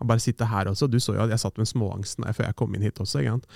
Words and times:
Og 0.00 0.06
bare 0.06 0.20
sitte 0.20 0.46
her 0.46 0.66
også. 0.70 0.88
Du 0.90 0.98
så 1.00 1.14
jo 1.16 1.22
at 1.24 1.30
jeg 1.32 1.38
satt 1.40 1.56
med 1.58 1.66
småangsten 1.70 2.24
før 2.34 2.46
jeg 2.50 2.56
kom 2.56 2.74
inn 2.76 2.82
hit 2.82 3.00
også. 3.00 3.20
Ikke 3.22 3.36
sant? 3.38 3.46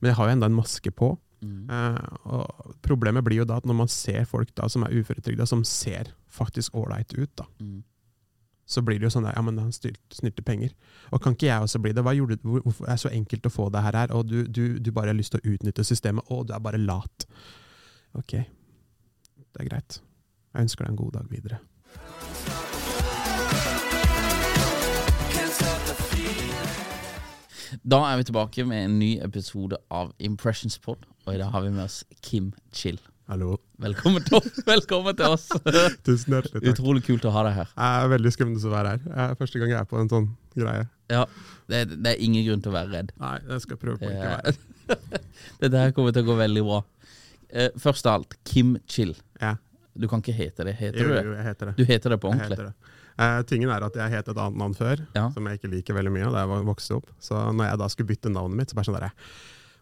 Men 0.00 0.10
jeg 0.12 0.16
har 0.16 0.28
jo 0.28 0.32
enda 0.36 0.46
en 0.46 0.54
maske 0.56 0.90
på. 0.94 1.18
Mm. 1.42 1.70
Eh, 1.72 2.16
og 2.36 2.74
problemet 2.84 3.24
blir 3.24 3.40
jo 3.40 3.44
da 3.48 3.56
at 3.56 3.64
når 3.68 3.74
man 3.78 3.88
ser 3.88 4.24
folk 4.28 4.50
da 4.54 4.68
som 4.68 4.84
er 4.84 4.92
uføretrygda, 5.00 5.46
som 5.48 5.64
ser 5.64 6.12
faktisk 6.28 6.74
ålreit 6.76 7.14
ut, 7.16 7.30
da, 7.36 7.44
Mm. 7.60 7.82
så 8.70 8.82
blir 8.84 9.00
det 9.00 9.08
jo 9.08 9.10
sånn 9.18 9.24
der, 9.24 9.32
ja, 9.34 9.42
men 9.42 9.58
han 9.58 9.72
styr- 9.72 9.96
snylte 10.12 10.42
penger. 10.44 10.70
Og 11.12 11.20
kan 11.22 11.32
ikke 11.34 11.46
jeg 11.48 11.60
også 11.62 11.80
bli 11.82 11.92
det? 11.92 12.04
Hva 12.04 12.14
gjorde 12.14 12.36
du? 12.42 12.60
Hvorfor 12.60 12.84
er 12.86 12.92
det 12.94 13.00
så 13.00 13.10
enkelt 13.10 13.42
å 13.48 13.50
få 13.50 13.70
det 13.72 13.82
her, 13.82 13.92
her? 13.96 14.12
og 14.14 14.28
du, 14.28 14.44
du, 14.46 14.78
du 14.78 14.92
bare 14.92 15.06
har 15.10 15.14
lyst 15.18 15.32
til 15.32 15.40
å 15.40 15.54
utnytte 15.56 15.82
systemet, 15.84 16.24
og 16.30 16.46
du 16.46 16.52
er 16.54 16.60
bare 16.60 16.78
lat. 16.78 17.26
Ok, 18.14 18.32
det 18.36 19.60
er 19.64 19.68
greit. 19.72 20.00
Jeg 20.54 20.62
ønsker 20.68 20.84
deg 20.84 20.90
en 20.90 20.96
god 21.04 21.12
dag 21.12 21.26
videre. 21.30 22.69
Da 27.86 28.00
er 28.10 28.18
vi 28.20 28.24
tilbake 28.30 28.64
med 28.66 28.84
en 28.88 28.98
ny 28.98 29.10
episode 29.22 29.78
av 29.94 30.10
Impressions 30.18 30.78
Pod, 30.82 31.04
og 31.26 31.34
i 31.34 31.38
dag 31.40 31.52
har 31.54 31.62
vi 31.64 31.70
med 31.74 31.84
oss 31.84 32.00
Kim 32.24 32.50
Chill. 32.74 32.98
Hallo. 33.30 33.58
Velkommen 33.80 34.24
til, 34.26 34.42
velkommen 34.66 35.14
til 35.16 35.30
oss. 35.36 35.44
Tusen 36.06 36.34
hjertelig 36.34 36.56
takk. 36.56 36.66
Utrolig 36.72 37.04
kult 37.06 37.26
å 37.30 37.34
ha 37.36 37.44
deg 37.46 37.54
her. 37.60 37.70
Det 37.76 37.90
er 38.02 38.10
veldig 38.16 38.32
skummelt 38.34 38.66
å 38.66 38.72
være 38.72 38.94
her. 38.96 39.04
Jeg 39.06 39.22
er 39.22 39.38
første 39.38 39.62
gang 39.62 39.70
jeg 39.74 39.78
er 39.78 39.88
på 39.92 40.00
en 40.00 40.10
sånn 40.10 40.26
greie. 40.58 40.88
Ja, 41.14 41.22
det, 41.70 41.84
det 41.94 42.14
er 42.16 42.24
ingen 42.26 42.46
grunn 42.48 42.64
til 42.64 42.72
å 42.72 42.76
være 42.80 42.90
redd. 42.96 43.14
Nei, 43.22 43.36
jeg 43.52 43.64
skal 43.68 43.80
prøve 43.84 44.00
på 44.02 44.10
ikke 44.10 44.26
å 44.26 44.32
være 44.34 44.50
redd. 44.50 44.62
Dette 45.62 45.84
her 45.84 45.94
kommer 45.94 46.16
til 46.16 46.26
å 46.26 46.30
gå 46.32 46.38
veldig 46.42 46.64
bra. 46.66 46.80
Eh, 47.50 47.70
først 47.82 48.10
av 48.10 48.18
alt, 48.18 48.34
Kim 48.50 48.74
Chill. 48.90 49.14
Ja. 49.42 49.54
Du 49.94 50.08
kan 50.10 50.22
ikke 50.24 50.34
hete 50.34 50.66
det. 50.66 50.74
Heter 50.80 50.98
Jo, 51.04 51.06
du 51.06 51.14
det? 51.14 51.22
jo, 51.28 51.36
jeg 51.38 51.46
heter 51.52 51.70
det. 51.70 51.76
Du 51.78 51.86
heter 51.86 52.14
det 52.16 52.18
på 52.22 52.30
ordentlig? 52.32 52.58
Jeg 52.58 52.66
heter 52.66 52.72
det. 52.74 52.96
Eh, 53.20 53.42
tingen 53.44 53.68
er 53.68 53.84
at 53.84 53.94
jeg 54.00 54.10
het 54.14 54.28
et 54.32 54.38
annet 54.40 54.56
navn 54.62 54.74
før, 54.78 55.02
Ja. 55.14 55.26
som 55.34 55.44
jeg 55.46 55.58
ikke 55.60 55.70
liker 55.74 55.94
veldig 55.98 56.12
mye 56.14 56.30
da 56.32 56.46
jeg 56.46 56.64
vokste 56.64 56.96
opp. 56.96 57.10
Så 57.20 57.36
når 57.52 57.68
jeg 57.70 57.78
da 57.82 57.88
skulle 57.92 58.08
bytte 58.08 58.32
navnet 58.32 58.56
mitt, 58.56 58.70
så 58.70 58.74
bare 58.78 58.88
sånn 58.88 58.96
derre 59.00 59.12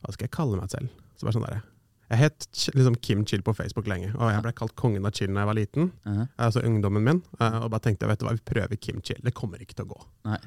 Hva 0.03 0.12
skal 0.15 0.26
jeg 0.26 0.31
kalle 0.34 0.56
meg 0.59 0.71
selv? 0.71 0.88
Så 1.19 1.26
bare 1.26 1.34
sånn 1.38 1.47
derre 1.47 1.62
Jeg 2.10 2.19
het 2.19 2.47
liksom 2.75 2.97
Kim 3.03 3.25
Chill 3.26 3.43
på 3.43 3.54
Facebook 3.54 3.87
lenge, 3.87 4.15
og 4.16 4.31
jeg 4.32 4.43
ble 4.43 4.53
kalt 4.56 4.75
kongen 4.75 5.04
av 5.06 5.12
chill 5.12 5.28
da 5.34 5.41
jeg 5.43 5.47
var 5.47 5.54
liten. 5.59 5.93
Mhm. 6.06 6.28
Altså 6.38 6.62
ungdommen 6.65 7.03
min. 7.04 7.22
eh, 7.38 7.59
Og 7.60 7.71
bare 7.71 7.81
tenkte 7.84 8.06
vet 8.09 8.19
du 8.19 8.25
hva, 8.26 8.32
vi 8.32 8.41
prøver 8.54 8.81
Kim 8.81 9.03
Chill. 9.04 9.21
Det 9.22 9.34
kommer 9.34 9.59
ikke 9.60 9.75
til 9.76 9.84
å 9.84 9.88
gå. 9.94 10.00
Nei. 10.25 10.38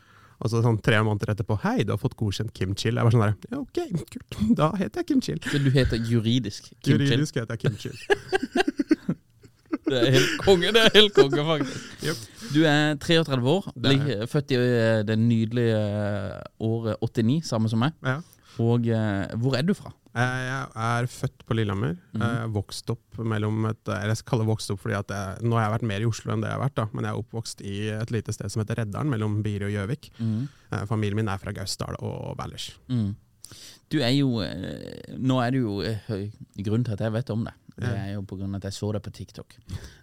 Og 0.41 0.49
så 0.49 0.63
sånn 0.63 0.81
tre 0.81 0.97
måneder 1.05 1.35
etterpå 1.35 1.59
Hei, 1.61 1.83
du 1.83 1.91
har 1.93 1.99
fått 2.01 2.15
godkjent 2.17 2.51
Kim 2.51 2.73
Chill. 2.73 2.95
Jeg 2.95 3.03
var 3.03 3.11
sånn 3.11 3.21
der, 3.21 3.35
ja, 3.51 3.59
ok, 3.59 4.05
kult. 4.09 4.55
Da 4.57 4.71
heter 4.71 5.03
jeg 5.03 5.07
Kim 5.07 5.21
Chill. 5.21 5.37
Så 5.37 5.63
du 5.63 5.69
heter 5.69 5.97
juridisk 6.01 6.63
Kim 6.81 6.97
Chill? 6.97 7.07
Juridisk 7.07 7.35
heter 7.35 7.53
jeg 7.55 7.59
Kim 7.59 7.77
Chill. 7.77 7.97
Det 9.91 10.01
er 10.01 10.17
helt 10.17 10.35
konge, 10.41 10.73
det 10.75 10.83
er 10.87 10.93
helt 10.95 11.15
konge 11.15 11.47
faktisk. 11.53 11.87
Yep. 12.07 12.27
Du 12.51 12.61
er 12.67 12.97
33 12.99 13.55
år, 13.55 13.71
er 13.87 14.27
født 14.29 14.51
i 14.51 14.59
eh, 14.59 14.99
det 15.07 15.17
nydelige 15.19 15.79
eh, 15.79 16.37
året 16.67 16.99
89, 17.01 17.41
samme 17.47 17.71
som 17.71 17.83
meg. 17.83 17.95
Ja. 18.05 18.19
Og 18.61 18.87
eh, 18.91 19.33
hvor 19.39 19.55
er 19.57 19.65
du 19.65 19.73
fra? 19.77 19.93
Jeg 20.11 20.65
er 20.75 21.07
født 21.07 21.45
på 21.47 21.55
Lillehammer. 21.55 21.95
Mm 22.11 22.21
-hmm. 22.21 22.51
Vokst 22.51 22.89
opp 22.89 23.17
mellom 23.17 23.65
et 23.65 23.87
eller 23.87 24.07
Jeg 24.07 24.17
skal 24.17 24.29
kalle 24.29 24.43
det 24.43 24.47
vokst 24.47 24.71
opp 24.71 24.79
fordi 24.81 24.95
jeg, 24.95 25.37
nå 25.41 25.55
har 25.55 25.63
jeg 25.63 25.71
vært 25.71 25.87
mer 25.87 26.01
i 26.01 26.05
Oslo 26.05 26.33
enn 26.33 26.41
det 26.41 26.49
jeg 26.49 26.59
har 26.59 26.63
vært. 26.63 26.75
da 26.75 26.85
Men 26.93 27.05
jeg 27.05 27.11
er 27.13 27.17
oppvokst 27.17 27.61
i 27.61 27.89
et 27.89 28.11
lite 28.11 28.33
sted 28.33 28.49
som 28.49 28.59
heter 28.59 28.75
Reddaren, 28.75 29.09
mellom 29.09 29.43
Biri 29.43 29.65
og 29.65 29.71
Gjøvik. 29.71 30.11
Mm 30.19 30.47
-hmm. 30.71 30.85
Familien 30.87 31.15
min 31.15 31.27
er 31.27 31.37
fra 31.37 31.51
Gausdal 31.51 31.95
og 31.99 32.37
Valdres. 32.37 32.77
Mm. 32.89 33.15
Du 33.91 33.99
er 33.99 34.09
jo 34.09 34.43
Nå 35.17 35.39
er 35.41 35.49
du 35.51 35.57
jo 35.57 35.83
Grunnen 36.63 36.83
til 36.83 36.93
at 36.93 37.01
jeg 37.01 37.13
vet 37.13 37.29
om 37.29 37.45
det, 37.45 37.53
det 37.81 37.91
er 37.97 38.11
jo 38.13 38.23
av 38.23 38.55
at 38.59 38.67
jeg 38.69 38.77
så 38.77 38.91
deg 38.95 39.03
på 39.05 39.13
TikTok. 39.17 39.55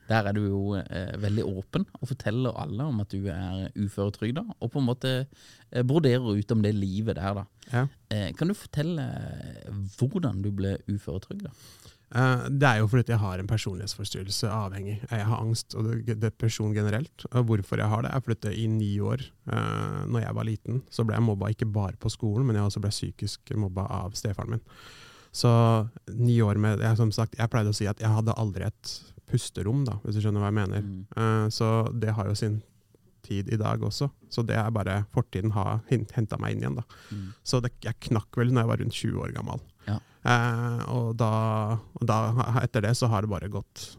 Der 0.09 0.29
er 0.29 0.37
du 0.37 0.43
jo 0.47 0.63
eh, 0.81 1.15
veldig 1.21 1.45
åpen 1.47 1.87
og 2.01 2.09
forteller 2.11 2.57
alle 2.59 2.89
om 2.91 3.03
at 3.05 3.13
du 3.13 3.29
er 3.33 3.69
uføretrygda, 3.77 4.45
og 4.59 4.73
på 4.73 4.83
en 4.83 4.89
måte 4.89 5.13
eh, 5.25 5.85
broderer 5.87 6.39
ut 6.39 6.55
om 6.55 6.65
det 6.65 6.75
livet 6.77 7.19
der, 7.21 7.43
da. 7.43 7.47
Ja. 7.73 7.85
Eh, 8.13 8.33
kan 8.37 8.49
du 8.51 8.57
fortelle 8.57 9.05
eh, 9.05 9.85
hvordan 9.99 10.43
du 10.45 10.51
ble 10.55 10.79
uføretrygda? 10.89 11.53
Eh, 12.15 12.49
Det 12.49 12.69
er 12.69 12.79
jo 12.81 12.89
fordi 12.89 13.13
jeg 13.13 13.21
har 13.21 13.39
en 13.39 13.51
personlighetsforstyrrelse 13.51 14.49
avhengig. 14.49 14.99
Jeg 15.11 15.27
har 15.29 15.43
angst 15.43 15.75
og 15.77 15.91
depresjon 16.09 16.75
generelt. 16.75 17.27
Og 17.33 17.45
hvorfor 17.45 17.77
jeg 17.77 17.89
har 17.89 18.03
det, 18.03 18.13
er 18.15 18.25
fordi 18.25 18.55
i 18.57 18.67
ni 18.67 18.99
år, 19.01 19.25
uh, 19.53 20.07
når 20.09 20.25
jeg 20.25 20.35
var 20.35 20.49
liten, 20.49 20.83
så 20.91 21.05
ble 21.05 21.19
jeg 21.19 21.27
mobba 21.27 21.53
ikke 21.53 21.69
bare 21.69 21.97
på 22.01 22.09
skolen, 22.09 22.47
men 22.47 22.57
jeg 22.57 22.65
også 22.65 22.81
ble 22.81 22.95
psykisk 22.95 23.53
mobba 23.57 23.87
av 24.03 24.17
stefaren 24.17 24.57
min. 24.57 24.65
Så 25.35 25.51
ni 26.17 26.39
år 26.43 26.59
med 26.61 26.81
jeg, 26.83 26.97
Som 26.97 27.13
sagt, 27.15 27.37
jeg 27.39 27.51
pleide 27.53 27.73
å 27.73 27.77
si 27.77 27.87
at 27.91 28.01
jeg 28.01 28.11
hadde 28.11 28.37
aldri 28.41 28.67
et 28.69 28.95
pusterom, 29.29 29.85
da, 29.85 29.99
hvis 30.05 30.17
du 30.17 30.25
skjønner 30.25 30.41
hva 30.41 30.49
jeg 30.49 30.59
mener. 30.59 30.85
Mm. 30.85 31.05
Uh, 31.13 31.47
så 31.53 31.69
det 31.93 32.15
har 32.17 32.31
jo 32.31 32.37
sin 32.39 32.61
tid 33.29 33.51
i 33.53 33.59
dag 33.61 33.83
også. 33.85 34.09
Så 34.33 34.45
det 34.47 34.57
er 34.57 34.73
bare 34.73 35.03
fortiden 35.13 35.53
har 35.53 35.83
henta 35.91 36.39
meg 36.41 36.57
inn 36.57 36.65
igjen. 36.65 36.79
da. 36.81 36.85
Mm. 37.13 37.27
Så 37.45 37.61
det, 37.65 37.75
jeg 37.85 38.01
knakk 38.09 38.41
vel 38.41 38.55
når 38.55 38.65
jeg 38.65 38.73
var 38.73 38.83
rundt 38.83 39.01
20 39.03 39.25
år 39.27 39.35
gammel. 39.37 39.65
Ja. 39.89 39.99
Uh, 40.25 40.81
og, 40.95 41.09
da, 41.21 41.33
og 41.99 42.09
da, 42.09 42.19
etter 42.65 42.89
det 42.89 42.97
så 42.99 43.11
har 43.13 43.25
det 43.25 43.33
bare 43.33 43.53
gått 43.53 43.91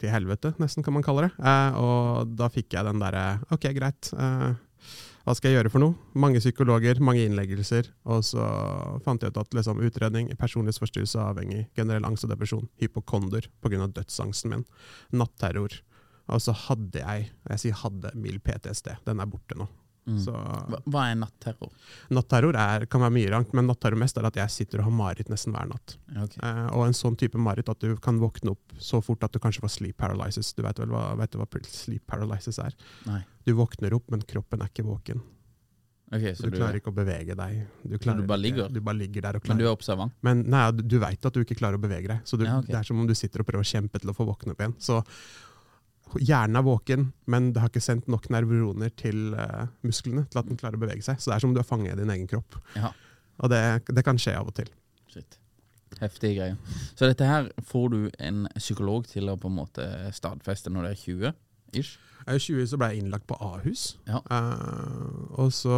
til 0.00 0.10
helvete, 0.12 0.52
nesten 0.60 0.84
kan 0.84 0.96
man 0.96 1.04
kalle 1.06 1.28
det. 1.28 1.34
Uh, 1.40 1.78
og 1.80 2.32
da 2.38 2.48
fikk 2.52 2.74
jeg 2.76 2.88
den 2.88 3.00
derre 3.02 3.26
Ok, 3.54 3.68
greit. 3.76 4.10
Eh, 4.12 4.50
hva 5.28 5.34
skal 5.36 5.52
jeg 5.52 5.58
gjøre 5.58 5.70
for 5.74 5.82
noe? 5.82 5.96
Mange 6.16 6.40
psykologer, 6.40 7.02
mange 7.04 7.26
innleggelser. 7.28 7.90
Og 8.08 8.22
så 8.24 8.44
fant 9.04 9.20
jeg 9.20 9.34
ut 9.34 9.40
at 9.42 9.56
liksom, 9.58 9.82
utredning, 9.84 10.30
personlighetsforstyrrelse, 10.40 11.20
avhengig, 11.20 11.66
generell 11.76 12.06
angst 12.08 12.24
og 12.24 12.32
depresjon, 12.32 12.64
hypokonder 12.80 13.50
pga. 13.60 13.90
dødsangsten 13.92 14.54
min, 14.54 14.64
natterror. 15.12 15.82
Og 16.32 16.40
så 16.40 16.54
hadde 16.64 17.02
jeg, 17.02 17.28
jeg 17.44 17.60
sier 17.60 17.76
hadde, 17.82 18.14
mild 18.16 18.40
PTSD. 18.46 18.94
Den 19.04 19.20
er 19.20 19.28
borte 19.28 19.58
nå. 19.60 19.68
Mm. 20.08 20.18
Så 20.24 20.32
Hva, 20.88 21.04
er 21.04 21.18
natterror? 21.20 21.72
Natterror 22.16 22.56
er, 22.58 22.86
kan 22.90 23.04
være 23.04 23.14
mye 23.18 23.32
rangt, 23.34 23.54
men 23.56 23.68
natterror 23.68 24.00
mest 24.00 24.18
er 24.20 24.28
at 24.28 24.40
jeg 24.40 24.54
sitter 24.54 24.82
og 24.82 24.88
har 24.88 24.96
mareritt 25.02 25.32
nesten 25.32 25.52
hver 25.56 25.68
natt. 25.68 25.96
Okay. 26.08 26.40
Eh, 26.40 26.66
og 26.72 26.86
en 26.86 26.96
sånn 26.96 27.18
type 27.20 27.40
mareritt 27.40 27.68
at 27.72 27.84
du 27.84 27.94
kan 28.02 28.20
våkne 28.22 28.54
opp 28.56 28.76
så 28.80 29.02
fort 29.04 29.26
at 29.26 29.34
du 29.36 29.40
kanskje 29.42 29.64
får 29.66 29.74
sleep 29.76 29.98
paralysis. 30.00 30.54
Du 30.56 30.64
vet 30.64 30.80
vel 30.80 30.94
hva, 30.94 31.10
vet 31.20 31.34
du 31.34 31.40
hva 31.42 31.48
sleep 31.68 32.06
paralysis 32.08 32.60
er? 32.64 32.76
Nei. 33.08 33.20
Du 33.44 33.52
våkner 33.58 33.96
opp, 33.96 34.08
men 34.12 34.24
kroppen 34.28 34.64
er 34.64 34.72
ikke 34.72 34.88
våken. 34.88 35.20
Okay, 36.08 36.32
Så 36.32 36.46
så 36.46 36.48
du 36.48 36.56
klarer 36.56 36.78
ikke 36.80 36.88
å 36.88 36.96
bevege 36.96 37.34
deg. 37.36 37.56
Du, 37.84 37.98
klarer 38.00 38.22
du 38.22 38.28
bare 38.28 38.40
ligger? 38.40 38.70
Du 38.72 38.80
bare 38.80 38.96
ligger 38.96 39.26
der 39.26 39.36
og 39.36 39.42
klarer. 39.44 39.58
Men 39.58 39.60
du 39.60 39.66
er 39.68 39.74
observant? 39.74 40.14
Men 40.24 40.40
nei, 40.48 40.62
du, 40.72 40.80
du 40.88 40.96
veit 41.02 41.20
at 41.28 41.36
du 41.36 41.42
ikke 41.42 41.58
klarer 41.58 41.76
å 41.76 41.82
bevege 41.82 42.08
deg. 42.08 42.22
Så 42.24 42.38
du, 42.40 42.46
Ja, 42.48 42.56
okay. 42.62 42.72
det 42.72 42.78
er 42.80 42.88
som 42.88 43.00
om 43.02 43.08
du 43.08 43.12
sitter 43.18 43.44
og 43.44 43.48
prøver 43.50 43.66
å 43.66 43.68
kjempe 43.68 44.00
til 44.00 44.08
å 44.08 44.16
få 44.16 44.24
våkne 44.28 44.54
opp 44.56 44.62
igjen. 44.64 44.72
Så 44.80 45.02
hjernen 46.16 46.58
er 46.58 46.64
våken, 46.66 47.08
men 47.30 47.50
det 47.52 47.62
har 47.62 47.72
ikke 47.72 47.84
sendt 47.84 48.08
nok 48.10 48.28
nervoner 48.32 48.92
til 48.96 49.34
uh, 49.36 49.66
musklene 49.86 50.24
til 50.30 50.40
at 50.40 50.48
den 50.48 50.60
klarer 50.60 50.78
å 50.78 50.82
bevege 50.82 51.04
seg. 51.04 51.20
Så 51.20 51.30
det 51.30 51.36
er 51.36 51.44
som 51.44 51.52
om 51.52 51.56
du 51.56 51.62
er 51.62 51.68
fanget 51.68 51.96
i 51.96 52.00
din 52.00 52.12
egen 52.14 52.30
kropp. 52.30 52.58
Ja. 52.78 52.92
Og 53.38 53.52
det, 53.52 53.60
det 53.94 54.04
kan 54.06 54.18
skje 54.20 54.36
av 54.38 54.50
og 54.50 54.56
til. 54.56 54.70
Shit. 55.12 55.38
Heftige 56.00 56.36
greier. 56.36 56.80
Så 56.94 57.08
dette 57.08 57.26
her 57.26 57.48
får 57.66 57.88
du 57.94 58.00
en 58.22 58.46
psykolog 58.58 59.08
til 59.08 59.30
å 59.30 59.38
på 59.40 59.50
en 59.50 59.58
måte 59.58 59.86
stadfeste 60.14 60.72
når 60.72 60.84
du 60.84 60.90
er 60.90 61.02
20 61.02 61.80
ish? 61.80 61.96
Jeg 62.28 62.34
er 62.34 62.44
20, 62.44 62.66
så 62.68 62.78
ble 62.80 62.90
jeg 62.92 63.02
innlagt 63.02 63.28
på 63.28 63.38
Ahus. 63.40 63.94
Ja. 64.08 64.20
Uh, 64.28 65.28
og 65.40 65.52
så 65.56 65.76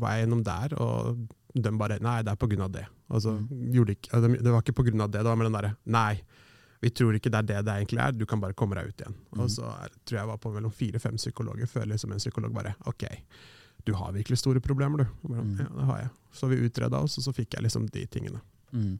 var 0.00 0.16
jeg 0.16 0.24
gjennom 0.24 0.44
der, 0.46 0.72
og 0.80 1.26
de 1.56 1.72
bare 1.80 1.98
Nei, 2.04 2.20
det 2.24 2.32
er 2.32 2.40
på 2.40 2.48
grunn 2.50 2.64
av 2.66 2.72
det. 2.72 2.86
Altså, 3.12 3.36
mm. 3.36 3.92
ikke, 3.92 4.20
det 4.22 4.52
var 4.52 4.64
ikke 4.64 4.76
på 4.80 4.86
grunn 4.88 5.04
av 5.04 5.12
det, 5.12 5.22
det 5.22 5.30
var 5.30 5.38
med 5.38 5.48
den 5.50 5.58
derre 5.58 5.74
Nei, 5.94 6.16
vi 6.80 6.90
tror 6.90 7.16
ikke 7.16 7.32
det 7.32 7.38
er 7.42 7.48
det 7.50 7.60
det 7.66 7.74
egentlig 7.80 8.02
er, 8.04 8.16
du 8.16 8.26
kan 8.28 8.40
bare 8.42 8.56
komme 8.58 8.76
deg 8.78 8.90
ut 8.90 9.02
igjen. 9.02 9.16
Og 9.38 9.50
så 9.52 9.68
er, 9.70 9.94
tror 10.04 10.20
jeg 10.20 10.30
var 10.30 10.40
på 10.42 10.52
mellom 10.54 10.74
fire-fem 10.74 11.16
psykologer 11.20 11.70
før 11.70 11.88
liksom 11.92 12.12
en 12.12 12.22
psykolog 12.22 12.54
bare 12.56 12.74
OK, 12.90 13.06
du 13.86 13.94
har 13.94 14.12
virkelig 14.12 14.38
store 14.38 14.60
problemer, 14.60 15.04
du. 15.04 15.28
Bare, 15.28 15.42
mm. 15.42 15.58
Ja, 15.62 15.68
det 15.78 15.88
har 15.90 15.98
jeg. 16.00 16.08
Så 16.34 16.48
vi 16.50 16.60
utreda 16.66 17.00
oss, 17.06 17.18
og 17.20 17.26
så 17.26 17.32
fikk 17.36 17.54
jeg 17.54 17.66
liksom 17.66 17.86
de 17.94 18.06
tingene. 18.10 18.40
Mm. 18.72 18.96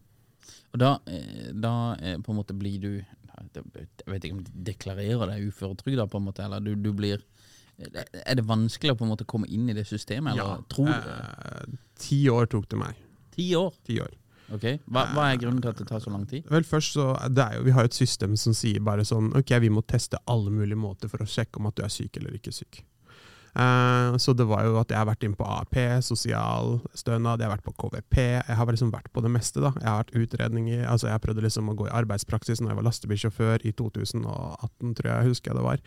Og 0.73 0.79
da, 0.79 0.93
eh, 1.11 1.49
da 1.53 1.73
eh, 1.99 2.19
på 2.23 2.33
en 2.33 2.39
måte 2.39 2.55
blir 2.55 2.79
du 2.79 2.91
Jeg 2.97 3.65
vet 4.09 4.25
ikke 4.25 4.37
om 4.37 4.45
du 4.47 4.53
deklarerer 4.65 5.29
deg 5.33 5.49
uføretrygda, 5.51 6.07
på 6.09 6.21
en 6.21 6.29
måte, 6.29 6.45
eller 6.47 6.63
du, 6.63 6.73
du 6.79 6.93
blir 6.97 7.21
Er 7.77 8.39
det 8.39 8.47
vanskelig 8.47 8.95
å 8.95 9.01
på 9.01 9.05
en 9.05 9.11
måte 9.13 9.27
komme 9.29 9.49
inn 9.53 9.67
i 9.69 9.75
det 9.77 9.85
systemet, 9.91 10.37
eller 10.37 10.63
tror 10.73 10.89
du 10.89 11.09
det? 11.11 11.17
eh, 11.51 11.75
ti 12.01 12.21
år 12.33 12.49
tok 12.53 12.71
det 12.71 12.79
meg. 12.81 13.03
Ti 13.35 13.51
år? 13.59 13.75
Ti 13.85 13.99
år. 14.07 14.15
Ok, 14.55 14.65
hva, 14.87 15.09
hva 15.11 15.29
er 15.33 15.41
grunnen 15.43 15.63
til 15.63 15.73
at 15.73 15.81
det 15.81 15.89
tar 15.89 16.03
så 16.03 16.13
lang 16.13 16.27
tid? 16.31 16.45
Vel, 16.53 16.67
først 16.67 16.95
så, 16.95 17.09
det 17.33 17.43
er 17.43 17.57
jo, 17.59 17.65
Vi 17.67 17.73
har 17.75 17.87
jo 17.87 17.91
et 17.91 17.99
system 17.99 18.37
som 18.39 18.55
sier 18.55 18.83
bare 18.85 19.07
sånn 19.07 19.33
Ok, 19.35 19.51
vi 19.63 19.73
må 19.73 19.83
teste 19.83 20.21
alle 20.31 20.53
mulige 20.55 20.79
måter 20.79 21.11
for 21.11 21.25
å 21.25 21.31
sjekke 21.31 21.59
om 21.59 21.67
at 21.71 21.79
du 21.79 21.83
er 21.87 21.91
syk 21.93 22.21
eller 22.21 22.37
ikke 22.39 22.55
syk. 22.55 22.85
Uh, 23.57 24.13
så 24.21 24.35
det 24.37 24.45
var 24.45 24.67
jo 24.67 24.75
at 24.77 24.91
jeg 24.93 25.01
har 25.01 25.09
vært 25.09 25.25
inne 25.25 25.39
på 25.39 25.47
AAP, 25.49 25.77
sosialstønad, 26.05 27.41
jeg 27.41 27.49
har 27.49 27.55
vært 27.55 27.65
på 27.65 27.73
KVP. 27.81 28.19
Jeg 28.37 28.57
har 28.59 28.69
liksom 28.69 28.91
vært 28.93 29.09
på 29.15 29.23
det 29.25 29.33
meste. 29.33 29.63
da. 29.65 29.73
Jeg 29.81 29.89
har 29.89 30.03
vært 30.03 30.17
utredninger, 30.21 30.83
altså 30.85 31.09
jeg 31.09 31.23
prøvde 31.25 31.47
liksom 31.47 31.73
å 31.73 31.77
gå 31.79 31.89
i 31.89 31.95
arbeidspraksis 31.97 32.61
når 32.61 32.75
jeg 32.75 32.81
var 32.81 32.89
lastebilsjåfør 32.91 33.65
i 33.65 33.73
2018, 33.81 34.93
tror 34.99 35.11
jeg 35.13 35.31
husker 35.31 35.53
jeg 35.53 35.59
det 35.59 35.65
var. 35.65 35.87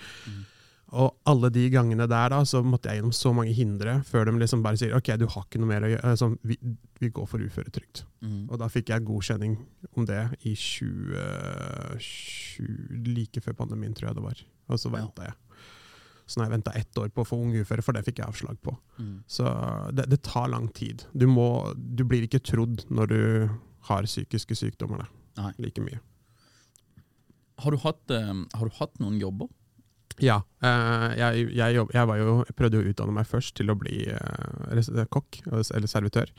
Og 0.90 1.12
alle 1.30 1.50
de 1.54 1.68
gangene 1.70 2.08
der 2.10 2.32
da, 2.34 2.40
så 2.50 2.64
måtte 2.66 2.90
jeg 2.90 3.00
gjennom 3.00 3.14
så 3.14 3.30
mange 3.36 3.54
hindre 3.54 4.00
før 4.08 4.26
de 4.26 4.40
liksom 4.42 4.64
bare 4.66 4.80
sier 4.82 4.96
ok, 4.98 5.12
du 5.22 5.28
har 5.30 5.44
ikke 5.46 5.60
noe 5.62 5.70
mer 5.70 5.86
å 5.86 5.92
gjøre, 5.92 6.14
altså, 6.16 6.32
vi, 6.50 6.58
vi 6.98 7.12
går 7.14 7.28
for 7.30 7.44
uføretrygd. 7.46 8.02
Mm. 8.26 8.40
Og 8.50 8.56
da 8.62 8.70
fikk 8.74 8.90
jeg 8.94 9.06
godkjenning 9.06 9.54
om 9.94 10.08
det 10.10 10.24
i 10.50 10.56
20, 10.58 11.22
20 12.02 13.14
like 13.14 13.44
før 13.46 13.58
pandemien, 13.62 13.94
tror 13.94 14.10
jeg 14.10 14.18
det 14.18 14.26
var. 14.26 14.42
Og 14.70 14.82
så 14.82 14.92
Ja. 14.96 15.06
jeg. 15.26 15.34
Så 16.30 16.38
nå 16.38 16.44
har 16.46 16.52
jeg 16.52 16.58
venta 16.60 16.72
ett 16.78 16.98
år 17.02 17.10
på 17.10 17.24
å 17.24 17.28
få 17.28 17.40
ung 17.42 17.54
uføre, 17.58 17.82
for 17.82 17.94
det 17.94 18.06
fikk 18.06 18.20
jeg 18.22 18.28
avslag 18.30 18.58
på. 18.62 18.76
Mm. 19.00 19.24
Så 19.26 19.46
det, 19.94 20.10
det 20.10 20.22
tar 20.22 20.48
lang 20.50 20.68
tid. 20.70 21.06
Du, 21.14 21.26
må, 21.28 21.74
du 21.76 22.04
blir 22.06 22.22
ikke 22.28 22.42
trodd 22.46 22.86
når 22.90 23.08
du 23.10 23.50
har 23.90 24.04
psykiske 24.06 24.54
sykdommer 24.58 25.02
da, 25.02 25.08
Nei. 25.42 25.54
like 25.58 25.82
mye. 25.82 26.00
Har, 27.60 27.72
du 27.72 27.78
hatt, 27.82 28.04
eh, 28.14 28.34
har 28.56 28.70
du 28.70 28.76
hatt 28.78 29.00
noen 29.02 29.18
jobber? 29.20 29.50
Ja. 30.24 30.42
eh, 30.64 31.08
jeg, 31.20 31.48
jeg, 31.56 31.76
jobb, 31.76 31.94
jeg, 31.96 32.08
var 32.12 32.20
jo, 32.22 32.36
prøvde 32.58 32.80
jo 32.80 32.84
å 32.86 32.92
utdanne 32.92 33.16
meg 33.16 33.28
først 33.30 33.56
til 33.60 33.72
å 33.72 33.76
bli 33.80 34.02
eh, 34.12 35.04
kokk, 35.14 35.42
eller 35.52 35.88
servitør. 35.92 36.32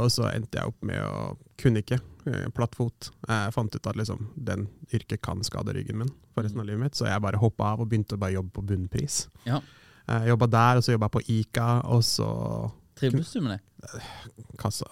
Og 0.00 0.08
så 0.08 0.24
endte 0.30 0.56
jeg 0.56 0.70
opp 0.72 0.84
med 0.88 1.02
å 1.04 1.34
kunne 1.60 1.82
ikke. 1.84 1.98
eh, 2.26 2.46
Platt 2.56 2.74
fot. 2.78 3.10
Jeg 3.28 3.52
fant 3.52 3.74
ut 3.76 3.86
at 3.90 3.98
liksom, 4.00 4.30
den 4.36 4.68
yrket 4.92 5.20
kan 5.24 5.42
skade 5.44 5.74
ryggen 5.76 5.98
min 6.00 6.12
for 6.32 6.46
resten 6.46 6.62
av 6.62 6.66
livet 6.70 6.80
mitt, 6.86 6.96
så 6.96 7.10
jeg 7.10 7.20
bare 7.20 7.40
hoppa 7.42 7.74
av 7.74 7.82
og 7.84 7.90
begynte 7.90 8.16
å 8.16 8.30
jobbe 8.32 8.54
på 8.56 8.64
bunnpris. 8.70 9.26
Ja. 9.44 9.60
Jobba 10.26 10.48
der, 10.50 10.78
og 10.80 10.84
så 10.86 10.94
jobba 10.96 11.08
på 11.12 11.20
Ica, 11.30 11.82
og 11.92 12.00
så 12.04 12.28
Trives 12.98 13.32
du 13.32 13.40
med 13.40 13.58
det? 13.58 14.00
kassa, 14.60 14.86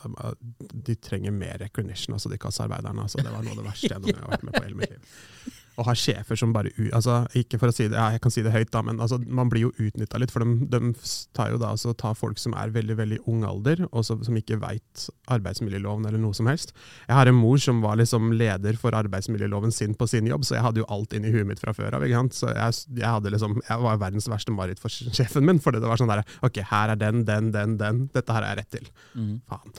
De 0.59 0.95
trenger 0.97 1.31
mer 1.35 1.59
recognition, 1.63 2.15
altså 2.17 2.31
de 2.33 2.39
kassaarbeiderne. 2.41 3.03
Altså, 3.05 3.23
det 3.23 3.31
var 3.33 3.45
noe 3.45 3.53
av 3.55 3.61
det 3.61 3.67
verste 3.69 3.91
jeg 3.91 4.17
har 4.19 4.31
vært 4.33 4.47
med 4.49 4.57
på 4.57 4.63
hele 4.65 4.79
mitt 4.81 4.95
liv. 4.95 5.19
Å 5.81 5.87
ha 5.89 5.95
sjefer 5.97 6.37
som 6.37 6.53
bare 6.53 6.73
altså, 6.93 7.23
Ikke 7.39 7.57
for 7.61 7.73
å 7.73 7.75
si 7.75 7.87
det, 7.89 7.97
ja, 7.97 8.11
jeg 8.15 8.21
kan 8.25 8.35
si 8.35 8.45
det 8.45 8.53
høyt, 8.55 8.71
da, 8.75 8.83
men 8.85 9.01
altså, 9.01 9.21
man 9.27 9.49
blir 9.53 9.69
jo 9.69 9.73
utnytta 9.81 10.21
litt. 10.21 10.33
For 10.35 10.45
de, 10.45 10.69
de 10.71 10.93
tar 11.37 11.55
jo 11.55 11.61
da 11.63 11.73
altså, 11.75 11.95
tar 11.97 12.19
folk 12.19 12.41
som 12.41 12.55
er 12.59 12.75
veldig 12.75 12.97
veldig 12.99 13.21
ung 13.31 13.45
alder, 13.49 13.87
og 13.91 14.05
så, 14.07 14.19
som 14.27 14.37
ikke 14.37 14.61
veit 14.61 15.07
arbeidsmiljøloven 15.33 16.09
eller 16.09 16.21
noe 16.21 16.37
som 16.37 16.51
helst. 16.51 16.75
Jeg 17.09 17.17
har 17.17 17.31
en 17.31 17.39
mor 17.39 17.61
som 17.63 17.81
var 17.85 17.99
liksom 18.01 18.33
leder 18.37 18.79
for 18.81 18.97
arbeidsmiljøloven 18.97 19.75
sin 19.75 19.97
på 19.99 20.09
sin 20.11 20.29
jobb, 20.29 20.45
så 20.47 20.59
jeg 20.59 20.67
hadde 20.67 20.83
jo 20.83 20.89
alt 20.93 21.17
inni 21.17 21.33
huet 21.35 21.49
mitt 21.49 21.63
fra 21.63 21.75
før 21.77 21.99
av. 21.99 22.07
Så 22.35 22.53
jeg, 22.53 22.79
jeg, 23.01 23.33
liksom, 23.35 23.59
jeg 23.67 23.85
var 23.87 24.01
verdens 24.01 24.29
verste 24.31 24.55
mareritt 24.55 24.83
for 24.83 24.93
sjefen 25.19 25.47
min, 25.47 25.63
fordi 25.63 25.83
det 25.83 25.91
var 25.91 26.01
sånn 26.01 26.11
derre 26.11 26.27
Ok, 26.47 26.63
her 26.71 26.95
er 26.95 27.01
den, 27.01 27.25
den, 27.29 27.51
den, 27.55 27.77
den. 27.81 28.07
Dette 28.15 28.35
her 28.35 28.45
har 28.45 28.55
jeg 28.55 28.63
rett 28.63 28.75
til. 28.79 28.91
Mm. 29.15 29.35
Faen. 29.51 29.75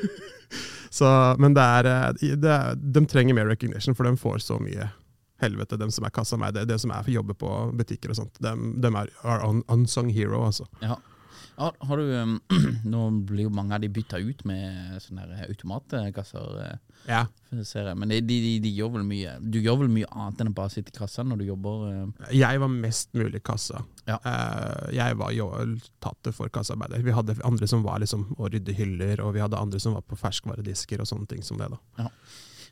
så, 1.00 1.10
men 1.42 1.56
det 1.56 1.66
er, 1.80 1.90
eh, 1.90 2.34
det 2.40 2.54
er, 2.54 2.80
de 2.80 3.04
trenger 3.10 3.36
mer 3.38 3.50
recognition, 3.50 3.96
for 3.96 4.08
de 4.08 4.16
får 4.20 4.42
så 4.46 4.58
mye 4.62 4.90
helvete, 5.42 5.78
dem 5.80 5.92
som 5.94 6.06
er 6.06 6.14
kassa 6.14 6.38
meg, 6.40 6.54
det, 6.56 6.66
det 6.70 6.80
som 6.82 6.92
er 6.94 7.06
for 7.06 7.14
jobber 7.14 7.38
på 7.38 7.54
butikker 7.80 8.12
og 8.12 8.20
sånt. 8.22 8.42
dem, 8.42 8.74
dem 8.82 8.98
er 9.00 9.12
are 9.22 9.48
un, 9.48 9.64
unsung 9.72 10.10
hero, 10.14 10.44
altså. 10.46 10.68
Ja. 10.84 10.98
Har, 11.60 11.74
har 11.78 11.96
du, 11.96 12.14
um, 12.16 12.40
nå 12.84 13.00
blir 13.28 13.44
jo 13.44 13.50
mange 13.52 13.74
av 13.76 13.82
de 13.82 13.88
bytta 13.92 14.16
ut 14.22 14.46
med 14.48 14.96
sånne 15.04 15.26
her 15.36 15.50
automatkasser, 15.50 16.54
eh, 16.64 16.78
Ja. 17.08 17.26
Men 17.50 18.08
de, 18.12 18.20
de, 18.24 18.38
de, 18.62 18.70
gjør 18.76 18.92
vel 18.94 19.04
mye 19.08 19.32
Du 19.40 19.56
gjør 19.58 19.80
vel 19.80 19.88
mye 19.92 20.06
annet 20.12 20.40
enn 20.40 20.50
å 20.52 20.54
bare 20.54 20.70
sitte 20.72 20.92
i 20.92 20.96
kassa 20.96 21.24
når 21.26 21.40
du 21.40 21.44
jobber? 21.48 21.84
Uh. 21.88 22.26
Jeg 22.36 22.60
var 22.62 22.72
mest 22.72 23.12
mulig 23.16 23.42
kassa. 23.44 23.82
Ja. 24.08 24.16
Uh, 24.24 24.88
jeg 24.96 25.18
var 25.20 25.34
jo 25.36 25.50
tatt 26.00 26.32
for 26.36 26.52
kassaarbeider. 26.52 27.04
Vi 27.04 27.16
hadde 27.16 27.36
andre 27.44 27.68
som 27.68 27.84
var 27.84 28.00
liksom 28.00 28.28
å 28.38 28.48
rydde 28.52 28.76
hyller, 28.80 29.24
og 29.24 29.34
vi 29.36 29.44
hadde 29.44 29.60
andre 29.60 29.80
som 29.82 29.98
var 29.98 30.06
på 30.08 30.16
ferskvaredisker 30.20 31.02
og 31.02 31.12
sånne 31.12 31.28
ting 31.34 31.44
som 31.44 31.60
det. 31.60 31.68
da. 31.74 32.08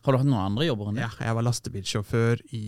Har 0.08 0.16
du 0.16 0.18
hatt 0.22 0.28
noen 0.30 0.40
andre 0.54 0.64
jobber 0.70 0.88
enn 0.88 0.96
det? 0.96 1.04
Ja, 1.04 1.10
jeg 1.28 1.36
var 1.36 1.44
lastebilsjåfør 1.44 2.40
i 2.56 2.64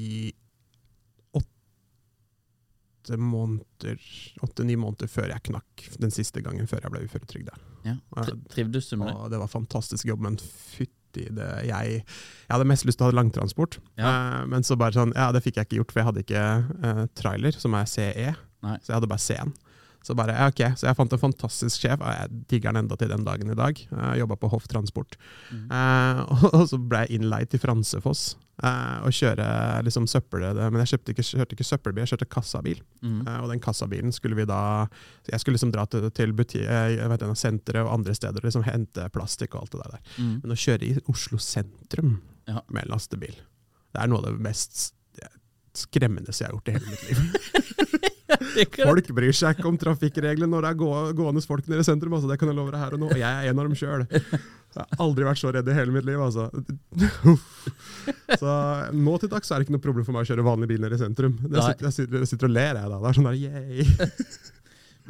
åtte 3.00 3.16
måneder, 3.16 3.96
åtte-ni 4.44 4.76
måneder 4.76 5.08
før 5.08 5.30
jeg 5.32 5.44
knakk 5.48 5.86
den 6.02 6.12
siste 6.12 6.42
gangen 6.44 6.68
før 6.68 6.84
jeg 6.84 6.92
ble 6.92 7.02
uføretrygda. 7.08 7.54
Ja. 7.88 7.94
Tri- 8.20 8.36
Trivdes 8.52 8.90
du 8.92 8.98
med 9.00 9.08
det? 9.08 9.14
Og 9.16 9.30
det 9.32 9.40
var 9.40 9.48
fantastisk 9.48 10.04
jobb, 10.10 10.20
men 10.26 10.36
fytti 10.36 11.24
det 11.34 11.48
jeg, 11.66 12.02
jeg 12.04 12.52
hadde 12.52 12.68
mest 12.68 12.84
lyst 12.86 13.00
til 13.00 13.08
å 13.08 13.10
ha 13.10 13.16
langtransport, 13.16 13.80
Ja. 13.98 14.10
eh, 14.42 14.44
men 14.52 14.62
så 14.62 14.76
bare 14.78 14.92
sånn, 14.94 15.14
ja, 15.16 15.30
det 15.32 15.40
fikk 15.42 15.56
jeg 15.58 15.66
ikke 15.70 15.80
gjort, 15.80 15.92
for 15.96 16.00
jeg 16.02 16.08
hadde 16.10 16.24
ikke 16.26 16.44
eh, 16.90 17.02
trailer, 17.18 17.56
som 17.58 17.74
er 17.74 17.88
CE, 17.90 18.28
Nei. 18.62 18.76
så 18.84 18.92
jeg 18.92 18.98
hadde 19.00 19.10
bare 19.10 19.24
C-en. 19.24 19.54
Så 20.02 20.14
bare, 20.16 20.32
ok, 20.48 20.60
så 20.80 20.86
jeg 20.88 20.96
fant 20.96 21.12
en 21.12 21.20
fantastisk 21.20 21.82
sjef, 21.82 22.00
og 22.00 22.08
jeg 22.08 22.30
digger 22.48 22.72
den 22.72 22.84
enda 22.86 22.96
til 22.96 23.10
den 23.12 23.24
dagen 23.26 23.50
i 23.52 23.56
dag. 23.58 23.80
Jobba 24.16 24.36
på 24.40 24.48
Hoff 24.48 24.64
Transport. 24.70 25.18
Mm. 25.52 25.66
Eh, 25.76 26.20
og 26.56 26.62
så 26.70 26.78
ble 26.80 27.02
jeg 27.04 27.18
innleid 27.18 27.50
til 27.52 27.60
Fransefoss 27.60 28.22
eh, 28.64 28.96
og 29.04 29.12
kjøre 29.12 29.48
liksom 29.84 30.06
søppel... 30.08 30.46
Men 30.56 30.80
jeg 30.80 30.94
kjøpte 30.94 31.12
ikke, 31.12 31.26
kjørte 31.28 31.56
ikke 31.58 31.66
søppelbil, 31.68 32.02
jeg 32.06 32.14
kjørte 32.14 32.28
kassabil. 32.32 32.80
Mm. 33.04 33.18
Eh, 33.28 33.36
og 33.44 33.52
den 33.52 33.60
kassabilen 33.60 34.16
skulle 34.16 34.38
vi 34.40 34.48
da 34.48 34.60
Jeg 35.28 35.42
skulle 35.44 35.58
liksom 35.58 35.74
dra 35.76 35.84
til, 35.92 36.08
til 36.16 36.32
buti- 36.38 36.64
eh, 36.64 36.96
vet 37.12 37.26
senteret 37.36 37.84
og 37.84 37.92
andre 37.98 38.16
steder 38.16 38.40
og 38.40 38.48
liksom 38.48 38.64
hente 38.70 39.04
plastikk 39.12 39.54
og 39.58 39.66
alt 39.66 39.76
det 39.76 39.84
der. 39.84 40.00
Mm. 40.16 40.32
Men 40.46 40.56
å 40.56 40.60
kjøre 40.64 40.88
i 40.88 40.96
Oslo 41.12 41.36
sentrum 41.44 42.16
Ja. 42.48 42.64
med 42.72 42.88
lastebil, 42.88 43.36
det 43.92 44.00
er 44.00 44.08
noe 44.08 44.24
av 44.24 44.30
det 44.32 44.40
mest 44.48 44.94
skremmende 45.76 46.32
jeg 46.34 46.48
har 46.48 46.56
gjort 46.56 46.68
i 46.68 46.72
hele 46.74 46.90
mitt 46.90 47.04
liv. 47.06 47.18
Folk 48.80 49.10
bryr 49.16 49.32
seg 49.36 49.58
ikke 49.58 49.68
om 49.70 49.76
trafikkreglene 49.80 50.50
når 50.52 50.66
det 50.66 50.70
er 50.74 50.78
gå 50.82 50.90
gående 51.18 51.42
folk 51.46 51.66
nede 51.70 51.84
i 51.84 51.88
sentrum. 51.88 52.14
Altså, 52.18 52.30
det 52.30 52.38
kan 52.40 52.50
jeg 52.52 52.58
love 52.58 52.72
deg 52.74 52.80
her 52.82 52.96
og 52.96 53.02
nå. 53.02 53.10
Og 53.14 53.20
jeg 53.20 53.28
er 53.30 53.50
en 53.52 53.60
av 53.62 53.68
dem 53.70 53.76
sjøl. 53.78 54.06
Jeg 54.10 54.84
har 54.86 55.00
aldri 55.02 55.24
vært 55.26 55.40
så 55.40 55.50
redd 55.50 55.66
i 55.66 55.74
hele 55.74 55.90
mitt 55.94 56.06
liv. 56.06 56.20
Altså. 56.22 56.44
Så 58.38 58.52
Nå 58.94 59.16
til 59.20 59.30
dags 59.32 59.50
er 59.50 59.58
det 59.60 59.66
ikke 59.66 59.74
noe 59.76 59.82
problem 59.84 60.06
for 60.06 60.14
meg 60.16 60.24
å 60.26 60.30
kjøre 60.30 60.44
vanlig 60.46 60.68
bil 60.70 60.82
nede 60.84 60.96
i 60.98 61.02
sentrum. 61.02 61.36
Jeg 61.42 61.64
sitter, 61.66 61.88
jeg 61.90 61.96
sitter, 61.98 62.22
jeg 62.24 62.30
sitter 62.30 62.48
og 62.50 62.54
ler, 62.54 62.78
jeg 62.80 62.92
da. 62.92 63.00
Det 63.02 63.10
er 63.10 63.18
sånn 63.18 63.28
der, 63.30 63.38
yay. 63.40 63.86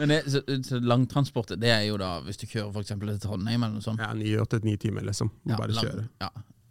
Men 0.00 0.14
det, 0.14 0.20
så, 0.32 0.40
så 0.64 0.78
langtransport, 0.80 1.52
det 1.60 1.68
er 1.74 1.82
jo 1.90 1.98
da 2.00 2.14
hvis 2.24 2.38
du 2.40 2.46
kjører 2.48 2.80
eksempel 2.80 3.10
til 3.12 3.20
Trondheim 3.26 3.60
eller 3.66 3.74
noe 3.80 3.84
sånt? 3.84 4.00
Ja, 4.00 4.14
ni, 4.16 4.30
åtte, 4.40 4.62
ni 4.64 4.76
timer, 4.80 5.04
liksom. 5.10 5.28
Må 5.44 5.52
Ja, 5.52 5.58
bare 5.60 5.76
lang- 5.76 5.90
kjøre. 5.90 6.06
Ja. 6.24 6.30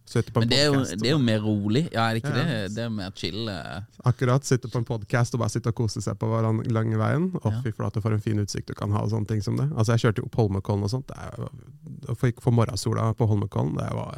Sitte 0.09 0.33
på 0.33 0.41
en 0.41 0.47
Men 0.47 0.49
det 0.49 0.57
er, 0.57 0.71
jo, 0.73 0.79
det 0.97 1.05
er 1.05 1.11
jo 1.13 1.19
mer 1.21 1.39
rolig, 1.43 1.83
ja, 1.93 2.07
er 2.09 2.15
det 2.17 2.21
ikke 2.23 2.31
Ja, 2.33 2.41
ja. 2.41 2.45
det? 2.65 2.71
Det 2.73 2.83
er 2.87 2.89
mer 2.95 3.11
chill. 3.19 3.43
eh. 3.53 3.81
Akkurat. 4.09 4.47
Sitte 4.47 4.71
på 4.73 4.79
en 4.81 4.87
podkast 4.87 5.35
og 5.37 5.43
bare 5.43 5.53
sitte 5.53 5.69
og 5.69 5.75
kose 5.77 6.01
seg 6.01 6.17
på 6.17 6.29
den 6.41 6.63
lange 6.73 6.97
veien. 6.97 7.27
Å, 7.37 7.51
fy 7.61 7.71
flate, 7.77 8.01
for 8.01 8.15
en 8.15 8.23
fin 8.23 8.41
utsikt 8.41 8.71
du 8.71 8.73
kan 8.79 8.89
ha. 8.95 9.03
og 9.05 9.11
sånne 9.13 9.29
ting 9.29 9.43
som 9.45 9.59
det. 9.59 9.67
Altså, 9.75 9.93
Jeg 9.93 10.07
kjørte 10.07 10.25
opp 10.25 10.39
Holmenkollen 10.41 10.87
og 10.87 10.93
sånt. 10.95 11.13
Det 11.13 12.17
fikk 12.17 12.41
få 12.41 12.51
morgensola 12.57 13.11
på 13.13 13.27
Holmenkollen, 13.29 13.75
det 13.77 13.89
var 13.93 14.17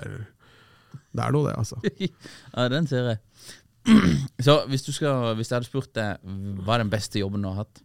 Det 1.12 1.24
er 1.26 1.32
noe, 1.36 1.50
det, 1.50 1.58
altså. 1.60 1.76
Ja, 2.56 2.70
den 2.72 2.88
ser 2.88 3.12
jeg. 3.12 3.20
Så 4.48 4.62
hvis, 4.72 4.84
du 4.88 4.92
skal, 4.96 5.34
hvis 5.36 5.50
jeg 5.52 5.58
hadde 5.60 5.68
spurt 5.68 5.92
deg 5.98 6.24
hva 6.64 6.76
er 6.78 6.84
den 6.86 6.92
beste 6.94 7.20
jobben 7.20 7.42
du 7.44 7.50
har 7.52 7.66
hatt? 7.66 7.82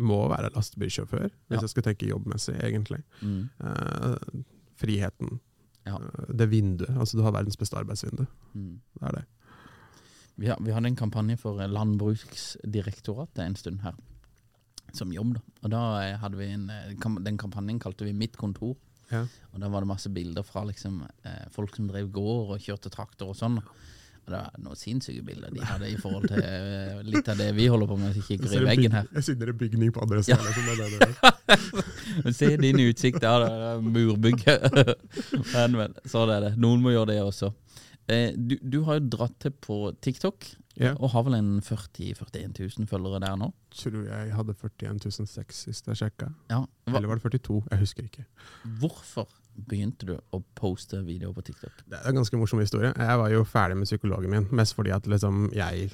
Må 0.00 0.22
være 0.30 0.48
lastebilsjåfør, 0.54 1.28
hvis 1.50 1.58
Ja. 1.58 1.60
jeg 1.66 1.72
skal 1.74 1.82
tenke 1.90 2.08
jobbmessig, 2.08 2.54
egentlig. 2.64 3.02
Mm. 3.20 3.50
Uh, 3.60 4.14
friheten. 4.80 5.40
Ja. 5.90 5.98
Det 6.28 6.48
vinduet. 6.50 6.92
Altså, 6.96 7.18
du 7.18 7.24
har 7.26 7.34
verdens 7.34 7.58
beste 7.60 7.78
arbeidsvindu. 7.78 8.24
Mm. 8.54 8.78
Det 8.96 9.08
er 9.10 9.18
det. 9.18 9.24
Vi, 10.40 10.48
har, 10.48 10.60
vi 10.64 10.72
hadde 10.72 10.88
en 10.88 10.96
kampanje 10.96 11.36
for 11.40 11.60
eh, 11.60 11.68
Landbruksdirektoratet 11.68 13.42
en 13.44 13.58
stund 13.60 13.82
her, 13.84 13.96
som 14.96 15.12
jobb. 15.12 15.34
da. 15.36 15.42
Og 15.60 15.74
da 15.74 15.82
eh, 16.04 16.14
hadde 16.22 16.40
vi 16.40 16.48
en, 16.54 16.68
eh, 16.72 16.94
Den 17.26 17.36
kampanjen 17.40 17.82
kalte 17.82 18.08
vi 18.08 18.16
Mitt 18.16 18.38
kontor. 18.40 18.76
Ja. 19.10 19.26
Og 19.52 19.60
da 19.60 19.68
var 19.68 19.82
det 19.82 19.90
masse 19.90 20.08
bilder 20.14 20.46
fra 20.46 20.62
liksom, 20.64 21.02
folk 21.50 21.74
som 21.74 21.88
drev 21.90 22.12
gård 22.14 22.54
og 22.54 22.62
kjørte 22.62 22.92
traktor 22.94 23.32
og 23.32 23.36
sånn. 23.36 23.58
Det 24.30 24.38
er 24.40 24.62
noen 24.64 24.78
sinnssyke 24.78 25.22
bilder 25.26 25.52
de 25.54 25.64
hadde 25.66 25.88
i 25.90 25.96
forhold 26.00 26.28
til 26.30 26.40
eh, 26.44 27.00
litt 27.06 27.28
av 27.32 27.38
det 27.40 27.48
vi 27.56 27.66
holder 27.72 27.90
på 27.90 27.98
med. 28.00 28.16
Kikker 28.26 28.54
i 28.56 28.62
veggen 28.68 28.96
her. 28.96 29.08
Jeg 29.18 29.26
sitter 29.30 29.52
en 29.52 29.58
bygning 29.60 29.92
på 29.96 30.02
andre 30.04 30.22
Ja. 30.22 30.36
siden. 30.36 30.46
liksom, 30.46 30.64
det 30.66 30.90
det 30.94 31.00
er. 31.08 32.22
Men 32.24 32.34
Se 32.36 32.50
din 32.60 32.80
utsikt 32.86 33.20
der, 33.22 33.44
det 33.44 33.68
er 33.70 33.82
murbygg. 33.84 34.46
men, 35.54 35.76
men, 35.78 35.94
sånn 36.10 36.32
er 36.34 36.48
det. 36.48 36.52
Noen 36.60 36.82
må 36.84 36.94
gjøre 36.94 37.12
det 37.14 37.20
også. 37.24 37.52
Eh, 38.10 38.32
du, 38.36 38.56
du 38.62 38.80
har 38.88 38.98
jo 38.98 39.08
dratt 39.12 39.36
til 39.44 39.54
på 39.62 39.82
TikTok, 40.02 40.48
Ja. 40.80 40.94
og 40.96 41.10
har 41.12 41.24
vel 41.26 41.34
en 41.36 41.48
40 41.60 42.14
000-41 42.16 42.54
000 42.78 42.86
følgere 42.88 43.20
der 43.20 43.36
nå. 43.36 43.50
Tror 43.76 44.06
jeg 44.06 44.32
hadde 44.32 44.54
41 44.56 45.00
006 45.26 45.64
sist 45.66 45.90
jeg 45.90 45.98
sjekka. 46.00 46.30
Ja. 46.50 46.62
Eller 46.88 47.06
var 47.10 47.20
det 47.20 47.26
42? 47.42 47.58
Jeg 47.70 47.82
husker 47.82 48.06
ikke. 48.08 48.24
hvorfor 48.80 49.28
begynte 49.56 50.06
du 50.06 50.14
å 50.32 50.42
poste 50.54 51.02
videoer 51.04 51.34
på 51.36 51.42
TikTok? 51.50 51.82
Det 51.86 51.98
er 52.00 52.08
en 52.10 52.20
ganske 52.20 52.36
morsom 52.40 52.60
historie. 52.62 52.92
Jeg 52.96 53.18
var 53.18 53.30
jo 53.30 53.42
ferdig 53.44 53.76
med 53.76 53.86
psykologen 53.90 54.30
min, 54.30 54.46
mest 54.50 54.74
fordi 54.74 54.92
at 54.94 55.06
liksom 55.10 55.50
jeg 55.56 55.90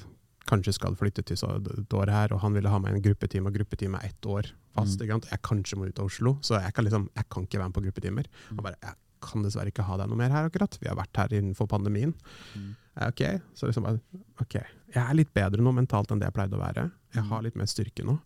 kanskje 0.47 0.73
skal 0.77 0.95
flytte 0.95 1.23
til 1.27 1.35
et 1.35 1.93
år 1.93 2.07
her, 2.13 2.31
og 2.33 2.39
han 2.39 2.53
ville 2.55 2.69
ha 2.71 2.79
meg 2.79 2.93
i 2.93 2.95
en 2.95 3.03
gruppetime, 3.03 3.49
og 3.49 3.57
gruppetime 3.57 3.99
er 3.99 4.07
ett 4.13 4.25
år 4.25 4.47
fast. 4.77 5.01
Mm. 5.01 5.19
Jeg 5.27 5.41
kanskje 5.43 5.75
må 5.77 5.89
ut 5.89 5.99
av 5.99 6.05
Oslo, 6.07 6.37
så 6.41 6.61
jeg 6.61 6.73
kan, 6.73 6.85
liksom, 6.87 7.09
jeg 7.17 7.27
kan 7.29 7.43
ikke 7.43 7.59
være 7.59 7.67
med 7.67 7.75
på 7.75 7.83
gruppetimer. 7.87 8.29
Han 8.53 8.63
bare, 8.63 8.79
jeg 8.81 8.95
kan 9.27 9.43
dessverre 9.43 9.73
ikke 9.73 9.83
ha 9.83 9.97
deg 9.99 10.07
noe 10.07 10.15
mer 10.21 10.29
her 10.31 10.47
akkurat. 10.47 10.77
Vi 10.79 10.87
har 10.87 10.95
vært 10.95 11.17
her 11.19 11.33
innenfor 11.41 11.67
pandemien. 11.67 12.13
Mm. 12.55 12.69
Ok, 13.09 13.21
så 13.57 13.67
liksom 13.67 13.83
bare, 13.89 13.99
ok. 14.41 14.55
Jeg 14.95 15.03
er 15.03 15.17
litt 15.19 15.33
bedre 15.35 15.61
nå 15.61 15.73
mentalt 15.75 16.13
enn 16.15 16.21
det 16.21 16.29
jeg 16.29 16.37
pleide 16.37 16.55
å 16.55 16.63
være. 16.63 16.87
Jeg 17.13 17.23
Mm. 17.23 17.29
har 17.29 17.41
litt 17.43 17.55
mer 17.59 17.65
styrke 17.67 18.05
nå. 18.05 18.19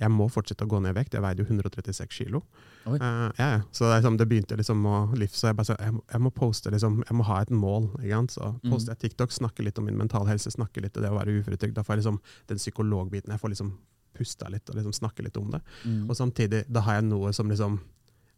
Jeg 0.00 0.10
må 0.10 0.26
fortsette 0.32 0.64
å 0.64 0.68
gå 0.68 0.80
ned 0.82 0.90
i 0.90 0.98
vekt. 0.98 1.14
Jeg 1.14 1.22
veide 1.22 1.44
jo 1.44 1.46
136 1.46 2.08
kilo. 2.18 2.40
Uh, 2.86 2.94
Eh, 2.94 3.30
ja, 3.38 3.46
ja. 3.54 3.60
så 3.72 3.86
det, 3.88 4.00
liksom, 4.02 4.16
det 4.18 4.26
begynte 4.28 4.56
liksom 4.58 4.82
å 4.90 4.96
livs, 5.16 5.38
så 5.40 5.46
jeg 5.48 5.56
bare 5.56 5.64
sa, 5.70 5.76
jeg, 5.80 5.94
jeg 6.12 6.20
må 6.20 6.30
poste 6.34 6.70
liksom, 6.74 6.98
jeg 7.08 7.16
må 7.16 7.24
ha 7.24 7.40
et 7.40 7.50
mål. 7.50 7.86
Ikke 8.02 8.10
sant? 8.18 8.30
Så 8.36 8.48
Mm. 8.64 8.70
poster 8.72 8.92
jeg 8.92 8.98
TikTok, 9.10 9.30
snakker 9.32 9.64
litt 9.64 9.78
om 9.78 9.84
min 9.86 9.96
mentale 9.96 10.28
helse, 10.28 10.50
snakker 10.50 10.82
litt 10.82 10.96
om 10.96 11.02
det 11.02 11.10
å 11.10 11.18
være 11.18 11.38
uføretrygd. 11.40 11.74
Da 11.74 11.82
får 11.82 11.94
jeg 11.96 12.02
liksom 12.04 12.20
den 12.48 12.58
psykologbiten, 12.58 13.30
jeg 13.32 13.40
får 13.40 13.54
liksom 13.54 13.72
pusta 14.14 14.48
litt 14.50 14.68
og 14.70 14.76
liksom 14.76 14.92
snakke 14.92 15.22
litt 15.24 15.36
om 15.40 15.50
det. 15.50 15.60
Mm. 15.86 16.08
Og 16.10 16.16
samtidig, 16.16 16.64
da 16.70 16.80
har 16.86 16.94
jeg 17.00 17.04
noe 17.08 17.32
som 17.32 17.48
liksom, 17.48 17.80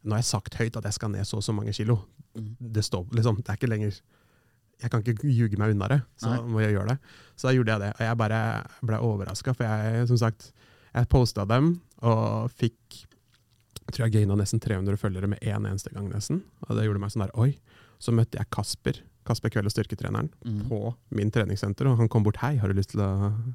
nå 0.04 0.12
har 0.14 0.22
jeg 0.22 0.30
sagt 0.30 0.54
høyt 0.60 0.76
at 0.76 0.84
jeg 0.84 0.92
skal 0.94 1.10
ned 1.10 1.26
så 1.26 1.36
og 1.40 1.42
så 1.42 1.52
mange 1.52 1.72
kilo. 1.75 1.98
Mm. 2.36 2.56
Det 2.60 2.84
står 2.84 3.08
liksom, 3.12 3.36
det 3.42 3.48
er 3.50 3.58
ikke 3.58 3.68
lenger, 3.72 3.98
jeg 4.82 4.90
kan 4.92 5.02
ikke 5.02 5.25
ljuge 5.32 5.56
meg 5.58 5.72
unna 5.75 5.88
det, 5.88 6.02
så 6.20 6.30
Nei. 6.30 6.40
må 6.52 6.60
jeg 6.60 6.75
gjøre 6.76 6.88
det. 6.94 6.98
Så 7.34 7.48
da 7.48 7.52
gjorde 7.56 7.72
jeg 7.75 7.80
det, 7.80 7.90
og 7.96 8.02
jeg 8.06 8.16
bare 8.22 8.40
ble 8.84 8.98
overrasket, 9.00 9.56
for 9.56 9.64
jeg, 9.64 10.06
som 10.08 10.16
sagt, 10.20 10.52
jeg 10.96 11.08
postet 11.12 11.48
dem, 11.50 11.74
og 12.06 12.50
fikk, 12.56 13.02
jeg 13.86 13.92
tror 13.94 14.06
jeg 14.06 14.14
gaina 14.18 14.36
nesten 14.40 14.60
300 14.62 14.96
følgere 15.00 15.28
med 15.30 15.42
en 15.46 15.66
eneste 15.68 15.92
gang 15.94 16.08
nesten, 16.12 16.42
og 16.66 16.76
det 16.76 16.86
gjorde 16.88 17.02
meg 17.02 17.12
sånn 17.14 17.26
der, 17.26 17.34
oi, 17.38 17.52
så 18.02 18.12
møtte 18.16 18.36
jeg 18.40 18.50
Kasper, 18.52 18.98
Kasper 19.26 19.50
Kveld 19.50 19.66
og 19.66 19.72
styrketreneren, 19.74 20.28
Mm. 20.46 20.68
på 20.68 20.80
min 21.18 21.30
treningssenter, 21.34 21.88
og 21.90 21.96
han 21.98 22.08
kom 22.12 22.22
bort, 22.26 22.36
hei, 22.44 22.56
har 22.62 22.68
du 22.70 22.74
lyst 22.78 22.90
til 22.94 23.00
å, 23.02 23.08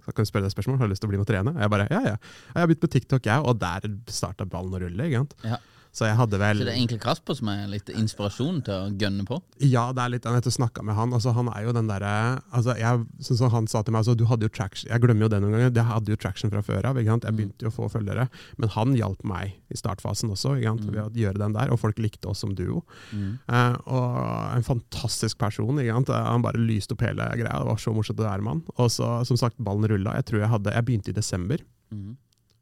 så 0.06 0.12
kan 0.14 0.26
jeg 0.26 0.32
spørre 0.32 0.48
deg 0.48 0.56
spørsmål, 0.56 0.78
har 0.82 0.88
du 0.90 0.94
lyst 0.94 1.02
til 1.04 1.10
å 1.10 1.14
bli 1.14 1.20
med 1.22 1.28
å 1.28 1.32
trene? 1.32 1.54
Og 1.56 1.62
jeg 1.62 1.70
bare, 1.76 1.88
ja, 1.92 2.02
ja, 2.14 2.16
jeg 2.54 2.60
har 2.60 2.68
begynt 2.72 2.84
på 2.86 2.92
TikTok, 2.96 3.30
jeg, 3.30 3.46
og 3.46 3.60
der 3.62 3.88
startet 4.12 4.50
ballen 4.52 4.74
å 4.76 4.82
rulle, 4.84 5.08
ikke 5.08 5.22
sant? 5.24 5.36
Ja. 5.48 5.58
Så 5.92 6.06
jeg 6.08 6.16
hadde 6.16 6.38
vel... 6.40 6.56
Så 6.62 6.64
det 6.64 6.72
er 6.72 6.78
egentlig 6.80 7.02
Kasper 7.04 7.36
som 7.36 7.50
er 7.52 7.66
litt 7.68 7.90
inspirasjon 7.92 8.62
til 8.64 8.74
å 8.74 8.92
gønne 8.96 9.26
på? 9.28 9.42
Ja, 9.60 9.90
det 9.92 10.00
er 10.06 10.12
litt 10.14 10.24
Jeg 10.24 10.38
har 10.38 10.54
snakka 10.56 10.86
med 10.88 10.96
han. 10.96 11.12
Altså, 11.12 11.34
han 11.36 11.50
er 11.52 11.66
jo 11.66 11.74
den 11.76 11.90
derre 11.90 12.12
altså, 12.56 12.78
jeg- 12.80 13.04
Sånn 13.28 13.40
som 13.42 13.52
han 13.52 13.68
sa 13.68 13.82
til 13.84 13.92
meg 13.92 14.00
altså, 14.06 14.16
du 14.16 14.24
hadde 14.30 14.48
jo 14.48 14.52
traction, 14.56 14.88
Jeg 14.88 15.02
glemmer 15.04 15.26
jo 15.28 15.32
det 15.34 15.42
noen 15.44 15.52
ganger. 15.58 15.74
Jeg 15.76 15.88
hadde 15.90 16.14
jo 16.14 16.20
traction 16.22 16.50
fra 16.54 16.62
før 16.64 16.88
av. 16.88 16.96
Jeg 17.02 17.20
begynte 17.36 17.68
jo 17.68 17.72
å 17.74 17.76
få 17.76 17.90
følgere. 17.92 18.30
Men 18.58 18.70
han 18.78 18.96
hjalp 18.96 19.26
meg 19.28 19.58
i 19.68 19.76
startfasen 19.76 20.32
også, 20.32 20.56
sant? 20.64 20.86
ved 20.88 21.02
å 21.04 21.12
gjøre 21.26 21.44
den 21.44 21.58
der. 21.60 21.74
Og 21.76 21.80
folk 21.84 22.00
likte 22.00 22.32
oss 22.32 22.40
som 22.46 22.56
duo. 22.56 22.86
Mm. 23.12 23.40
Eh, 23.52 23.76
og 23.92 24.56
en 24.56 24.64
fantastisk 24.64 25.38
person. 25.44 25.76
Han 25.76 26.42
bare 26.48 26.56
lyste 26.62 26.96
opp 26.96 27.04
hele 27.04 27.28
greia. 27.36 27.60
Det 27.60 27.68
var 27.68 27.76
så 27.84 27.92
morsomt 27.94 28.24
å 28.24 28.30
være 28.32 28.42
med 28.48 28.54
han. 28.54 28.64
Og 28.78 28.88
så, 28.96 29.12
som 29.28 29.36
sagt, 29.36 29.60
ballen 29.60 29.92
rulla. 29.92 30.16
Jeg 30.22 30.26
tror 30.32 30.40
jeg 30.46 30.50
hadde 30.56 30.72
Jeg 30.72 30.86
begynte 30.88 31.10
i 31.12 31.20
desember 31.20 31.60
Mm. 31.92 32.16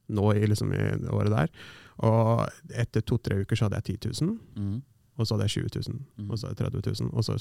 nå 0.09 0.31
i, 0.33 0.48
liksom, 0.50 0.74
i 0.74 1.05
året 1.13 1.29
der. 1.29 1.50
Og 2.00 2.46
etter 2.72 3.01
to-tre 3.03 3.41
uker 3.41 3.56
så 3.60 3.68
hadde 3.68 3.82
jeg 3.82 4.00
10 4.00 4.24
000 4.24 4.38
Mm. 4.56 4.82
og 5.20 5.27
så 5.27 5.36
hadde 5.36 5.48
jeg 5.50 5.65
20 5.72 5.82
000, 5.91 6.00
Mm. 6.18 6.29
og 6.32 6.38
så 6.39 6.48
hadde 6.48 6.63
jeg 6.63 6.72
30 6.72 6.94
000, 7.03 7.12
og 7.13 7.24
så 7.27 7.38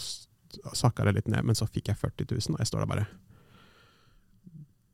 sakka 0.75 1.05
det 1.05 1.15
litt 1.15 1.29
ned, 1.29 1.45
men 1.45 1.55
så 1.55 1.67
fikk 1.69 1.89
jeg 1.93 1.97
40 2.01 2.25
000, 2.31 2.55
og 2.57 2.59
jeg 2.59 2.67
står 2.67 2.79
der 2.85 2.87
bare 2.87 3.07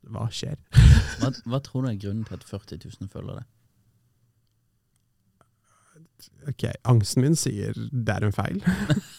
Hva 0.05 0.27
skjer? 0.29 0.55
Hva, 1.19 1.31
hva 1.49 1.59
tror 1.65 1.81
du 1.81 1.89
er 1.89 1.97
grunnen 1.97 2.25
til 2.27 2.35
at 2.37 2.43
40 2.45 2.77
000 3.01 3.09
følger 3.09 3.39
det? 3.39 3.45
Ok, 6.49 6.63
Angsten 6.85 7.23
min 7.23 7.35
sier 7.35 7.73
det 7.73 8.13
er 8.13 8.25
en 8.27 8.35
feil. 8.35 8.61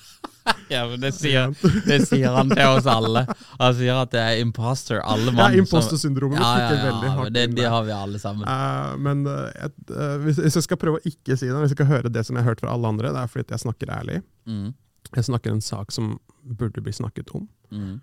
Ja, 0.69 0.83
men 0.91 1.01
det 1.01 1.13
sier, 1.15 1.53
det 1.87 2.01
sier 2.09 2.33
han 2.35 2.49
til 2.51 2.65
oss 2.67 2.87
alle. 2.91 3.23
Han 3.61 3.75
sier 3.79 4.01
at 4.01 4.11
det 4.15 4.23
er 4.23 4.41
imposter, 4.43 4.99
alle 5.05 5.31
Ja, 5.31 5.37
mann. 5.37 5.55
ja, 5.55 5.63
Imposter-syndromet 5.63 6.41
Ja, 6.41 6.49
ja, 6.59 6.73
ja, 6.73 6.81
veldig 6.89 7.13
hardt 7.19 7.35
det, 7.37 7.45
det 7.55 7.69
har 7.71 7.85
vi 7.87 7.95
alle 7.95 8.19
sammen. 8.23 8.49
Uh, 8.49 8.97
men 8.99 9.23
uh, 9.31 10.17
hvis, 10.25 10.41
hvis 10.43 10.59
jeg 10.59 10.67
skal 10.67 10.81
prøve 10.83 10.99
å 10.99 11.07
ikke 11.07 11.37
si 11.39 11.47
det, 11.47 11.55
hvis 11.55 11.75
jeg 11.77 11.79
skal 11.79 11.91
høre 11.93 12.11
det 12.11 12.25
som 12.27 12.35
jeg 12.37 12.43
har 12.43 12.51
hørt 12.55 12.65
fra 12.65 12.75
alle 12.75 12.91
andre, 12.91 13.13
det 13.15 13.23
er 13.23 13.31
fordi 13.31 13.55
jeg 13.55 13.63
snakker 13.63 13.95
ærlig. 14.01 14.19
Mm. 14.51 14.75
Jeg 15.15 15.29
snakker 15.31 15.55
en 15.55 15.63
sak 15.63 15.95
som 15.95 16.17
burde 16.59 16.83
bli 16.83 16.93
snakket 16.95 17.31
om. 17.39 17.47
Mm. 17.71 17.97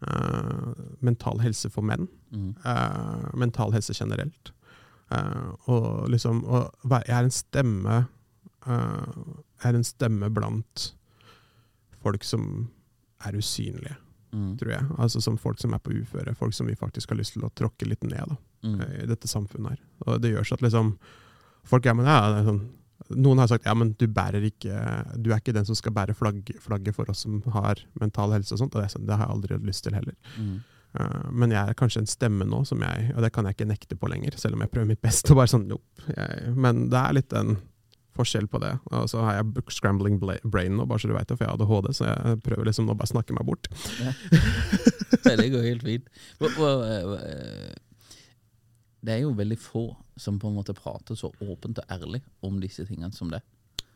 Uh, 0.00 0.72
mental 1.04 1.40
helse 1.44 1.68
for 1.72 1.84
menn. 1.84 2.06
Mm. 2.32 2.52
Uh, 2.64 3.28
mental 3.36 3.72
helse 3.72 3.96
generelt. 3.96 4.52
Uh, 5.10 5.56
og 5.72 6.08
liksom 6.12 6.44
og 6.46 6.68
Jeg 6.86 7.16
er 7.16 7.24
en 7.26 7.32
stemme 7.34 7.96
Jeg 8.68 9.64
er 9.66 9.74
en 9.74 9.84
stemme 9.88 10.28
blant 10.30 10.84
folk 12.02 12.24
som 12.24 12.68
er 13.26 13.36
usynlige, 13.36 13.96
Mm. 14.32 14.56
tror 14.60 14.70
jeg. 14.70 14.84
Altså 15.02 15.20
som 15.20 15.36
folk 15.36 15.58
som 15.58 15.72
er 15.74 15.78
på 15.82 15.90
uføre. 15.90 16.36
Folk 16.38 16.54
som 16.54 16.66
vi 16.68 16.74
faktisk 16.78 17.10
har 17.10 17.16
lyst 17.18 17.32
til 17.34 17.42
å 17.42 17.50
tråkke 17.50 17.88
litt 17.88 18.04
ned 18.04 18.28
da, 18.28 18.36
Mm. 18.62 18.80
i 19.02 19.06
dette 19.06 19.26
samfunnet 19.26 19.70
her. 19.70 19.78
Og 20.06 20.20
det 20.22 20.30
gjør 20.32 20.44
seg 20.46 20.52
at 20.52 20.60
liksom 20.62 20.92
folk 21.64 21.84
ja, 21.84 21.92
men 21.94 22.06
ja, 22.06 22.20
det 22.30 22.38
er 22.44 22.52
sånn, 22.52 22.68
Noen 23.16 23.38
har 23.38 23.48
sagt 23.48 23.64
ja, 23.64 23.72
men 23.74 23.94
du 23.98 24.06
bærer 24.06 24.44
ikke 24.44 25.20
Du 25.20 25.30
er 25.32 25.38
ikke 25.40 25.54
den 25.54 25.64
som 25.64 25.74
skal 25.74 25.90
bære 25.92 26.14
flagg, 26.14 26.44
flagget 26.60 26.94
for 26.94 27.10
oss 27.10 27.20
som 27.24 27.40
har 27.42 27.76
mental 27.98 28.30
helse 28.30 28.52
og 28.52 28.58
sånt. 28.60 28.74
Og 28.76 28.82
det, 28.82 28.84
er 28.84 28.98
sånn, 28.98 29.06
det 29.06 29.16
har 29.16 29.26
jeg 29.26 29.34
aldri 29.34 29.54
hatt 29.56 29.66
lyst 29.66 29.82
til 29.82 29.94
heller. 29.94 30.14
Mm. 30.38 30.60
Uh, 31.00 31.30
men 31.32 31.50
jeg 31.50 31.68
er 31.68 31.74
kanskje 31.74 31.98
en 32.02 32.06
stemme 32.06 32.44
nå, 32.46 32.64
som 32.66 32.78
jeg, 32.80 33.12
og 33.16 33.22
det 33.22 33.32
kan 33.32 33.44
jeg 33.46 33.56
ikke 33.56 33.66
nekte 33.68 33.96
på 33.98 34.08
lenger, 34.10 34.36
selv 34.38 34.54
om 34.54 34.60
jeg 34.60 34.70
prøver 34.70 34.86
mitt 34.86 35.00
beste. 35.02 35.30
og 35.32 35.36
bare 35.38 35.46
sånn, 35.50 35.66
nope. 35.66 35.82
jeg, 36.16 36.54
Men 36.54 36.88
det 36.90 36.98
er 36.98 37.12
litt 37.14 37.32
en 37.32 37.56
forskjell 38.20 38.46
på 38.52 38.60
det. 38.62 38.72
Og 38.94 39.08
så 39.10 39.24
har 39.26 39.40
jeg 39.40 39.50
book 39.56 39.72
scrambling 39.74 40.20
brain 40.20 40.76
nå, 40.78 40.86
bare 40.88 41.02
så 41.02 41.10
du 41.10 41.16
vet 41.16 41.28
det, 41.28 41.36
for 41.40 41.46
jeg 41.46 41.52
har 41.52 41.58
ADHD, 41.60 41.92
så 41.96 42.08
jeg 42.12 42.40
prøver 42.46 42.70
liksom 42.70 42.86
nå 42.88 42.94
bare 42.96 43.10
å 43.10 43.14
snakke 43.16 43.36
meg 43.36 43.48
bort. 43.48 43.70
Ja. 44.00 44.14
Det 45.40 45.50
går 45.52 45.66
helt 45.66 45.86
fint. 45.86 46.10
Eh, 46.40 47.74
Det 49.00 49.14
er 49.14 49.22
jo 49.24 49.32
veldig 49.36 49.56
få 49.60 49.84
som 50.20 50.38
på 50.40 50.50
en 50.50 50.58
måte 50.58 50.74
prater 50.76 51.16
så 51.16 51.30
åpent 51.40 51.80
og 51.80 51.92
ærlig 51.92 52.20
om 52.44 52.58
disse 52.60 52.84
tingene 52.88 53.12
som 53.16 53.30
det. 53.32 53.40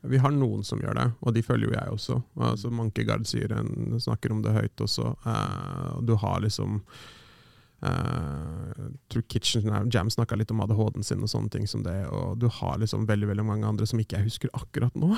Vi 0.04 0.21
har 0.21 0.33
noen 0.33 0.64
som 0.64 0.81
gjør 0.81 0.97
det, 0.99 1.07
og 1.25 1.33
de 1.37 1.43
følger 1.45 1.71
jo 1.71 1.76
jeg 1.76 1.93
også. 1.97 2.19
Altså, 2.37 2.71
Mankegard 2.73 3.25
sier 3.28 3.52
en, 3.57 3.97
snakker 4.00 4.33
om 4.35 4.43
det 4.45 4.52
høyt 4.52 4.83
også. 4.85 5.14
Uh, 5.25 6.00
du 6.04 6.12
har 6.21 6.43
liksom 6.45 6.83
uh, 7.83 8.90
tror 9.11 9.25
Kitchen 9.28 9.90
Jam 9.93 10.11
snakka 10.12 10.38
litt 10.38 10.52
om 10.54 10.62
ADHD-en 10.64 11.07
sin 11.07 11.25
og 11.25 11.33
sånne 11.33 11.52
ting 11.52 11.66
som 11.71 11.83
det. 11.87 11.97
Og 12.12 12.38
du 12.38 12.49
har 12.61 12.78
liksom 12.83 13.09
veldig 13.11 13.33
veldig 13.33 13.47
mange 13.47 13.66
andre 13.69 13.88
som 13.88 14.00
ikke 14.02 14.21
jeg 14.21 14.31
husker 14.31 14.52
akkurat 14.54 14.95
nå. 14.99 15.14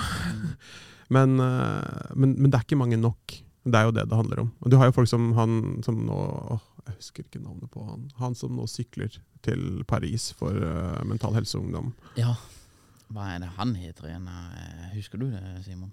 men, 1.17 1.37
uh, 1.43 2.15
men, 2.15 2.37
men 2.39 2.49
det 2.51 2.61
er 2.61 2.69
ikke 2.69 2.81
mange 2.81 3.01
nok. 3.01 3.39
Det 3.67 3.75
er 3.75 3.89
jo 3.89 3.95
det 3.95 4.07
det 4.09 4.19
handler 4.19 4.45
om. 4.45 4.51
Og 4.63 4.71
du 4.71 4.79
har 4.79 4.91
jo 4.91 4.97
folk 4.97 5.11
som 5.11 5.33
han 5.35 5.81
som 5.83 5.99
nå 6.07 6.17
åh, 6.55 6.67
Jeg 6.87 7.01
husker 7.01 7.25
ikke 7.27 7.43
navnet 7.43 7.71
på 7.73 7.83
han. 7.83 8.05
Han 8.21 8.37
som 8.39 8.55
nå 8.55 8.69
sykler 8.71 9.17
til 9.43 9.83
Paris 9.91 10.31
for 10.39 10.55
uh, 10.55 11.03
Mental 11.07 11.35
Helse 11.35 11.59
og 11.59 11.67
Ungdom. 11.67 11.91
Ja. 12.19 12.37
Hva 13.15 13.29
er 13.35 13.43
det 13.43 13.53
han 13.59 13.75
heter 13.79 14.09
igjen? 14.09 14.27
Eh, 14.27 14.87
Husker 14.97 15.21
du 15.21 15.29
det, 15.31 15.43
Simon? 15.67 15.93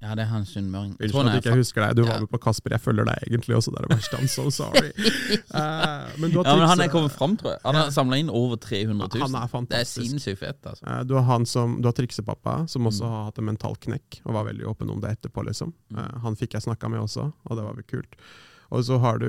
Ja, 0.00 0.14
det 0.16 0.22
er 0.24 0.30
han 0.30 0.46
sunnmøring. 0.48 0.94
Unnskyld 0.96 1.28
at 1.28 1.34
jeg 1.34 1.42
ikke 1.44 1.56
husker 1.60 1.82
deg. 1.84 1.96
Du 1.98 2.02
var 2.08 2.20
med 2.22 2.30
på 2.32 2.38
Kasper. 2.40 2.72
Jeg 2.72 2.80
følger 2.80 3.04
deg 3.04 3.18
egentlig 3.28 3.56
også. 3.58 3.70
Det 3.74 3.80
er 3.82 3.86
det 3.88 3.96
verste. 3.98 4.16
I'm 4.16 4.30
so 4.32 4.46
sorry. 4.48 4.92
uh, 5.52 6.08
men 6.20 6.30
du 6.32 6.38
har 6.40 6.46
Ja, 6.48 6.54
men 6.56 6.68
han 6.70 6.80
er 6.80 6.88
kommet 6.88 7.12
fram, 7.12 7.36
tror 7.36 7.52
jeg. 7.52 7.60
Han 7.66 7.74
har 7.76 7.90
samla 7.92 8.16
inn 8.22 8.30
over 8.32 8.56
300 8.56 9.10
000. 9.12 9.26
Han 9.26 9.36
er 9.42 9.50
fantastisk. 9.52 10.00
Det 10.00 10.06
er 10.06 10.08
sinnssykt 10.14 10.40
fett, 10.40 10.60
altså. 10.72 10.86
Uh, 10.88 11.02
Du 11.04 11.14
har 11.18 11.26
han 11.28 11.44
som, 11.46 11.76
du 11.82 11.88
har 11.90 11.96
triksepappa, 11.98 12.62
som 12.72 12.88
også 12.88 13.04
Mm. 13.04 13.10
har 13.12 13.24
hatt 13.28 13.38
en 13.38 13.44
mental 13.50 13.76
knekk, 13.76 14.20
og 14.24 14.32
var 14.34 14.44
veldig 14.48 14.66
åpen 14.72 14.90
om 14.90 15.00
det 15.00 15.10
etterpå. 15.18 15.44
liksom. 15.46 15.72
Eh, 15.96 16.18
Han 16.24 16.36
fikk 16.36 16.52
jeg 16.56 16.62
snakka 16.62 16.88
med 16.90 17.00
også, 17.00 17.32
og 17.44 17.56
det 17.56 17.64
var 17.64 17.74
veldig 17.74 17.86
kult. 17.92 18.16
Og 18.72 18.84
så 18.86 18.98
har 19.02 19.18
du 19.18 19.28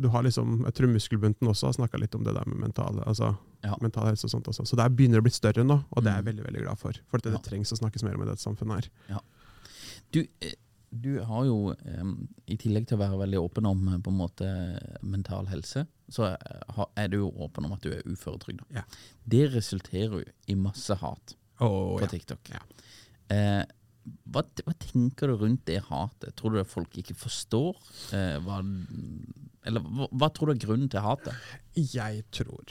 du 0.00 0.08
har 0.08 0.22
liksom, 0.22 0.64
Jeg 0.64 0.74
tror 0.74 0.88
Muskelbunten 0.88 1.46
også 1.46 1.66
har 1.66 1.72
snakka 1.76 1.98
litt 2.00 2.14
om 2.14 2.24
det 2.24 2.34
der 2.34 2.44
med 2.46 2.58
mental, 2.58 3.02
altså, 3.06 3.36
Ja. 3.62 3.74
mental 3.80 4.06
helse 4.06 4.24
og 4.24 4.30
sånt 4.30 4.48
også. 4.48 4.66
Så 4.66 4.76
det 4.76 4.84
er 4.84 4.88
begynner 4.88 5.18
å 5.20 5.22
bli 5.22 5.30
større 5.30 5.62
nå, 5.64 5.84
og 5.92 6.02
det 6.02 6.10
er 6.12 6.16
jeg 6.16 6.24
Mm. 6.24 6.30
veldig 6.32 6.44
veldig 6.46 6.62
glad 6.66 6.78
for. 6.78 6.92
For 7.10 7.18
det, 7.18 7.32
det 7.32 7.42
trengs 7.44 7.70
å 7.72 7.78
snakkes 7.78 8.02
mer 8.02 8.14
om 8.14 8.22
i 8.22 8.26
dette 8.26 8.42
samfunnet 8.42 8.74
her. 9.08 9.20
Du, 10.14 10.20
eh, 10.40 10.54
du 10.90 11.18
har 11.28 11.44
jo, 11.48 11.74
i 12.46 12.56
tillegg 12.60 12.86
til 12.88 12.96
å 12.96 13.02
være 13.02 13.18
veldig 13.24 13.40
åpen 13.42 13.66
om 13.68 13.82
eh, 13.92 13.98
på 14.00 14.12
en 14.12 14.20
måte 14.20 14.50
mental 15.02 15.48
helse, 15.50 15.86
så 16.12 16.28
eh, 16.32 16.84
er 17.02 17.10
du 17.12 17.18
jo 17.24 17.32
åpen 17.46 17.66
om 17.66 17.74
at 17.76 17.82
du 17.84 17.90
er 17.92 18.06
uføretrygda. 18.06 18.68
Ja. 18.78 18.84
Det 19.24 19.46
resulterer 19.56 20.20
jo 20.20 20.24
i 20.52 20.58
masse 20.58 20.96
hat 21.02 21.36
Oh, 21.58 21.96
på. 21.96 22.04
TikTok. 22.12 22.50
Ja. 22.52 22.60
Eh, 23.32 23.62
hva, 24.28 24.42
hva 24.44 24.74
tenker 24.78 25.32
du 25.32 25.38
rundt 25.40 25.64
det 25.66 25.78
hatet? 25.88 26.34
Tror 26.36 26.52
du 26.52 26.60
at 26.60 26.68
folk 26.68 26.92
ikke 27.00 27.16
forstår 27.16 27.72
eh, 28.14 28.36
hva 28.44 28.58
Eller 29.66 29.82
hva, 29.82 30.06
hva 30.12 30.28
tror 30.36 30.50
du 30.50 30.52
er 30.52 30.60
grunnen 30.62 30.90
til 30.92 31.00
hatet? 31.02 31.32
Jeg 31.74 32.22
tror 32.36 32.70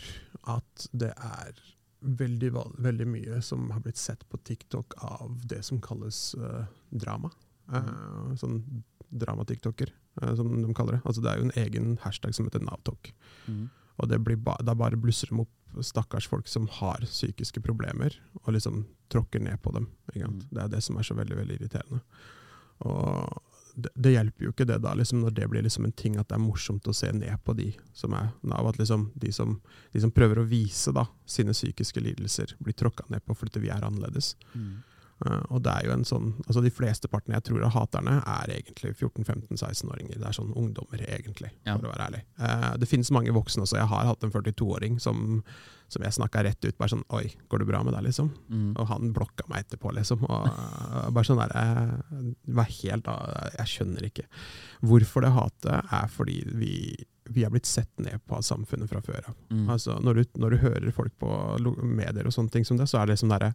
at 0.53 0.85
det 0.93 1.09
er 1.17 1.57
veldig, 2.05 2.51
veldig 2.77 3.07
mye 3.09 3.41
som 3.45 3.69
har 3.73 3.81
blitt 3.85 3.99
sett 3.99 4.23
på 4.29 4.37
TikTok 4.37 4.93
av 5.03 5.39
det 5.49 5.61
som 5.65 5.81
kalles 5.81 6.35
uh, 6.39 6.65
drama. 6.89 7.31
Uh, 7.71 8.35
sånn 8.39 8.61
drama-tiktoker, 9.15 9.91
uh, 10.21 10.33
som 10.37 10.51
de 10.53 10.75
kaller 10.77 10.97
det. 10.97 11.03
Altså 11.05 11.23
Det 11.23 11.31
er 11.31 11.41
jo 11.41 11.47
en 11.49 11.59
egen 11.65 11.97
hashtag 12.03 12.35
som 12.37 12.47
heter 12.49 12.63
Navtok. 12.65 13.13
Og 13.95 14.09
det 14.11 14.19
blir 14.25 14.39
ba 14.43 14.57
da 14.63 14.75
bare 14.75 14.99
blusser 14.99 15.31
de 15.31 15.45
opp 15.45 15.51
stakkars 15.83 16.27
folk 16.31 16.47
som 16.47 16.67
har 16.79 17.03
psykiske 17.03 17.61
problemer, 17.63 18.15
og 18.43 18.53
liksom 18.55 18.85
tråkker 19.11 19.43
ned 19.43 19.59
på 19.63 19.73
dem. 19.75 19.89
Mm. 20.15 20.39
Det 20.51 20.61
er 20.63 20.71
det 20.71 20.81
som 20.83 20.99
er 20.99 21.07
så 21.07 21.17
veldig 21.17 21.37
veldig 21.41 21.57
irriterende. 21.59 22.01
Og 22.87 23.41
det, 23.75 24.11
hjelper 24.11 24.47
jo 24.47 24.53
ikke 24.53 24.67
det 24.69 24.77
da, 24.83 24.93
liksom, 24.95 25.21
når 25.25 25.35
det 25.35 25.47
blir 25.51 25.65
liksom 25.65 25.85
en 25.87 25.95
ting 25.95 26.15
at 26.19 26.29
det 26.29 26.37
er 26.37 26.43
morsomt 26.43 26.87
å 26.87 26.95
se 26.95 27.11
ned 27.11 27.35
på 27.43 27.55
de 27.57 27.69
som 27.93 28.13
er 28.15 28.31
Nav. 28.47 28.67
At 28.69 28.79
liksom 28.79 29.09
de 29.19 29.31
som, 29.35 29.57
de 29.91 30.01
som 30.03 30.13
prøver 30.15 30.39
å 30.39 30.47
vise 30.49 30.93
da, 30.95 31.05
sine 31.25 31.55
psykiske 31.55 32.03
lidelser, 32.03 32.55
blir 32.63 32.77
tråkka 32.77 33.07
ned 33.11 33.25
på 33.25 33.35
fordi 33.35 33.65
vi 33.65 33.71
er 33.73 33.83
annerledes. 33.85 34.35
Eh, 34.55 34.94
og 35.23 35.61
det 35.63 35.71
er 35.71 35.85
jo 35.87 35.93
en 35.95 36.03
sånn, 36.03 36.33
altså 36.43 36.61
De 36.61 36.69
fleste 36.75 37.07
partene 37.07 37.37
jeg 37.37 37.45
tror 37.47 37.61
av 37.63 37.71
haterne, 37.71 38.17
er 38.27 38.51
egentlig 38.57 38.91
14-15-16-åringer. 38.97 40.17
Det 40.19 40.27
er 40.27 40.35
sånn 40.35 40.51
ungdommer, 40.53 40.99
egentlig, 41.07 41.51
Ja. 41.65 41.77
for 41.77 41.87
å 41.87 41.93
være 41.93 42.07
ærlig. 42.09 42.21
Eh, 42.39 42.73
det 42.81 42.89
finnes 42.89 43.11
mange 43.15 43.31
voksne 43.31 43.63
også. 43.63 43.77
Jeg 43.79 43.87
har 43.87 44.05
hatt 44.09 44.23
en 44.27 44.31
42-åring 44.33 44.99
som, 44.99 45.41
som 45.87 46.03
jeg 46.03 46.11
snakka 46.17 46.43
rett 46.43 46.65
ut. 46.67 46.77
Bare 46.77 46.91
sånn 46.91 47.05
Oi, 47.15 47.29
går 47.49 47.59
det 47.63 47.67
bra 47.69 47.81
med 47.83 47.93
deg, 47.95 48.03
liksom? 48.09 48.29
Mm. 48.51 48.73
Og 48.75 48.87
han 48.91 49.13
blokka 49.15 49.47
meg 49.47 49.63
etterpå, 49.65 49.93
liksom. 49.95 50.25
Og 50.27 50.47
eh, 50.51 51.09
bare 51.15 51.23
sånn 51.29 51.39
der, 51.39 51.55
eh, 51.63 52.31
var 52.59 52.69
helt 52.81 53.07
eh, 53.07 53.49
Jeg 53.61 53.71
skjønner 53.71 54.09
ikke. 54.11 54.27
Hvorfor 54.83 55.21
det 55.25 55.31
hatet 55.31 55.93
er 55.95 56.07
fordi 56.11 56.41
vi, 56.59 56.73
vi 57.31 57.45
er 57.47 57.53
blitt 57.55 57.65
sett 57.69 57.91
ned 58.03 58.19
på 58.27 58.35
av 58.35 58.43
samfunnet 58.45 58.91
fra 58.91 58.99
før 59.01 59.31
av. 59.31 59.37
Mm. 59.49 59.69
Altså, 59.69 59.95
når, 60.03 60.19
du, 60.19 60.41
når 60.43 60.57
du 60.57 60.57
hører 60.67 60.91
folk 60.91 61.15
på 61.23 61.31
medier 61.87 62.27
og 62.27 62.35
sånne 62.35 62.51
ting 62.51 62.67
som 62.67 62.77
det, 62.77 62.89
så 62.91 62.99
er 62.99 63.07
det 63.07 63.15
liksom 63.15 63.31
derre 63.31 63.53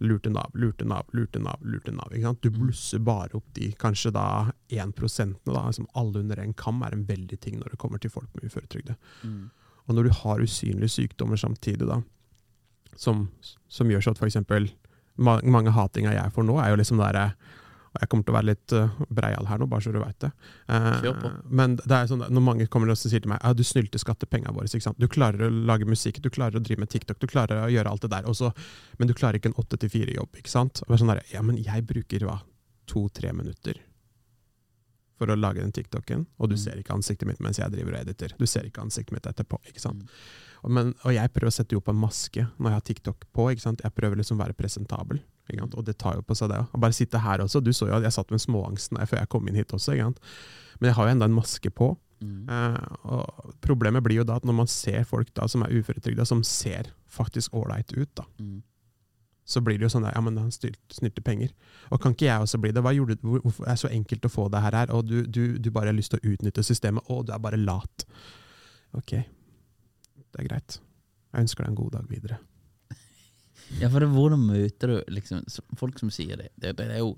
lurte 0.00 0.30
Nav, 0.30 0.50
lurte 0.54 0.84
Nav, 0.84 1.06
lurte 1.12 1.40
Nav, 1.40 1.60
lurte 1.64 1.92
Nav. 1.92 2.10
Ikke 2.12 2.22
sant? 2.22 2.40
Du 2.42 2.50
Mm. 2.50 2.58
blusser 2.60 2.98
bare 3.04 3.34
opp 3.34 3.44
de 3.54 3.72
kanskje 3.72 4.12
da 4.12 4.50
1% 4.70 5.36
da, 5.44 5.70
som 5.72 5.86
alle 5.94 6.18
under 6.20 6.36
en 6.40 6.52
kam 6.52 6.82
er 6.82 6.92
en 6.92 7.04
veldig 7.04 7.40
ting 7.40 7.58
når 7.60 7.70
det 7.70 7.78
kommer 7.78 7.98
til 7.98 8.10
folk 8.10 8.28
med 8.34 8.44
uføretrygde. 8.50 8.96
Mm. 9.24 9.50
Og 9.88 9.94
når 9.94 10.02
du 10.04 10.10
har 10.10 10.38
usynlige 10.42 10.90
sykdommer 10.90 11.36
samtidig, 11.36 11.86
da, 11.86 12.02
som, 12.96 13.28
som 13.68 13.88
gjør 13.88 14.02
så 14.02 14.10
at 14.10 14.18
f.eks. 14.18 14.72
Ma 15.18 15.40
mange 15.42 15.70
hatinga 15.72 16.12
jeg 16.12 16.32
får 16.32 16.44
nå, 16.44 16.58
er 16.60 16.70
jo 16.70 16.76
liksom 16.76 16.98
derre 16.98 17.32
og 17.96 18.02
Jeg 18.04 18.10
kommer 18.12 18.26
til 18.28 18.34
å 18.34 18.36
være 18.36 18.48
litt 18.50 18.74
uh, 18.76 18.98
breial 19.08 19.48
her 19.48 19.58
nå, 19.62 19.66
bare 19.72 19.84
så 19.86 19.92
du 19.94 19.98
veit 20.02 20.18
det. 20.22 20.30
Eh, 20.68 21.06
men 21.48 21.76
det 21.80 21.96
er 21.96 22.10
sånn, 22.10 22.24
når 22.28 22.44
mange 22.44 22.66
kommer 22.72 22.92
og 22.92 22.98
sier 23.00 23.22
til 23.24 23.32
meg 23.32 23.40
ja, 23.42 23.54
du 23.56 23.64
snylte 23.66 24.00
skattepengene 24.02 24.54
våre, 24.54 24.68
ikke 24.70 24.86
sant? 24.86 25.00
du 25.00 25.08
klarer 25.08 25.48
å 25.48 25.50
lage 25.72 25.88
musikk, 25.88 26.20
du 26.24 26.30
klarer 26.30 26.60
å 26.60 26.64
drive 26.64 26.84
med 26.84 26.92
TikTok, 26.92 27.18
du 27.22 27.26
klarer 27.30 27.64
å 27.64 27.72
gjøre 27.72 27.90
alt 27.90 28.06
det 28.06 28.12
der, 28.12 28.28
også, 28.30 28.52
men 29.00 29.08
du 29.10 29.14
klarer 29.16 29.40
ikke 29.40 29.52
en 29.54 29.58
åtte 29.62 29.80
til 29.80 29.92
fire-jobb. 29.92 30.36
ikke 30.40 30.52
sant? 30.52 30.84
Og 30.86 30.94
er 30.94 31.02
sånn 31.02 31.12
der, 31.14 31.24
ja, 31.32 31.42
men 31.42 31.58
jeg 31.62 31.86
bruker 31.88 32.28
hva, 32.28 32.40
to-tre 32.86 33.32
minutter 33.34 33.80
for 35.16 35.32
å 35.32 35.36
lage 35.38 35.62
den 35.62 35.72
TikToken, 35.72 36.26
og 36.38 36.50
du 36.50 36.54
Mm. 36.54 36.60
ser 36.60 36.76
ikke 36.76 36.92
ansiktet 36.94 37.26
mitt 37.26 37.40
mens 37.40 37.56
jeg 37.58 37.72
driver 37.72 37.94
og 37.96 38.00
editer. 38.04 38.34
Du 38.38 38.44
ser 38.46 38.66
ikke 38.68 38.82
ansiktet 38.84 39.12
mitt 39.16 39.26
etterpå. 39.26 39.58
ikke 39.66 39.80
sant? 39.80 40.02
Mm. 40.02 40.08
Og, 40.62 40.70
men, 40.70 40.94
og 41.04 41.14
jeg 41.14 41.32
prøver 41.32 41.48
å 41.48 41.56
sette 41.56 41.76
opp 41.76 41.88
en 41.88 41.96
maske 41.96 42.44
når 42.58 42.68
jeg 42.68 42.76
har 42.76 42.84
TikTok 42.90 43.24
på. 43.32 43.50
ikke 43.50 43.62
sant? 43.64 43.80
Jeg 43.82 43.94
prøver 43.96 44.20
liksom 44.20 44.36
å 44.36 44.44
være 44.44 44.56
presentabel. 44.58 45.22
Og 45.78 45.84
det 45.84 45.96
tar 45.98 46.14
jo 46.16 46.22
på 46.22 46.34
seg 46.34 46.48
det. 46.50 46.58
òg. 46.58 46.80
bare 46.80 46.92
sitte 46.92 47.18
her 47.22 47.38
også. 47.38 47.62
Du 47.62 47.70
så 47.72 47.86
jo 47.88 47.94
at 47.94 48.02
jeg 48.02 48.12
satt 48.12 48.30
med 48.30 48.40
småangsten 48.40 48.98
før 49.06 49.18
jeg 49.20 49.28
kom 49.28 49.46
inn 49.48 49.54
hit 49.54 49.68
også. 49.72 49.94
Men 50.80 50.88
jeg 50.90 50.94
har 50.94 51.06
jo 51.06 51.10
enda 51.12 51.24
en 51.24 51.34
maske 51.36 51.70
på. 51.70 51.96
Mm. 52.20 52.48
Eh, 52.48 52.78
og 53.04 53.54
problemet 53.60 54.02
blir 54.02 54.16
jo 54.16 54.24
da 54.24 54.36
at 54.36 54.44
når 54.44 54.54
man 54.54 54.66
ser 54.66 55.04
folk 55.04 55.28
da 55.34 55.46
som 55.46 55.62
er 55.62 55.68
uføretrygda, 55.76 56.24
som 56.26 56.42
ser 56.42 56.90
faktisk 57.08 57.52
ålreit 57.54 57.92
ut, 57.96 58.08
da, 58.16 58.24
Mm. 58.40 58.62
så 59.46 59.60
blir 59.62 59.78
det 59.78 59.82
jo 59.82 59.88
sånn 59.88 60.02
der, 60.02 60.12
ja, 60.16 60.20
men 60.20 60.36
han 60.36 60.50
styr- 60.50 60.74
snylte 60.90 61.22
penger. 61.22 61.50
Og 61.92 62.00
kan 62.00 62.12
ikke 62.12 62.26
jeg 62.26 62.40
også 62.40 62.58
bli 62.60 62.72
det? 62.72 62.82
Hva 62.82 62.92
gjorde 62.96 63.16
du? 63.20 63.38
Hvorfor 63.40 63.64
er 63.66 63.76
det 63.76 63.78
så 63.78 63.88
enkelt 63.92 64.22
å 64.24 64.28
få 64.32 64.50
det 64.50 64.60
her, 64.62 64.72
her? 64.72 64.90
og 64.92 65.06
du, 65.06 65.22
du, 65.26 65.58
du 65.58 65.70
bare 65.70 65.86
har 65.86 65.94
lyst 65.94 66.10
til 66.10 66.18
å 66.20 66.32
utnytte 66.34 66.64
systemet, 66.64 67.04
og 67.08 67.26
du 67.26 67.32
er 67.32 67.38
bare 67.38 67.56
lat. 67.56 68.04
Ok, 68.94 69.10
det 69.12 70.40
er 70.40 70.48
greit. 70.48 70.80
Jeg 71.32 71.40
ønsker 71.44 71.62
deg 71.64 71.68
en 71.68 71.74
god 71.84 71.92
dag 71.92 72.08
videre. 72.08 72.38
Ja, 73.80 73.90
for 73.90 74.02
det, 74.02 74.08
hvordan 74.14 74.46
møter 74.46 74.92
du 74.92 75.12
liksom, 75.12 75.42
folk 75.78 75.98
som 76.00 76.10
sier 76.14 76.38
det? 76.40 76.50
Det, 76.54 76.76
det 76.78 76.88
er 76.94 77.02
jo, 77.02 77.16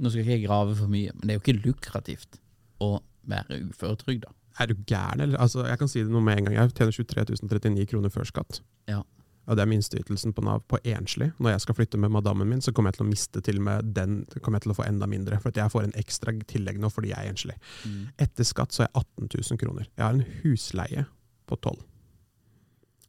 Nå 0.00 0.08
skal 0.08 0.24
ikke 0.24 0.36
jeg 0.38 0.46
grave 0.46 0.74
for 0.78 0.88
mye, 0.88 1.12
men 1.12 1.28
det 1.28 1.34
er 1.34 1.36
jo 1.36 1.42
ikke 1.42 1.60
lukrativt 1.60 2.38
å 2.80 2.94
være 3.28 3.58
uføretrygda. 3.68 4.30
Er 4.60 4.70
du 4.70 4.78
gæren, 4.88 5.20
eller? 5.20 5.38
Altså, 5.38 5.66
jeg 5.68 5.78
kan 5.78 5.90
si 5.92 6.02
det 6.02 6.12
noe 6.12 6.24
med 6.24 6.40
en 6.40 6.48
gang. 6.48 6.56
Jeg 6.56 6.72
tjener 6.78 6.94
23 6.96 7.36
039 7.44 7.84
kroner 7.90 8.12
før 8.12 8.28
skatt. 8.28 8.62
Ja. 8.88 9.02
Og 9.44 9.56
det 9.58 9.64
er 9.64 9.70
minsteytelsen 9.70 10.32
på 10.36 10.44
Nav 10.46 10.62
på 10.70 10.78
enslig. 10.92 11.30
Når 11.38 11.54
jeg 11.54 11.64
skal 11.64 11.76
flytte 11.78 12.00
med 12.00 12.12
madammen 12.14 12.48
min, 12.48 12.64
så 12.64 12.72
kommer 12.72 12.92
jeg 12.92 13.00
til 13.00 13.06
å 13.06 13.10
miste 13.10 13.44
til 13.44 13.60
med 13.66 13.92
den, 13.96 14.22
kommer 14.40 14.60
jeg 14.60 14.68
til 14.68 14.74
å 14.74 14.78
få 14.78 14.86
enda 14.86 15.08
mindre. 15.10 15.40
For 15.42 15.52
jeg 15.52 15.72
får 15.72 15.88
en 15.88 15.96
ekstra 16.00 16.34
tillegg 16.48 16.80
nå 16.80 16.90
fordi 16.92 17.12
jeg 17.12 17.20
er 17.20 17.34
enslig. 17.34 17.56
Mm. 17.84 18.02
Etter 18.24 18.46
skatt 18.46 18.76
så 18.76 18.84
er 18.84 18.90
jeg 18.90 19.04
18 19.04 19.30
000 19.52 19.62
kroner. 19.64 19.88
Jeg 19.96 20.06
har 20.06 20.16
en 20.16 20.26
husleie 20.44 21.06
på 21.50 21.60
12 21.60 21.89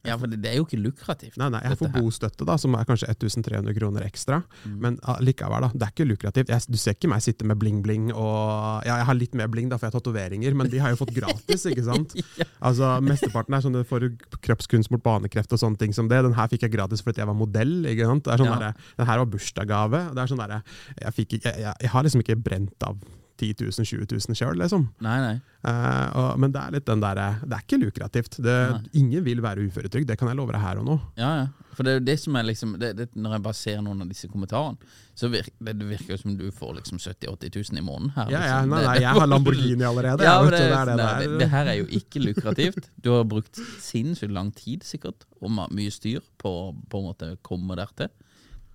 Ja, 0.04 0.16
for 0.18 0.26
det, 0.26 0.40
er 0.50 0.56
jo 0.58 0.64
ikke 0.66 0.80
lukrativt. 0.82 1.36
Nei, 1.38 1.46
nei, 1.54 1.60
jeg 1.62 1.78
får 1.78 1.92
bostøtte, 1.94 2.46
da, 2.48 2.56
som 2.58 2.74
er 2.74 2.86
kanskje 2.88 3.06
1300 3.12 3.74
kroner 3.76 4.02
ekstra. 4.02 4.40
Mm. 4.66 4.72
Men 4.82 4.96
likevel, 5.22 5.62
da. 5.62 5.70
Det 5.74 5.86
er 5.86 5.92
ikke 5.94 6.06
lukrativt. 6.10 6.50
Jeg, 6.50 6.64
du 6.74 6.78
ser 6.80 6.96
ikke 6.96 7.10
meg 7.12 7.22
sitte 7.22 7.46
med 7.46 7.60
bling-bling 7.62 8.08
og 8.10 8.82
Ja, 8.88 8.96
jeg 8.98 9.06
har 9.06 9.18
litt 9.18 9.36
mer 9.38 9.46
bling, 9.52 9.70
da, 9.70 9.78
for 9.78 9.86
jeg 9.86 9.94
har 9.94 10.00
tatoveringer, 10.00 10.56
men 10.58 10.70
de 10.72 10.82
har 10.82 10.90
jo 10.90 10.98
fått 11.04 11.14
gratis, 11.14 11.68
ikke 11.70 11.86
sant? 11.86 12.16
ja. 12.40 12.48
Altså, 12.58 12.96
Mesteparten 13.06 13.54
er 13.54 13.62
sånn 13.62 13.78
du 13.78 13.84
får 13.86 14.08
kroppskunst 14.42 14.90
mot 14.90 15.02
banekreft 15.06 15.54
og 15.54 15.62
sånne 15.62 15.78
ting 15.78 15.94
som 15.94 16.10
det. 16.10 16.18
Den 16.26 16.34
her 16.38 16.50
fikk 16.50 16.66
jeg 16.66 16.74
gratis 16.74 17.02
fordi 17.06 17.22
jeg 17.22 17.30
var 17.30 17.38
modell. 17.38 17.78
ikke 17.86 18.10
sant? 18.10 18.26
Det 18.26 18.34
er 18.34 18.42
sånn 18.42 18.50
Ja. 18.52 18.58
derre- 18.58 18.96
den 18.98 19.06
her 19.12 19.22
var 19.22 19.30
bursdagsgave. 19.36 20.02
Det 20.16 20.22
er 20.26 20.32
sånn 20.34 20.42
derre- 20.42 20.62
jeg, 20.98 21.28
jeg, 21.30 21.42
jeg, 21.62 21.74
jeg 21.86 21.90
har 21.94 22.02
liksom 22.02 22.26
ikke 22.26 22.42
brent 22.42 22.88
av 22.90 22.98
10 23.42 23.64
000, 23.66 23.86
20 23.88 24.06
000 24.14 24.38
sjøl, 24.38 24.54
liksom. 24.60 24.86
Nei, 25.02 25.16
nei. 25.22 25.34
Eh, 25.66 26.06
og, 26.18 26.38
men 26.42 26.54
det 26.54 26.58
er 26.58 26.74
litt 26.74 26.86
den 26.88 27.02
derre 27.02 27.26
Det 27.42 27.54
er 27.54 27.64
ikke 27.66 27.78
lukrativt. 27.82 28.38
Det, 28.42 28.54
ingen 28.98 29.24
vil 29.26 29.42
være 29.44 29.66
uføretrygd, 29.66 30.08
det 30.10 30.16
kan 30.20 30.30
jeg 30.30 30.38
love 30.38 30.54
deg 30.54 30.62
her 30.62 30.80
og 30.82 30.88
nå. 30.88 30.96
Ja, 31.20 31.32
ja. 31.42 31.50
For 31.72 31.86
det 31.86 31.92
er 31.92 32.00
jo 32.00 32.04
det 32.04 32.16
som 32.20 32.36
er 32.36 32.44
liksom 32.44 32.74
det, 32.80 32.90
det, 32.98 33.06
Når 33.16 33.32
jeg 33.32 33.42
bare 33.46 33.56
ser 33.56 33.78
noen 33.80 34.04
av 34.04 34.10
disse 34.10 34.28
kommentarene, 34.28 34.90
så 35.16 35.30
virker 35.32 35.54
det, 35.72 35.86
virker 35.88 36.14
jo 36.14 36.18
som 36.20 36.34
du 36.36 36.44
får 36.54 36.74
liksom 36.80 37.00
70 37.00 37.30
000-80 37.30 37.72
000 37.72 37.80
i 37.80 37.84
måneden 37.86 38.14
her. 38.16 38.32
Ja, 38.32 38.40
ja, 38.40 38.56
liksom. 38.60 38.74
nei, 38.74 38.82
nei, 38.86 38.96
jeg 39.02 39.18
har 39.18 39.28
Lamborghini 39.28 39.86
allerede. 39.88 40.26
Ja, 40.28 40.34
vet 40.44 40.56
det, 40.56 40.64
det 40.68 41.06
er 41.06 41.36
det 41.42 41.50
her 41.52 41.70
er 41.72 41.78
jo 41.80 41.86
ikke 42.00 42.24
lukrativt. 42.26 42.90
Du 43.04 43.12
har 43.16 43.28
brukt 43.28 43.60
sinnssykt 43.82 44.34
lang 44.34 44.52
tid 44.56 44.84
sikkert, 44.88 45.26
og 45.40 45.52
mye 45.52 45.92
styr 45.92 46.24
på, 46.40 46.52
på 46.92 47.02
en 47.02 47.08
måte 47.08 47.32
å 47.34 47.40
komme 47.44 47.78
der 47.78 47.92
til. 47.98 48.12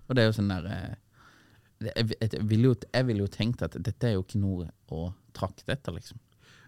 Og 0.08 0.16
det 0.16 0.24
er 0.24 0.30
jo 0.30 0.38
sånn 0.38 0.50
der 0.50 0.66
eh, 0.72 0.96
jeg, 1.84 2.14
jeg, 2.20 2.46
ville 2.48 2.72
jo, 2.72 2.78
jeg 2.92 3.06
ville 3.06 3.24
jo 3.26 3.32
tenkt 3.32 3.62
at 3.66 3.76
dette 3.78 4.08
er 4.08 4.16
jo 4.16 4.24
ikke 4.24 4.40
noe 4.42 4.70
å 4.94 5.10
trakte 5.36 5.70
etter, 5.72 5.94
liksom. 5.94 6.18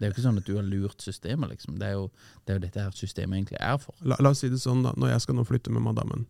Det 0.01 0.07
er 0.07 0.09
jo 0.09 0.15
ikke 0.15 0.23
sånn 0.23 0.39
at 0.39 0.47
du 0.47 0.55
har 0.57 0.65
lurt 0.65 1.03
systemet, 1.05 1.51
liksom. 1.51 1.75
Det 1.77 1.91
er 1.91 1.91
jo, 1.93 2.07
det 2.41 2.53
er 2.53 2.55
jo 2.57 2.61
dette 2.63 2.85
her 2.87 2.95
systemet 2.97 3.37
egentlig 3.37 3.59
er 3.61 3.75
for. 3.77 3.93
La, 4.01 4.15
la 4.17 4.31
oss 4.33 4.39
si 4.41 4.47
det 4.49 4.57
sånn, 4.57 4.81
da. 4.81 4.95
Når 4.97 5.11
jeg 5.11 5.23
skal 5.27 5.37
nå 5.37 5.43
flytte 5.45 5.73
med 5.75 5.83
madammen, 5.85 6.23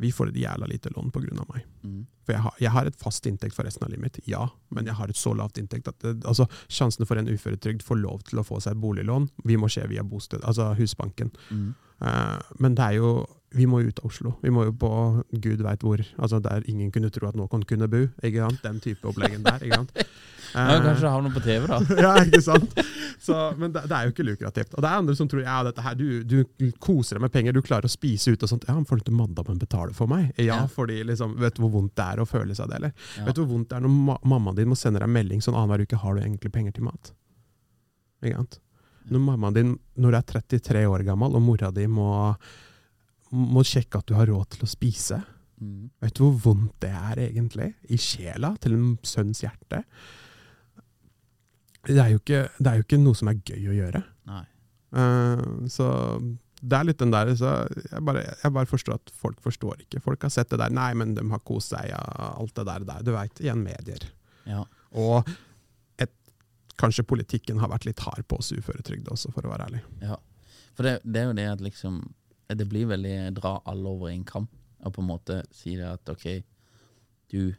vi 0.00 0.08
får 0.16 0.30
et 0.30 0.38
jævla 0.46 0.68
lite 0.70 0.94
lån 0.94 1.12
pga. 1.12 1.44
meg. 1.50 1.66
Mm. 1.82 1.98
For 2.24 2.32
jeg 2.32 2.44
har, 2.46 2.56
jeg 2.64 2.72
har 2.72 2.88
et 2.88 2.96
fast 2.96 3.28
inntekt 3.28 3.56
for 3.56 3.68
resten 3.68 3.84
av 3.84 3.92
livet 3.92 4.06
mitt, 4.06 4.20
ja, 4.24 4.46
men 4.72 4.88
jeg 4.88 4.96
har 4.96 5.12
et 5.12 5.20
så 5.20 5.34
lavt 5.36 5.60
inntekt 5.60 5.92
at 5.92 6.00
det, 6.06 6.14
altså, 6.24 6.48
sjansene 6.72 7.04
for 7.08 7.20
en 7.20 7.28
uføretrygd 7.28 7.84
får 7.84 8.00
lov 8.00 8.24
til 8.30 8.40
å 8.40 8.46
få 8.48 8.62
seg 8.64 8.78
et 8.78 8.80
boliglån, 8.80 9.28
vi 9.44 9.60
må 9.60 9.68
skje 9.68 9.84
via 9.92 10.04
bosted, 10.04 10.40
altså 10.48 10.70
Husbanken. 10.80 11.34
Mm. 11.52 11.74
Eh, 12.00 12.38
men 12.62 12.74
det 12.78 12.84
er 12.84 12.98
jo 13.00 13.26
Vi 13.56 13.64
må 13.64 13.78
jo 13.80 13.88
ut 13.88 13.98
av 14.02 14.10
Oslo. 14.10 14.34
Vi 14.42 14.50
må 14.52 14.66
jo 14.66 14.72
på 14.76 14.88
gud 15.40 15.62
veit 15.64 15.80
hvor. 15.80 16.02
Altså 16.20 16.36
Der 16.44 16.62
ingen 16.68 16.90
kunne 16.92 17.08
tro 17.10 17.28
at 17.30 17.34
noen 17.34 17.62
kunne 17.64 17.88
bo. 17.88 18.02
Ikke 18.22 18.42
sant? 18.44 18.58
Den 18.62 18.76
type 18.84 19.08
oppleggen 19.08 19.42
der. 19.42 19.62
ikke 19.64 19.76
sant? 19.84 19.92
Ja, 20.54 20.62
Eh, 20.72 20.78
kanskje 20.80 21.10
noe 21.20 21.28
på 21.34 21.40
TV, 21.44 21.66
da. 21.68 21.76
ja, 22.04 22.10
ikke 22.24 22.38
sant? 22.40 22.72
Så, 23.20 23.34
men 23.60 23.68
det, 23.74 23.82
det 23.84 23.92
er 23.92 24.06
jo 24.06 24.12
ikke 24.14 24.24
lukrativt. 24.24 24.70
Og 24.78 24.80
det 24.80 24.88
er 24.88 25.00
andre 25.02 25.14
som 25.18 25.28
tror 25.28 25.42
ja, 25.44 25.58
dette 25.66 25.82
her, 25.84 25.94
du, 25.98 26.22
du 26.24 26.70
koser 26.80 27.18
deg 27.18 27.24
med 27.26 27.32
penger, 27.34 27.52
du 27.52 27.60
klarer 27.60 27.84
å 27.84 27.92
spise 27.92 28.32
ut 28.32 28.42
og 28.46 28.48
sånt. 28.48 28.64
Ja, 28.64 28.72
men 28.78 28.86
får 28.88 28.96
du 28.96 29.02
ikke 29.04 29.16
madammen 29.18 29.58
betale 29.60 29.92
for 29.92 30.08
meg? 30.08 30.30
Ja, 30.40 30.62
Ja. 30.62 30.66
fordi 30.72 31.02
liksom, 31.04 31.34
Vet 31.36 31.58
du 31.58 31.60
hvor 31.66 31.74
vondt 31.74 31.92
det 32.00 32.06
er 32.14 32.22
å 32.24 32.26
føle 32.28 32.56
seg 32.56 32.70
det, 32.72 32.78
eller? 32.80 32.94
Ja. 33.18 33.26
Vet 33.28 33.36
du 33.36 33.42
hvor 33.42 33.50
vondt 33.58 33.68
det 33.68 33.76
er 33.76 33.84
når 33.84 33.92
ma 34.08 34.16
mammaen 34.24 34.56
din 34.56 34.72
må 34.72 34.76
sende 34.80 35.02
deg 35.04 35.12
melding 35.12 35.44
sånn 35.44 35.52
annenhver 35.58 35.84
uke 35.84 36.00
har 36.00 36.16
du 36.16 36.22
egentlig 36.24 36.52
penger 36.56 36.72
til 36.78 36.88
mat? 36.88 37.12
Ikke 38.24 38.40
sant? 38.40 38.58
Når 39.08 39.24
mammaen 39.24 39.56
din, 39.56 39.74
når 39.96 40.14
du 40.14 40.18
er 40.18 40.30
33 40.34 40.84
år 40.88 41.04
gammel, 41.06 41.36
og 41.36 41.44
mora 41.44 41.70
di 41.74 41.86
må, 41.90 42.08
må 43.32 43.64
sjekke 43.66 44.00
at 44.00 44.08
du 44.08 44.16
har 44.18 44.28
råd 44.30 44.56
til 44.56 44.66
å 44.66 44.70
spise 44.70 45.20
Mm. 45.60 45.90
Vet 46.02 46.14
du 46.14 46.24
hvor 46.24 46.36
vondt 46.52 46.76
det 46.84 46.92
er 46.94 47.22
egentlig? 47.28 47.72
I 47.90 47.98
sjela 48.00 48.52
til 48.62 48.76
en 48.76 48.90
sønns 49.06 49.42
hjerte? 49.42 49.82
Det 51.88 51.98
er 51.98 52.14
ikke, 52.14 52.44
det 52.58 52.70
er 52.70 52.78
jo 52.78 52.86
ikke 52.86 53.00
noe 53.00 53.18
som 53.18 53.30
er 53.30 53.40
gøy 53.40 53.70
å 53.72 53.78
gjøre. 53.78 54.02
Eh, 54.98 55.42
så 55.72 55.88
det 56.58 56.74
er 56.78 56.86
litt 56.88 57.00
den 57.00 57.12
der 57.14 57.30
så 57.38 57.52
jeg 57.70 58.02
bare, 58.06 58.24
jeg 58.42 58.54
bare 58.54 58.68
forstår 58.70 58.96
at 58.98 59.12
folk 59.14 59.40
forstår 59.42 59.84
ikke. 59.84 60.02
Folk 60.04 60.26
har 60.26 60.32
sett 60.34 60.50
det 60.52 60.60
der. 60.60 60.74
Nei, 60.74 60.90
men 60.98 61.14
de 61.16 61.24
har 61.32 61.42
kost 61.46 61.74
seg 61.74 61.92
av 61.96 62.42
alt 62.42 62.54
det 62.58 62.66
der. 62.68 62.86
der. 62.92 63.04
Du 63.06 63.12
veit, 63.14 63.42
igjen 63.42 63.62
medier. 63.64 64.08
Ja. 64.48 64.64
Og 64.98 65.28
kanskje 66.78 67.06
politikken 67.08 67.60
har 67.62 67.70
vært 67.72 67.88
litt 67.88 68.02
hard 68.06 68.26
på 68.30 68.38
oss 68.40 68.52
uføretrygde 68.54 69.12
også, 69.14 69.32
for 69.34 69.46
å 69.46 69.52
være 69.52 69.68
ærlig. 69.68 69.82
Ja, 70.04 70.18
for 70.76 70.86
det, 70.86 70.98
det 71.04 71.22
er 71.22 71.30
jo 71.30 71.38
det 71.38 71.48
at 71.50 71.64
liksom 71.64 72.02
Det 72.48 72.64
blir 72.64 72.88
veldig 72.88 73.16
dra 73.36 73.58
alle 73.68 73.90
over 73.90 74.08
i 74.08 74.14
en 74.16 74.24
kamp, 74.24 74.52
og 74.86 74.94
på 74.94 75.02
en 75.02 75.10
måte 75.10 75.42
si 75.52 75.74
det 75.76 75.88
at 75.88 76.08
ok, 76.08 76.28
du 77.34 77.54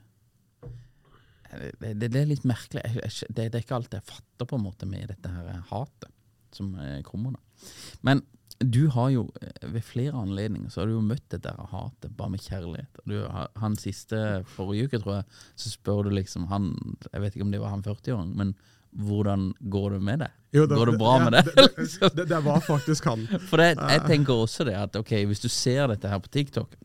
Det, 1.49 1.93
det, 1.97 2.07
det 2.13 2.21
er 2.21 2.29
litt 2.29 2.45
merkelig. 2.45 2.83
Det, 3.27 3.49
det 3.49 3.57
er 3.57 3.63
ikke 3.63 3.77
alt 3.77 3.93
jeg 3.93 4.05
fatter 4.05 4.49
på 4.49 4.57
en 4.57 4.65
måte 4.65 4.89
med 4.89 5.09
dette 5.09 5.29
her 5.33 5.63
hatet 5.69 6.11
som 6.53 6.75
eh, 6.81 7.01
kommer 7.05 7.35
da. 7.35 7.69
Men 8.05 8.21
du 8.59 8.87
har 8.93 9.09
jo 9.13 9.25
eh, 9.41 9.67
ved 9.73 9.85
flere 9.85 10.17
anledninger 10.19 10.69
så 10.69 10.81
har 10.81 10.89
du 10.89 10.97
jo 10.97 11.05
møtt 11.05 11.25
dette 11.31 11.51
her 11.55 11.69
hatet 11.71 12.15
bare 12.17 12.33
med 12.33 12.43
kjærlighet. 12.43 13.01
Du, 13.07 13.15
han 13.61 13.77
siste 13.79 14.19
forrige 14.55 14.89
uke, 14.89 15.01
tror 15.01 15.19
jeg, 15.19 15.39
så 15.55 15.73
spør 15.73 16.09
du 16.09 16.15
liksom 16.17 16.49
han 16.51 16.73
Jeg 17.11 17.23
vet 17.23 17.37
ikke 17.37 17.47
om 17.47 17.53
det 17.53 17.61
var 17.63 17.73
han 17.75 17.85
40-åring, 17.85 18.35
men 18.37 18.53
hvordan 18.91 19.53
går 19.69 19.89
det 19.97 20.01
med 20.01 20.19
det? 20.23 20.29
går 20.53 20.85
det 20.89 20.97
bra 20.97 21.17
ja, 21.17 21.23
med 21.23 21.33
det? 21.37 21.43
Det, 21.55 21.65
det, 22.01 22.11
det, 22.17 22.25
det 22.29 22.39
var 22.45 22.59
faktisk 22.65 23.05
han. 23.05 23.27
For 23.49 23.61
det, 23.61 23.75
jeg 23.77 24.01
tenker 24.07 24.33
også 24.33 24.65
det 24.65 24.73
at 24.79 24.95
ok, 24.97 25.11
hvis 25.29 25.43
du 25.43 25.49
ser 25.49 25.87
dette 25.91 26.09
her 26.09 26.19
på 26.19 26.31
TikTok 26.33 26.75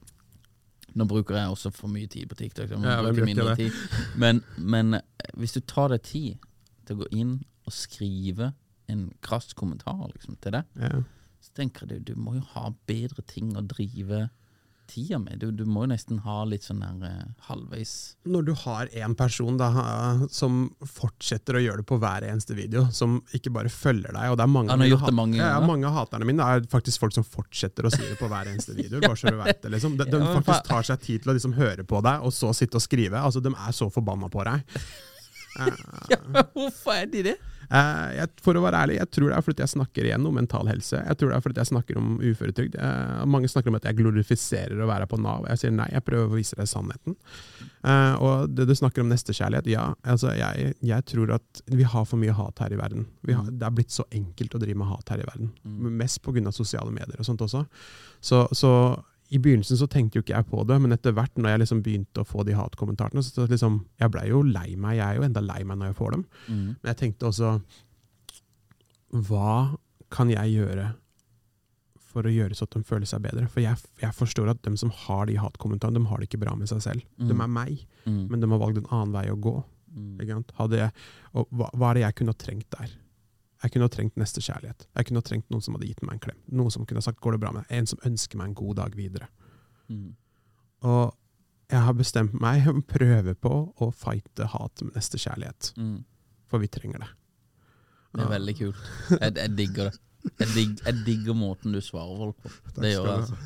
Nå 0.95 1.09
bruker 1.11 1.35
jeg 1.35 1.51
også 1.51 1.73
for 1.75 1.91
mye 1.91 2.07
tid 2.07 2.29
på 2.31 2.37
TikTok, 2.39 2.69
så 2.69 2.77
jeg 2.77 2.79
må 2.79 2.87
Ja, 2.87 3.01
bruke 3.03 3.25
mindre 3.27 3.49
det? 3.57 3.65
tid. 3.65 4.05
Men, 4.21 4.45
men 4.57 4.95
eh, 4.95 5.01
hvis 5.35 5.57
du 5.57 5.59
tar 5.67 5.89
deg 5.91 6.05
tid 6.07 6.45
til 6.87 6.95
å 6.95 7.01
gå 7.01 7.09
inn 7.19 7.33
og 7.67 7.75
skrive 7.75 8.53
en 8.93 9.09
krass 9.25 9.51
kommentar 9.59 10.05
liksom, 10.13 10.37
til 10.45 10.55
det, 10.55 10.61
Ja. 10.79 10.93
så 11.43 11.51
tenker 11.59 11.89
jeg 11.91 12.05
du, 12.07 12.13
du 12.13 12.21
må 12.21 12.37
jo 12.37 12.45
ha 12.53 12.69
bedre 12.87 13.25
ting 13.27 13.57
å 13.59 13.65
drive 13.67 14.29
tida 14.91 15.19
med. 15.19 15.39
Du, 15.43 15.51
du 15.55 15.65
må 15.69 15.85
jo 15.85 15.91
nesten 15.93 16.19
ha 16.25 16.37
litt 16.49 16.67
sånn 16.67 16.81
der 16.83 17.07
eh, 17.09 17.23
halvveis 17.49 17.93
Når 18.29 18.47
du 18.49 18.53
har 18.65 18.91
en 19.05 19.15
person 19.19 19.57
da, 19.61 19.69
som 20.33 20.67
fortsetter 20.87 21.59
å 21.59 21.63
gjøre 21.65 21.83
det 21.83 21.87
på 21.89 21.99
hver 22.03 22.27
eneste 22.29 22.57
video, 22.59 22.87
som 22.95 23.19
ikke 23.37 23.53
bare 23.55 23.73
følger 23.73 24.13
deg 24.15 24.33
og 24.33 24.39
det 24.41 24.47
er 24.47 24.53
mange, 24.55 24.73
Han 24.75 24.85
har 24.85 24.91
gjort 24.93 25.07
det 25.09 25.17
mange 25.17 25.39
ja, 25.41 25.49
ja, 25.57 25.63
mange 25.65 25.89
av 25.89 25.97
haterne 26.01 26.29
mine 26.29 26.51
er 26.57 26.67
faktisk 26.71 27.05
folk 27.07 27.17
som 27.17 27.25
fortsetter 27.27 27.89
å 27.89 27.93
si 27.95 28.03
det 28.05 28.19
på 28.21 28.29
hver 28.33 28.53
eneste 28.53 28.77
video. 28.81 29.01
bare 29.05 29.17
så 29.21 29.33
du 29.33 29.41
vet 29.41 29.63
det 29.65 29.73
liksom. 29.77 29.97
De, 30.01 30.09
de 30.11 30.21
Ja, 30.23 30.35
faktisk 30.41 30.69
tar 30.71 30.87
seg 30.91 31.03
tid 31.05 31.25
til 31.25 31.33
å 31.33 31.39
liksom 31.39 31.57
høre 31.59 31.85
på 31.89 32.03
deg, 32.05 32.23
og 32.25 32.35
så 32.35 32.53
sitte 32.57 32.81
og 32.81 32.85
skrive. 32.85 33.21
Altså, 33.21 33.43
De 33.45 33.53
er 33.55 33.75
så 33.77 33.91
forbanna 33.93 34.31
på 34.33 34.45
deg. 34.51 34.63
Ja, 35.55 36.19
hvorfor 36.51 36.97
er 36.97 37.05
de 37.07 37.21
det? 37.29 37.35
Eh, 37.75 38.11
jeg, 38.21 38.31
for 38.45 38.55
å 38.55 38.63
være 38.63 38.85
ærlig, 38.85 38.99
jeg 39.01 39.11
tror 39.17 39.31
det 39.31 39.37
er 39.37 39.45
fordi 39.45 39.65
jeg 39.65 39.73
snakker 39.73 40.07
igjen 40.07 40.27
om 40.29 40.37
mental 40.39 40.69
helse. 40.71 41.01
Jeg 41.01 41.19
tror 41.19 41.33
det 41.33 41.39
er 41.39 41.45
fordi 41.45 41.63
jeg 41.63 41.71
snakker 41.73 41.99
om 41.99 42.11
uføretrygd. 42.23 42.77
Eh, 42.79 43.23
mange 43.35 43.51
snakker 43.51 43.73
om 43.73 43.79
at 43.81 43.89
jeg 43.89 43.99
glorifiserer 43.99 44.79
å 44.79 44.89
være 44.91 45.09
på 45.11 45.19
Nav. 45.23 45.49
Jeg 45.51 45.63
sier 45.63 45.75
nei, 45.75 45.89
jeg 45.91 46.07
prøver 46.07 46.31
å 46.31 46.39
vise 46.39 46.59
deg 46.59 46.71
sannheten. 46.71 47.17
Eh, 47.85 48.15
og 48.23 48.55
det 48.55 48.69
du 48.71 48.75
snakker 48.79 49.03
om 49.03 49.11
nestekjærlighet, 49.11 49.73
ja. 49.75 49.89
Altså, 50.07 50.31
jeg, 50.39 50.75
jeg 50.87 51.09
tror 51.11 51.35
at 51.41 51.65
vi 51.73 51.89
har 51.89 52.07
for 52.09 52.21
mye 52.21 52.37
hat 52.37 52.63
her 52.63 52.77
i 52.77 52.79
verden. 52.79 53.09
Vi 53.27 53.35
har, 53.35 53.49
det 53.51 53.67
er 53.67 53.75
blitt 53.75 53.95
så 53.95 54.07
enkelt 54.15 54.55
å 54.55 54.63
drive 54.63 54.79
med 54.79 54.93
hat 54.93 55.11
her 55.15 55.25
i 55.25 55.27
verden. 55.29 55.51
Mest 55.99 56.23
pga. 56.23 56.55
sosiale 56.55 56.95
medier 56.95 57.19
og 57.19 57.27
sånt 57.27 57.43
også. 57.43 57.65
Så, 58.25 58.47
så 58.55 58.71
i 59.35 59.39
begynnelsen 59.43 59.79
så 59.81 59.89
tenkte 59.91 60.21
jo 60.21 60.23
ikke 60.23 60.37
jeg 60.37 60.47
på 60.47 60.63
det, 60.69 60.77
men 60.85 60.95
etter 60.95 61.15
hvert 61.17 61.35
når 61.41 61.51
jeg 61.55 61.61
liksom 61.65 61.81
begynte 61.83 62.23
å 62.23 62.27
få 62.29 62.45
de 62.47 62.55
hatkommentarene, 62.55 63.23
så 63.27 63.35
så 63.35 63.47
liksom, 63.51 63.81
jeg 63.99 64.13
blei 64.15 64.29
jo 64.31 64.43
lei 64.47 64.77
meg. 64.79 64.99
Jeg 65.01 65.07
er 65.09 65.17
jo 65.19 65.27
enda 65.27 65.43
lei 65.43 65.61
meg 65.67 65.81
når 65.81 65.91
jeg 65.91 65.99
får 65.99 66.15
dem. 66.15 66.25
Men 66.49 66.91
jeg 66.93 67.01
tenkte 67.01 67.27
også 67.33 67.55
Hva 69.15 69.77
kan 70.15 70.31
jeg 70.31 70.55
gjøre 70.57 70.93
for 72.15 72.27
å 72.29 72.31
gjøre 72.31 72.55
så 72.55 72.67
at 72.69 72.75
de 72.77 72.83
føler 72.87 73.09
seg 73.11 73.23
bedre? 73.27 73.47
For 73.51 73.63
jeg, 73.65 73.79
jeg 74.03 74.15
forstår 74.15 74.53
at 74.53 74.63
de 74.67 74.75
som 74.79 74.91
har 75.05 75.27
de 75.31 75.37
hatkommentarene, 75.43 75.99
de 76.03 76.11
har 76.11 76.21
det 76.23 76.29
ikke 76.31 76.43
bra 76.45 76.55
med 76.59 76.71
seg 76.71 76.83
selv. 76.85 77.07
De 77.19 77.35
er 77.35 77.51
meg, 77.51 77.87
Mm. 78.05 78.27
men 78.29 78.39
de 78.43 78.47
har 78.51 78.59
valgt 78.61 78.77
en 78.83 78.91
annen 78.93 79.13
vei 79.15 79.23
å 79.33 79.39
gå. 79.41 79.55
Ikke? 80.21 80.35
Hadde 80.59 80.77
jeg, 80.77 80.91
og 81.33 81.47
hva, 81.57 81.71
hva 81.73 81.91
er 81.91 81.95
det 81.95 82.03
jeg 82.03 82.15
kunne 82.19 82.35
ha 82.35 82.37
trengt 82.43 82.67
der? 82.75 82.91
Jeg 83.65 83.73
kunne 83.73 83.87
ha 83.89 83.93
trengt 83.93 84.19
nestekjærlighet. 84.21 84.87
Jeg 84.93 85.09
kunne 85.09 85.23
ha 85.23 85.25
trengt 85.25 85.49
noen 85.53 85.65
som 85.65 85.77
hadde 85.79 85.89
gitt 85.89 86.03
meg 86.05 86.19
en 86.19 86.23
klem. 86.27 86.41
Noen 86.53 86.73
som 86.75 86.85
kunne 86.85 87.01
ha 87.01 87.07
sagt 87.07 87.21
'går 87.25 87.33
det 87.33 87.41
bra 87.41 87.53
med 87.53 87.65
deg?' 87.65 87.79
En 87.79 87.87
som 87.87 87.99
ønsker 88.05 88.37
meg 88.37 88.51
en 88.51 88.59
god 88.61 88.77
dag 88.77 88.97
videre. 88.97 89.29
Mm. 89.89 90.17
Og 90.83 91.17
jeg 91.71 91.81
har 91.81 91.95
bestemt 91.97 92.35
meg 92.41 92.69
å 92.69 92.81
prøve 92.83 93.35
på 93.35 93.55
å 93.81 93.91
fighte 93.91 94.51
hat 94.53 94.83
med 94.83 94.95
nestekjærlighet. 94.99 95.73
Mm. 95.81 96.05
For 96.47 96.61
vi 96.61 96.69
trenger 96.69 96.99
det. 96.99 97.11
Det 98.15 98.23
er 98.23 98.31
veldig 98.31 98.55
kult. 98.59 98.83
Jeg, 99.23 99.33
jeg 99.37 99.57
digger 99.59 99.91
det. 99.91 99.99
Jeg, 100.39 100.49
digg, 100.55 100.79
jeg 100.87 101.01
digger 101.05 101.35
måten 101.37 101.75
du 101.75 101.81
svarer 101.85 102.17
folk 102.17 102.37
på. 102.41 102.51
Det 102.81 102.93
gjør 102.95 103.09
jeg, 103.09 103.17
altså. 103.17 103.37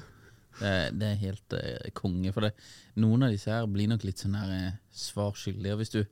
Det, 0.58 0.72
det 1.00 1.08
er 1.08 1.16
helt 1.22 1.54
eh, 1.58 1.88
konge. 1.96 2.32
For 2.34 2.46
det, 2.46 2.52
noen 3.02 3.24
av 3.26 3.32
disse 3.34 3.50
her 3.50 3.66
blir 3.70 3.88
nok 3.90 4.04
litt 4.06 4.22
sånn 4.22 4.36
her 4.38 4.52
eh, 4.54 4.76
svar 4.94 5.32
skyldige. 5.38 5.78
Hvis 5.80 5.94
du, 5.94 6.02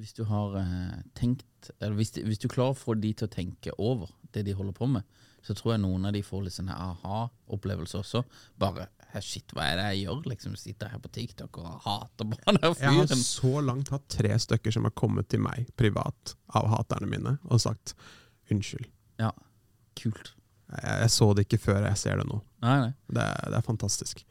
hvis 0.00 0.16
du 0.16 0.24
har 0.30 0.56
eh, 0.58 0.96
tenkt 1.18 1.44
Eller 1.78 1.96
hvis, 1.98 2.12
de, 2.16 2.24
hvis 2.26 2.40
du 2.40 2.48
klarer 2.48 2.74
å 2.74 2.78
få 2.78 2.96
de 2.98 3.12
til 3.16 3.28
å 3.28 3.32
tenke 3.32 3.74
over 3.78 4.12
det 4.34 4.44
de 4.46 4.54
holder 4.56 4.76
på 4.76 4.88
med, 4.90 5.04
så 5.42 5.56
tror 5.56 5.74
jeg 5.74 5.82
noen 5.82 6.08
av 6.08 6.14
de 6.14 6.22
får 6.24 6.42
litt 6.46 6.56
sånn 6.56 6.72
aha-opplevelse 6.72 8.00
også. 8.00 8.24
Bare 8.60 8.88
«Hæ, 9.10 9.22
Shit, 9.26 9.50
hva 9.56 9.64
er 9.66 9.78
det 9.80 9.86
jeg 9.88 10.02
gjør? 10.04 10.18
Liksom 10.30 10.52
Sitter 10.60 10.90
her 10.92 11.00
på 11.02 11.10
TikTok 11.10 11.58
og 11.58 11.80
hater 11.82 12.28
på 12.30 12.36
den 12.38 12.58
der 12.60 12.74
Jeg 12.78 12.98
har 13.00 13.22
så 13.26 13.62
langt 13.64 13.90
hatt 13.90 14.04
tre 14.12 14.36
stykker 14.38 14.74
som 14.76 14.86
har 14.86 14.94
kommet 14.94 15.30
til 15.32 15.42
meg 15.42 15.72
privat 15.80 16.36
av 16.54 16.68
haterne 16.70 17.08
mine 17.10 17.32
og 17.48 17.62
sagt 17.64 17.96
unnskyld. 18.52 18.86
Ja, 19.18 19.32
kult. 19.98 20.34
Jeg, 20.70 20.94
jeg 21.02 21.10
så 21.16 21.32
det 21.34 21.48
ikke 21.48 21.62
før 21.64 21.88
jeg 21.88 21.98
ser 21.98 22.22
det 22.22 22.28
nå. 22.30 22.38
Nei, 22.62 22.76
nei. 22.84 22.92
Det, 23.10 23.26
det 23.50 23.58
er 23.58 23.66
fantastisk. 23.66 24.22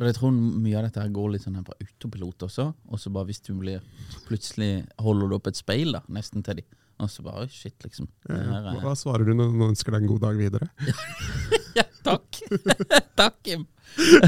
For 0.00 0.08
jeg 0.08 0.16
tror 0.16 0.30
mye 0.32 0.78
av 0.80 0.86
dette 0.86 1.02
her 1.04 1.10
går 1.12 1.34
litt 1.34 1.42
sånn 1.44 1.58
her 1.58 1.64
på 1.66 1.74
autopilot 1.76 2.46
også. 2.46 2.64
Og 2.88 3.00
så 3.02 3.10
bare 3.12 3.28
hvis 3.28 3.42
du 3.44 3.50
blir 3.60 3.82
Plutselig 4.24 4.86
holder 4.96 5.28
du 5.28 5.34
opp 5.36 5.50
et 5.50 5.58
speil 5.60 5.92
da, 5.92 6.00
nesten 6.08 6.40
til 6.46 6.62
de 6.62 6.64
Og 7.04 7.10
så 7.12 7.24
bare 7.26 7.44
shit, 7.52 7.76
liksom. 7.84 8.08
Ja, 8.30 8.38
er, 8.72 8.78
hva 8.80 8.94
svarer 8.96 9.28
du 9.28 9.34
når 9.36 9.52
noen 9.52 9.74
ønsker 9.74 9.92
deg 9.92 10.06
en 10.06 10.10
god 10.14 10.24
dag 10.24 10.40
videre? 10.40 10.70
ja, 11.78 11.84
takk! 12.06 12.40
takk, 13.20 13.36
Kim! 13.44 13.66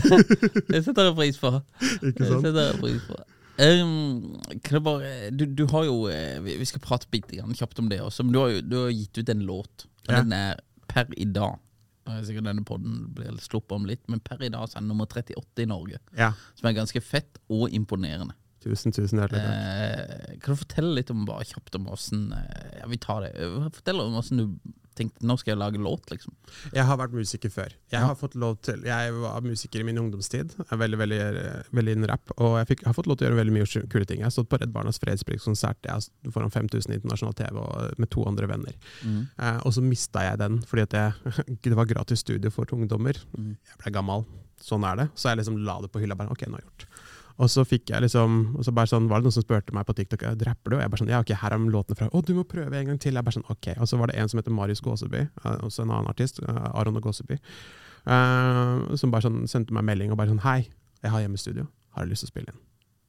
det 0.72 0.82
setter 0.84 1.08
jeg 1.08 1.16
pris 1.16 1.40
på. 1.40 1.54
Ikke 2.02 2.12
Det 2.20 2.28
sant? 2.28 2.44
setter 2.44 2.68
jeg 2.68 2.80
pris 2.82 3.08
på. 3.08 3.18
Um, 3.62 4.38
bare, 4.84 5.10
du, 5.32 5.44
du 5.46 5.66
har 5.70 5.84
jo 5.84 6.06
eh, 6.10 6.38
Vi 6.42 6.64
skal 6.66 6.80
prate 6.82 7.06
bitte 7.12 7.36
kjapt 7.36 7.82
om 7.82 7.90
det 7.92 8.00
også, 8.00 8.24
men 8.24 8.32
du 8.36 8.40
har 8.40 8.48
jo 8.54 8.62
du 8.64 8.78
har 8.80 8.92
gitt 8.96 9.20
ut 9.20 9.32
en 9.32 9.44
låt. 9.48 9.86
Og 10.04 10.12
Ja. 10.12 10.20
Den 10.20 10.32
er 10.36 10.60
per 10.92 11.08
i 11.16 11.24
dag 11.28 11.56
sikkert 12.26 12.48
denne 12.48 12.64
podden 12.66 13.04
blir 13.16 13.36
sluppet 13.42 13.74
om 13.76 13.88
litt, 13.88 14.02
men 14.10 14.22
per 14.24 14.42
i 14.42 14.50
dag 14.52 14.68
så 14.68 14.76
er 14.76 14.82
han 14.82 14.90
nummer 14.90 15.08
38 15.10 15.64
i 15.64 15.68
Norge. 15.70 16.00
Ja. 16.18 16.32
Som 16.58 16.70
er 16.70 16.78
ganske 16.78 17.02
fett 17.04 17.40
og 17.52 17.72
imponerende. 17.74 18.36
Tusen, 18.62 18.94
tusen 18.94 19.18
hjertelig 19.18 19.42
takk. 19.42 19.56
Eh, 19.58 20.34
kan 20.42 20.54
du 20.54 20.60
fortelle 20.60 20.94
litt 20.98 21.10
om 21.10 21.24
bare 21.26 21.46
kjapt 21.48 21.74
om 21.78 21.88
åssen 21.90 22.28
eh, 22.36 22.76
Ja, 22.78 22.86
vi 22.90 22.98
tar 23.02 23.24
det. 23.24 23.32
Fortell 23.78 24.02
om 24.04 24.18
åssen 24.20 24.38
du 24.38 24.44
tenkt 24.98 25.22
nå 25.24 25.36
skal 25.40 25.52
jeg 25.54 25.58
lage 25.60 25.80
låt, 25.82 26.10
liksom? 26.12 26.34
Jeg 26.74 26.84
har 26.88 26.98
vært 27.00 27.14
musiker 27.16 27.50
før. 27.52 27.72
Jeg 27.90 28.00
Ja. 28.00 28.06
har 28.06 28.14
fått 28.16 28.34
lov 28.34 28.58
til 28.62 28.82
Jeg 28.84 29.12
var 29.12 29.40
musiker 29.40 29.80
i 29.80 29.82
min 29.88 29.98
ungdomstid. 29.98 30.54
Jeg 30.58 30.66
er 30.72 30.76
veldig, 30.76 30.98
veldig, 30.98 31.20
veldig 31.72 31.92
innen 31.96 32.08
rap. 32.10 32.30
Og 32.38 32.58
jeg, 32.58 32.66
fikk, 32.72 32.80
jeg 32.82 32.86
har 32.90 32.94
fått 32.94 33.06
lov 33.06 33.16
til 33.18 33.26
å 33.26 33.30
gjøre 33.30 33.40
veldig 33.44 33.52
mye 33.56 33.88
kule 33.88 34.04
ting. 34.06 34.18
Jeg 34.18 34.24
har 34.28 34.30
stått 34.34 34.48
på 34.48 34.60
Redd 34.60 34.72
Barnas 34.72 34.98
fredspriskonsert 35.02 35.82
jeg 35.84 35.92
har 35.92 36.00
stått 36.00 36.32
foran 36.32 36.50
5000 36.50 36.94
internasjonal 36.98 37.34
TV 37.34 37.56
og, 37.58 37.98
med 37.98 38.10
to 38.10 38.24
andre 38.28 38.46
venner. 38.48 38.74
Mm. 39.04 39.28
Eh, 39.38 39.58
og 39.64 39.72
så 39.72 39.82
mista 39.82 40.20
jeg 40.28 40.38
den 40.38 40.60
fordi 40.62 40.86
jeg, 40.92 41.58
det 41.62 41.76
var 41.76 41.86
gratis 41.86 42.20
studie 42.20 42.50
for 42.50 42.64
ungdommer. 42.72 43.16
Mm. 43.36 43.56
Jeg 43.56 43.78
ble 43.84 43.92
gammel. 43.92 44.24
Sånn 44.62 44.84
er 44.86 44.96
det. 44.96 45.08
Så 45.18 45.28
jeg 45.30 45.38
liksom 45.42 45.56
la 45.66 45.80
det 45.82 45.90
på 45.90 45.98
hylla. 46.00 46.14
Bare, 46.14 46.30
ok, 46.30 46.46
nå 46.46 46.54
er 46.58 46.62
det 46.62 46.68
gjort. 46.70 46.86
Og 47.40 47.50
så 47.52 47.64
fikk 47.66 47.92
jeg 47.92 48.04
liksom, 48.04 48.40
og 48.58 48.66
så 48.66 48.74
bare 48.76 48.90
sånn, 48.90 49.08
var 49.10 49.20
det 49.20 49.28
noen 49.28 49.36
som 49.36 49.44
spurte 49.44 49.74
meg 49.76 49.86
på 49.88 49.94
TikTok 49.96 50.24
«Ja, 50.26 50.32
rapper 50.48 50.72
du, 50.72 50.76
og 50.76 50.82
jeg 50.82 50.92
bare 50.92 51.02
sånn, 51.02 51.12
ja 51.12 51.20
ok, 51.22 51.32
her 51.42 51.56
er 51.56 51.68
låtene 51.74 51.98
fra, 51.98 52.10
å 52.12 52.24
du 52.26 52.34
må 52.36 52.44
prøve 52.48 52.78
en 52.78 52.92
gang 52.92 53.00
til. 53.02 53.16
Jeg 53.16 53.26
bare 53.26 53.38
sånn, 53.38 53.48
ok. 53.52 53.72
Og 53.78 53.88
så 53.88 54.00
var 54.00 54.12
det 54.12 54.18
en 54.20 54.32
som 54.32 54.40
heter 54.40 54.54
Marius 54.54 54.84
Gåseby, 54.84 55.22
eh, 55.28 55.62
også 55.68 55.86
en 55.86 55.94
annen 55.94 56.10
artist, 56.12 56.42
eh, 56.44 56.60
Aron 56.72 56.98
og 57.00 57.06
Gåseby, 57.06 57.38
uh, 58.10 58.92
som 58.98 59.14
bare 59.14 59.28
sånn 59.28 59.46
sendte 59.50 59.74
meg 59.76 59.86
melding 59.88 60.12
og 60.12 60.20
bare 60.20 60.32
sånn, 60.34 60.44
hei, 60.46 60.66
jeg 61.02 61.14
har 61.14 61.24
hjemmestudio, 61.24 61.68
har 61.96 62.04
du 62.04 62.12
lyst 62.12 62.26
til 62.26 62.32
å 62.32 62.34
spille 62.34 62.54
inn? 62.54 62.62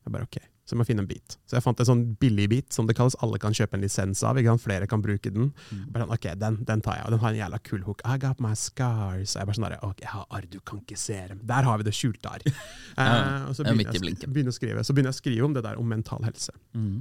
Jeg 0.04 0.12
bare 0.12 0.28
ok, 0.28 0.38
så 0.64 0.76
jeg 0.76 0.80
må 0.80 0.86
finne 0.88 1.04
en 1.04 1.08
bit. 1.08 1.36
Så 1.48 1.56
jeg 1.58 1.64
fant 1.64 1.80
en 1.80 1.88
sånn 1.88 2.02
billig 2.20 2.46
bit 2.52 2.76
som 2.76 2.88
det 2.88 2.96
kalles, 2.98 3.16
alle 3.24 3.40
kan 3.40 3.56
kjøpe 3.56 3.78
en 3.78 3.84
lisens 3.86 4.24
av, 4.28 4.40
ikke 4.40 4.52
sant? 4.52 4.64
flere 4.64 4.88
kan 4.92 5.04
bruke 5.04 5.32
den. 5.32 5.52
Bare 5.94 6.04
sånn, 6.06 6.14
ok, 6.18 6.28
den, 6.42 6.60
den 6.68 6.84
tar 6.84 7.00
jeg, 7.00 7.08
og 7.08 7.16
den 7.16 7.24
har 7.24 7.32
en 7.32 7.40
jævla 7.40 7.60
kul 7.68 7.86
hook. 7.88 8.04
I 8.04 8.18
got 8.20 8.44
my 8.44 8.54
scars. 8.60 9.38
Jeg 9.38 9.48
bare 9.48 9.58
sånn 9.60 9.68
der, 9.70 9.78
ok, 9.84 10.04
jeg 10.04 10.12
har 10.12 10.28
arr, 10.28 10.48
du 10.52 10.60
kan 10.68 10.84
ikke 10.84 11.00
se 11.00 11.20
dem. 11.32 11.42
Der 11.48 11.68
har 11.68 11.80
vi 11.80 11.88
det 11.88 11.96
skjulte 11.98 12.36
arr. 12.36 12.48
Ja, 12.94 13.48
og 13.50 13.56
så 13.58 13.64
er 13.64 13.72
begynner 13.74 14.04
midt 14.06 14.22
jeg, 14.22 14.30
begynner 14.30 14.54
å 14.54 14.56
skrive. 14.56 14.84
Så 14.86 14.94
begynner 14.94 15.10
jeg 15.10 15.18
å 15.18 15.24
skrive 15.24 15.48
om 15.48 15.56
det 15.56 15.64
der 15.66 15.80
om 15.82 15.88
mental 15.90 16.22
helse. 16.28 16.54
Mm. 16.78 17.00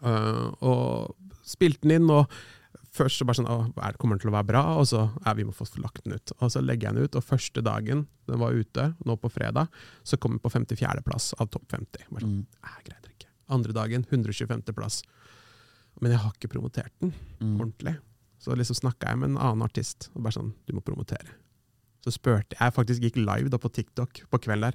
Uh, 0.00 0.48
og 0.64 1.42
spilte 1.46 1.84
den 1.84 1.98
inn, 1.98 2.08
og 2.12 2.32
først 2.96 3.20
så 3.20 3.26
bare 3.28 3.38
sånn, 3.38 3.48
å, 3.52 3.56
det 3.76 3.98
kommer 4.00 4.16
den 4.16 4.24
til 4.24 4.30
å 4.32 4.36
være 4.36 4.48
bra? 4.48 4.62
Og 4.80 4.86
så, 4.90 5.04
ja, 5.24 5.34
vi 5.38 5.44
må 5.46 5.52
få 5.56 5.66
lagt 5.82 6.02
den 6.04 6.16
ut. 6.16 6.32
Og 6.40 6.50
så 6.52 6.62
legger 6.64 6.88
jeg 6.90 6.96
den 6.96 7.06
ut, 7.08 7.18
og 7.20 7.24
første 7.26 7.62
dagen 7.64 8.06
den 8.26 8.40
var 8.42 8.56
ute, 8.56 8.88
nå 9.06 9.16
på 9.20 9.30
fredag, 9.32 9.68
så 10.06 10.18
kom 10.20 10.36
den 10.36 10.42
på 10.42 10.50
54. 10.52 11.04
plass 11.06 11.30
av 11.38 11.50
topp 11.52 11.68
50. 11.76 12.08
Bare 12.10 12.24
sånn, 12.24 12.36
Mm. 12.42 12.46
det 12.86 13.12
ikke. 13.14 13.30
Andre 13.48 13.72
dagen 13.72 14.04
125. 14.10 14.72
plass. 14.74 15.02
Men 16.00 16.12
jeg 16.12 16.20
har 16.20 16.32
ikke 16.32 16.50
promotert 16.52 16.92
den 17.00 17.12
Mm. 17.40 17.60
ordentlig. 17.60 17.96
Så 18.38 18.54
liksom 18.56 18.76
snakka 18.76 19.08
jeg 19.08 19.18
med 19.18 19.30
en 19.30 19.38
annen 19.38 19.62
artist, 19.62 20.10
og 20.14 20.22
bare 20.22 20.32
sånn, 20.32 20.52
du 20.66 20.72
må 20.74 20.82
promotere. 20.84 21.28
Så 22.04 22.12
spurte 22.12 22.54
jeg, 22.60 22.72
faktisk 22.74 23.00
gikk 23.02 23.16
live 23.16 23.48
da 23.50 23.58
på 23.58 23.72
TikTok 23.72 24.28
på 24.30 24.38
kvelden 24.38 24.70
der, 24.70 24.74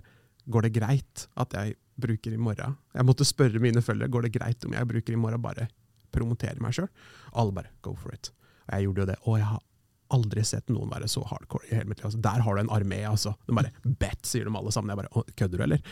går 0.49 0.61
det 0.63 0.73
greit 0.73 1.27
at 1.37 1.51
jeg 1.53 1.75
bruker 1.99 2.33
i 2.33 2.37
morgen? 2.37 2.77
Jeg 2.95 3.05
måtte 3.05 3.23
spørre 3.23 3.59
mine 3.61 3.81
følgere, 3.81 4.09
går 4.09 4.21
det 4.23 4.33
greit 4.33 4.65
om 4.65 4.73
jeg 4.73 4.87
bruker 4.87 5.13
i 5.13 5.21
morgen 5.21 5.41
bare 5.41 5.67
promotere 6.11 6.59
meg 6.63 6.75
sjøl? 6.77 6.89
Alle 7.33 7.55
bare, 7.55 7.73
go 7.81 7.95
for 7.95 8.13
it. 8.15 8.31
Og 8.67 8.77
jeg 8.77 8.87
gjorde 8.89 9.05
jo 9.05 9.11
det, 9.13 9.19
og 9.25 9.37
jeg 9.41 9.49
har 9.51 9.61
aldri 10.11 10.41
sett 10.43 10.67
noen 10.67 10.89
være 10.91 11.07
så 11.07 11.21
hardcore 11.23 11.69
i 11.69 11.75
hele 11.77 11.87
mitt 11.87 12.01
liv. 12.01 12.09
Altså, 12.09 12.19
der 12.19 12.41
har 12.43 12.57
du 12.57 12.59
en 12.59 12.71
armé, 12.75 12.97
altså. 13.07 13.31
De 13.47 13.53
bare, 13.55 13.69
bet, 14.01 14.17
sier 14.27 14.43
de 14.43 14.51
alle 14.59 14.73
sammen. 14.75 14.91
Jeg 14.91 14.99
bare, 14.99 15.23
kødder 15.39 15.61
du, 15.61 15.63
eller? 15.63 15.85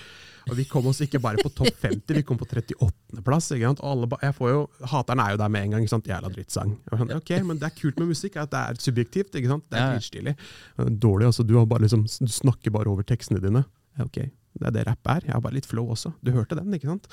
Og 0.50 0.58
vi 0.58 0.66
kom 0.68 0.90
oss 0.92 1.00
ikke 1.06 1.22
bare 1.24 1.40
på 1.40 1.52
topp 1.56 1.70
50, 1.86 2.18
vi 2.18 2.24
kom 2.28 2.36
på 2.42 2.44
38. 2.50 3.24
plass. 3.24 3.48
Ikke 3.56 3.70
sant? 3.70 3.80
Og 3.80 3.94
alle, 3.94 4.10
ba- 4.12 4.20
jeg 4.26 4.36
får 4.36 4.52
jo, 4.52 4.66
hateren 4.92 5.22
er 5.24 5.32
jo 5.32 5.40
der 5.40 5.54
med 5.56 5.64
en 5.70 5.72
gang, 5.78 5.86
ikke 5.88 5.94
sant? 5.94 6.10
Jævla 6.12 6.34
drittsang. 6.36 6.74
Sånn, 6.92 7.14
ok, 7.16 7.32
men 7.48 7.62
det 7.64 7.70
er 7.70 7.78
kult 7.80 8.02
med 8.04 8.12
musikk, 8.12 8.36
at 8.44 8.52
det 8.52 8.60
er 8.74 8.82
subjektivt, 8.90 9.40
ikke 9.40 9.54
sant? 9.54 9.68
Det 9.72 9.80
er 9.80 9.96
dritstilig. 9.96 10.36
Dårlig, 11.08 11.30
altså. 11.32 11.48
Du, 11.48 11.56
har 11.62 11.72
bare 11.72 11.88
liksom, 11.88 12.04
du 12.04 12.34
snakker 12.42 12.76
bare 12.76 12.92
over 12.92 13.08
tekstene 13.08 13.40
dine. 13.48 13.64
Ok, 14.04 14.20
det 14.58 14.70
er 14.70 14.76
det 14.76 14.86
rapp 14.90 15.12
er. 15.14 15.26
Jeg 15.28 15.36
har 15.36 15.44
bare 15.44 15.58
litt 15.58 15.70
flow 15.70 15.92
også. 15.94 16.14
Du 16.26 16.32
hørte 16.36 16.58
den, 16.58 16.74
ikke 16.76 16.90
sant? 16.90 17.10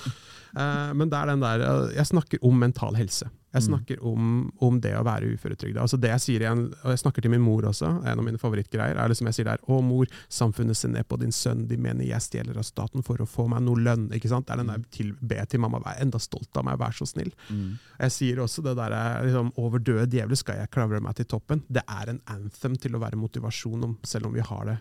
Uh, 0.56 0.92
men 0.96 1.10
det 1.12 1.18
er 1.18 1.32
den 1.32 1.44
der, 1.44 1.64
eh, 1.66 1.96
jeg 1.98 2.10
snakker 2.12 2.46
om 2.46 2.56
mental 2.58 2.96
helse. 2.98 3.28
Jeg 3.56 3.64
snakker 3.70 4.02
om, 4.04 4.50
om 4.60 4.76
det 4.84 4.92
å 4.98 5.04
være 5.06 5.30
uføretrygda. 5.32 5.80
Altså 5.80 5.96
det 6.00 6.10
jeg 6.10 6.22
sier 6.24 6.44
igjen, 6.44 6.66
og 6.82 6.92
jeg 6.92 7.00
snakker 7.00 7.24
til 7.24 7.32
min 7.32 7.44
mor 7.44 7.64
også, 7.70 7.88
en 8.04 8.20
av 8.20 8.24
mine 8.26 8.40
favorittgreier, 8.40 8.98
er 9.00 9.08
liksom 9.08 9.30
jeg 9.30 9.38
sier 9.38 9.48
der, 9.48 9.62
å 9.72 9.78
mor, 9.84 10.10
samfunnet 10.28 10.76
ser 10.76 10.92
ned 10.92 11.08
på 11.08 11.16
din 11.22 11.32
sønn, 11.32 11.64
de 11.70 11.78
mener 11.80 12.04
jeg 12.04 12.24
stjeler 12.24 12.58
av 12.60 12.66
staten 12.68 13.06
for 13.06 13.22
å 13.22 13.28
få 13.28 13.46
meg 13.52 13.64
noe 13.64 13.80
lønn, 13.80 14.10
ikke 14.16 14.28
sant? 14.32 14.48
Det 14.48 14.56
er 14.56 14.60
den 14.60 14.72
der 14.74 14.84
til, 14.92 15.14
be 15.20 15.40
til 15.48 15.62
mamma, 15.64 15.80
vær 15.86 16.02
enda 16.04 16.20
stolt 16.20 16.60
av 16.60 16.66
meg, 16.68 16.76
vær 16.82 16.98
så 16.98 17.08
snill. 17.08 17.32
Mm. 17.48 17.78
Jeg 18.02 18.16
sier 18.18 18.42
også 18.44 18.66
det 18.66 18.76
der, 18.76 18.98
eh, 18.98 19.22
liksom, 19.30 19.54
over 19.62 19.80
døde 19.80 20.10
djevler 20.12 20.42
skal 20.42 20.60
jeg 20.60 20.72
klavre 20.76 21.00
meg 21.00 21.16
til 21.16 21.30
toppen. 21.32 21.64
Det 21.72 21.86
er 21.86 22.12
en 22.12 22.20
anthem 22.36 22.76
til 22.76 22.98
å 22.98 23.02
være 23.06 23.20
motivasjon, 23.20 23.88
om, 23.88 23.96
selv 24.04 24.28
om 24.28 24.36
vi 24.36 24.44
har 24.44 24.68
det. 24.68 24.76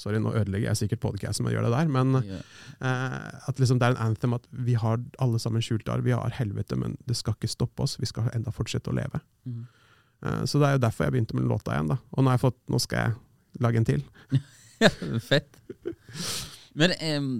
Sorry, 0.00 0.18
nå 0.18 0.32
ødelegger 0.34 0.72
jeg 0.72 0.80
sikkert 0.82 1.02
podkasten 1.04 1.46
med 1.46 1.52
å 1.52 1.56
gjøre 1.56 1.68
det 1.70 1.76
der, 1.76 1.90
men 1.94 2.16
yeah. 2.26 2.40
eh, 2.82 3.48
at 3.50 3.60
liksom 3.62 3.78
det 3.78 3.86
er 3.86 3.94
en 3.94 4.08
anthem 4.08 4.34
at 4.34 4.48
vi 4.50 4.74
har 4.80 4.98
alle 5.22 5.38
sammen 5.42 5.62
skjult 5.62 5.88
arv, 5.92 6.06
vi 6.06 6.16
har 6.16 6.34
helvete, 6.34 6.78
men 6.80 6.96
det 7.06 7.14
skal 7.18 7.36
ikke 7.36 7.52
stoppe 7.52 7.86
oss, 7.86 7.94
vi 8.02 8.10
skal 8.10 8.26
enda 8.34 8.50
fortsette 8.54 8.90
å 8.90 8.96
leve. 8.96 9.22
Mm. 9.46 9.60
Eh, 10.26 10.42
så 10.50 10.58
det 10.58 10.68
er 10.68 10.76
jo 10.78 10.82
derfor 10.86 11.06
jeg 11.06 11.14
begynte 11.14 11.38
med 11.38 11.46
låta 11.50 11.76
igjen, 11.76 11.92
da. 11.94 12.00
Og 12.10 12.24
nå, 12.24 12.32
har 12.32 12.40
jeg 12.40 12.44
fått, 12.48 12.60
nå 12.74 12.82
skal 12.82 13.04
jeg 13.04 13.62
lage 13.62 13.80
en 13.80 13.88
til. 13.92 14.02
Fett. 15.30 15.62
Men 16.74 16.96
em, 16.98 17.30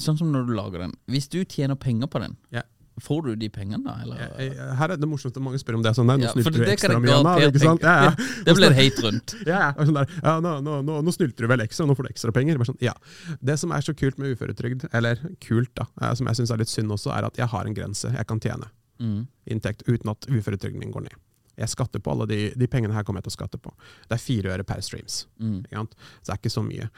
sånn 0.00 0.16
som 0.16 0.32
når 0.32 0.48
du 0.48 0.56
lager 0.56 0.86
den, 0.86 0.96
hvis 1.12 1.28
du 1.28 1.42
tjener 1.44 1.76
penger 1.80 2.10
på 2.10 2.24
den, 2.24 2.40
Ja. 2.54 2.64
Får 3.04 3.22
du 3.26 3.30
de 3.40 3.48
pengene 3.52 3.82
da? 3.84 3.94
Eller? 4.02 4.74
Her 4.78 4.94
er 4.94 5.00
det 5.00 5.08
morsomt 5.08 5.36
at 5.36 5.42
mange 5.44 5.58
spør 5.62 5.78
om 5.78 5.84
det. 5.86 5.92
Sånn, 5.98 6.08
nei, 6.10 6.16
nå 6.20 6.26
Ja, 6.28 6.32
snylter 6.34 6.56
du 6.56 6.70
ekstra 6.72 6.98
mye, 7.02 7.16
Anna, 7.18 7.34
ikke 7.48 7.62
sant? 7.62 7.82
Ja, 7.86 8.08
ja. 8.08 8.28
Det 8.46 8.54
blir 8.58 8.76
hate 8.78 9.04
rundt. 9.06 9.34
Ja, 9.48 9.60
ja. 9.68 9.86
Sånn 9.88 10.00
ja 10.02 10.34
nå, 10.44 10.54
nå, 10.66 10.78
nå, 10.86 10.98
nå 11.06 11.14
snylter 11.14 11.46
du 11.46 11.52
vel 11.52 11.64
ekstra, 11.64 11.86
nå 11.88 11.96
får 11.98 12.08
du 12.08 12.12
ekstra 12.14 12.34
penger. 12.36 12.60
Sånn, 12.68 12.80
ja. 12.84 12.94
Det 13.40 13.58
som 13.60 13.72
er 13.76 13.84
så 13.86 13.94
kult 13.96 14.18
med 14.18 14.34
uføretrygd, 14.36 14.88
eller 14.92 15.20
kult 15.44 15.70
da, 15.78 15.86
eh, 16.02 16.14
som 16.18 16.26
jeg 16.30 16.40
syns 16.42 16.54
er 16.54 16.62
litt 16.64 16.72
synd 16.72 16.92
også, 16.96 17.12
er 17.16 17.28
at 17.30 17.38
jeg 17.40 17.48
har 17.54 17.66
en 17.70 17.76
grense 17.76 18.10
jeg 18.14 18.26
kan 18.28 18.40
tjene 18.40 18.68
Mm. 18.98 19.28
inntekt 19.46 19.84
uten 19.86 20.10
at 20.10 20.26
uføretrygden 20.26 20.80
min 20.82 20.90
går 20.90 21.04
ned. 21.04 21.14
Jeg 21.58 21.68
skatter 21.70 22.00
på 22.02 22.10
alle 22.10 22.26
de, 22.26 22.38
de 22.58 22.66
pengene 22.66 22.94
her 22.94 23.04
kommer 23.06 23.22
jeg 23.22 23.28
til 23.28 23.34
å 23.34 23.36
skatte 23.38 23.58
på. 23.62 23.70
Det 24.10 24.16
er 24.16 24.22
fire 24.22 24.50
øre 24.56 24.64
per 24.66 24.80
streams. 24.82 25.20
Mm. 25.38 25.60
Så 25.70 25.86
det 26.26 26.32
er 26.34 26.40
ikke 26.40 26.50
så 26.50 26.62
mye. 26.66 26.88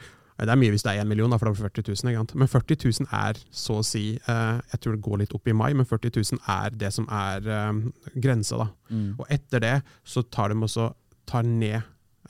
Det 0.41 0.49
er 0.49 0.57
mye 0.57 0.71
hvis 0.73 0.81
det 0.83 0.91
er 0.95 1.01
1 1.03 1.07
million, 1.11 1.29
for 1.37 1.45
da 1.45 1.51
er 1.51 1.57
du 1.59 1.61
40 1.81 1.83
000. 2.03 2.11
Egentlig. 2.11 2.37
Men 2.41 2.49
40 2.49 2.77
000 3.05 3.09
er 3.13 3.37
så 3.53 3.75
å 3.77 3.83
si 3.85 4.03
eh, 4.17 4.59
Jeg 4.73 4.79
tror 4.81 4.95
det 4.95 5.03
går 5.05 5.19
litt 5.21 5.35
opp 5.37 5.47
i 5.47 5.53
mai, 5.53 5.71
men 5.77 5.85
40 5.85 6.15
000 6.17 6.41
er 6.49 6.71
det 6.81 6.89
som 6.95 7.05
er 7.13 7.45
eh, 7.45 7.81
grensa. 8.23 8.69
Mm. 8.89 9.11
Og 9.19 9.25
etter 9.29 9.61
det 9.61 9.75
så 10.03 10.23
tar 10.33 10.49
de 10.49 10.57
også 10.65 10.87
tar 11.29 11.45
ned 11.47 11.77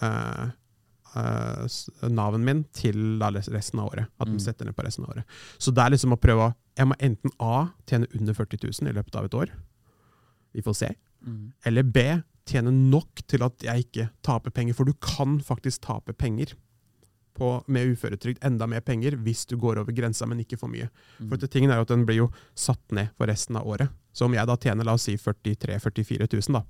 uh, 0.04 0.50
uh, 1.16 1.64
naven 2.12 2.44
min 2.46 2.64
til 2.76 3.18
da 3.22 3.30
resten 3.34 3.80
av 3.82 3.94
året. 3.94 4.12
At 4.20 4.28
de 4.28 4.36
Mm. 4.36 4.44
setter 4.44 4.66
ned 4.68 4.76
på 4.76 4.84
resten 4.86 5.06
av 5.08 5.16
året. 5.16 5.26
Så 5.58 5.72
det 5.74 5.82
er 5.86 5.90
liksom 5.96 6.14
å 6.14 6.20
prøve 6.22 6.50
å 6.50 6.56
Jeg 6.78 6.88
må 6.88 6.96
enten 7.04 7.32
A 7.40 7.68
tjene 7.86 8.08
under 8.16 8.34
40 8.34 8.62
000 8.82 8.90
i 8.90 8.94
løpet 8.96 9.16
av 9.20 9.26
et 9.26 9.34
år. 9.34 9.50
Vi 10.54 10.62
får 10.62 10.74
se. 10.76 10.90
Mm. 11.26 11.52
Eller 11.66 11.84
B 11.84 12.04
tjene 12.48 12.72
nok 12.72 13.22
til 13.28 13.44
at 13.44 13.54
jeg 13.64 13.86
ikke 13.86 14.10
taper 14.24 14.52
penger. 14.52 14.74
For 14.74 14.86
du 14.86 14.94
kan 14.94 15.40
faktisk 15.44 15.82
tape 15.82 16.14
penger 16.14 16.54
på, 17.38 17.54
med 17.68 17.94
uføretrygd. 17.94 18.42
Enda 18.46 18.68
mer 18.70 18.84
penger 18.86 19.18
hvis 19.22 19.46
du 19.50 19.58
går 19.62 19.82
over 19.82 19.96
grensa, 19.96 20.28
men 20.30 20.44
ikke 20.44 20.60
for 20.60 20.72
mye. 20.72 20.90
For 21.22 21.38
at 21.38 21.52
tingen 21.52 21.72
er 21.72 21.82
jo 21.82 21.88
at 21.88 21.94
den 21.94 22.06
blir 22.08 22.24
jo 22.24 22.30
satt 22.58 22.96
ned 22.96 23.14
for 23.18 23.32
resten 23.32 23.60
av 23.60 23.68
året. 23.68 23.92
Så 24.14 24.28
om 24.28 24.36
jeg 24.36 24.48
da 24.48 24.58
tjener 24.60 24.88
la 24.88 24.96
oss 24.98 25.08
si 25.08 25.16
43 25.18 25.78
000-44 25.80 26.28
000 26.28 26.58
da, 26.58 26.64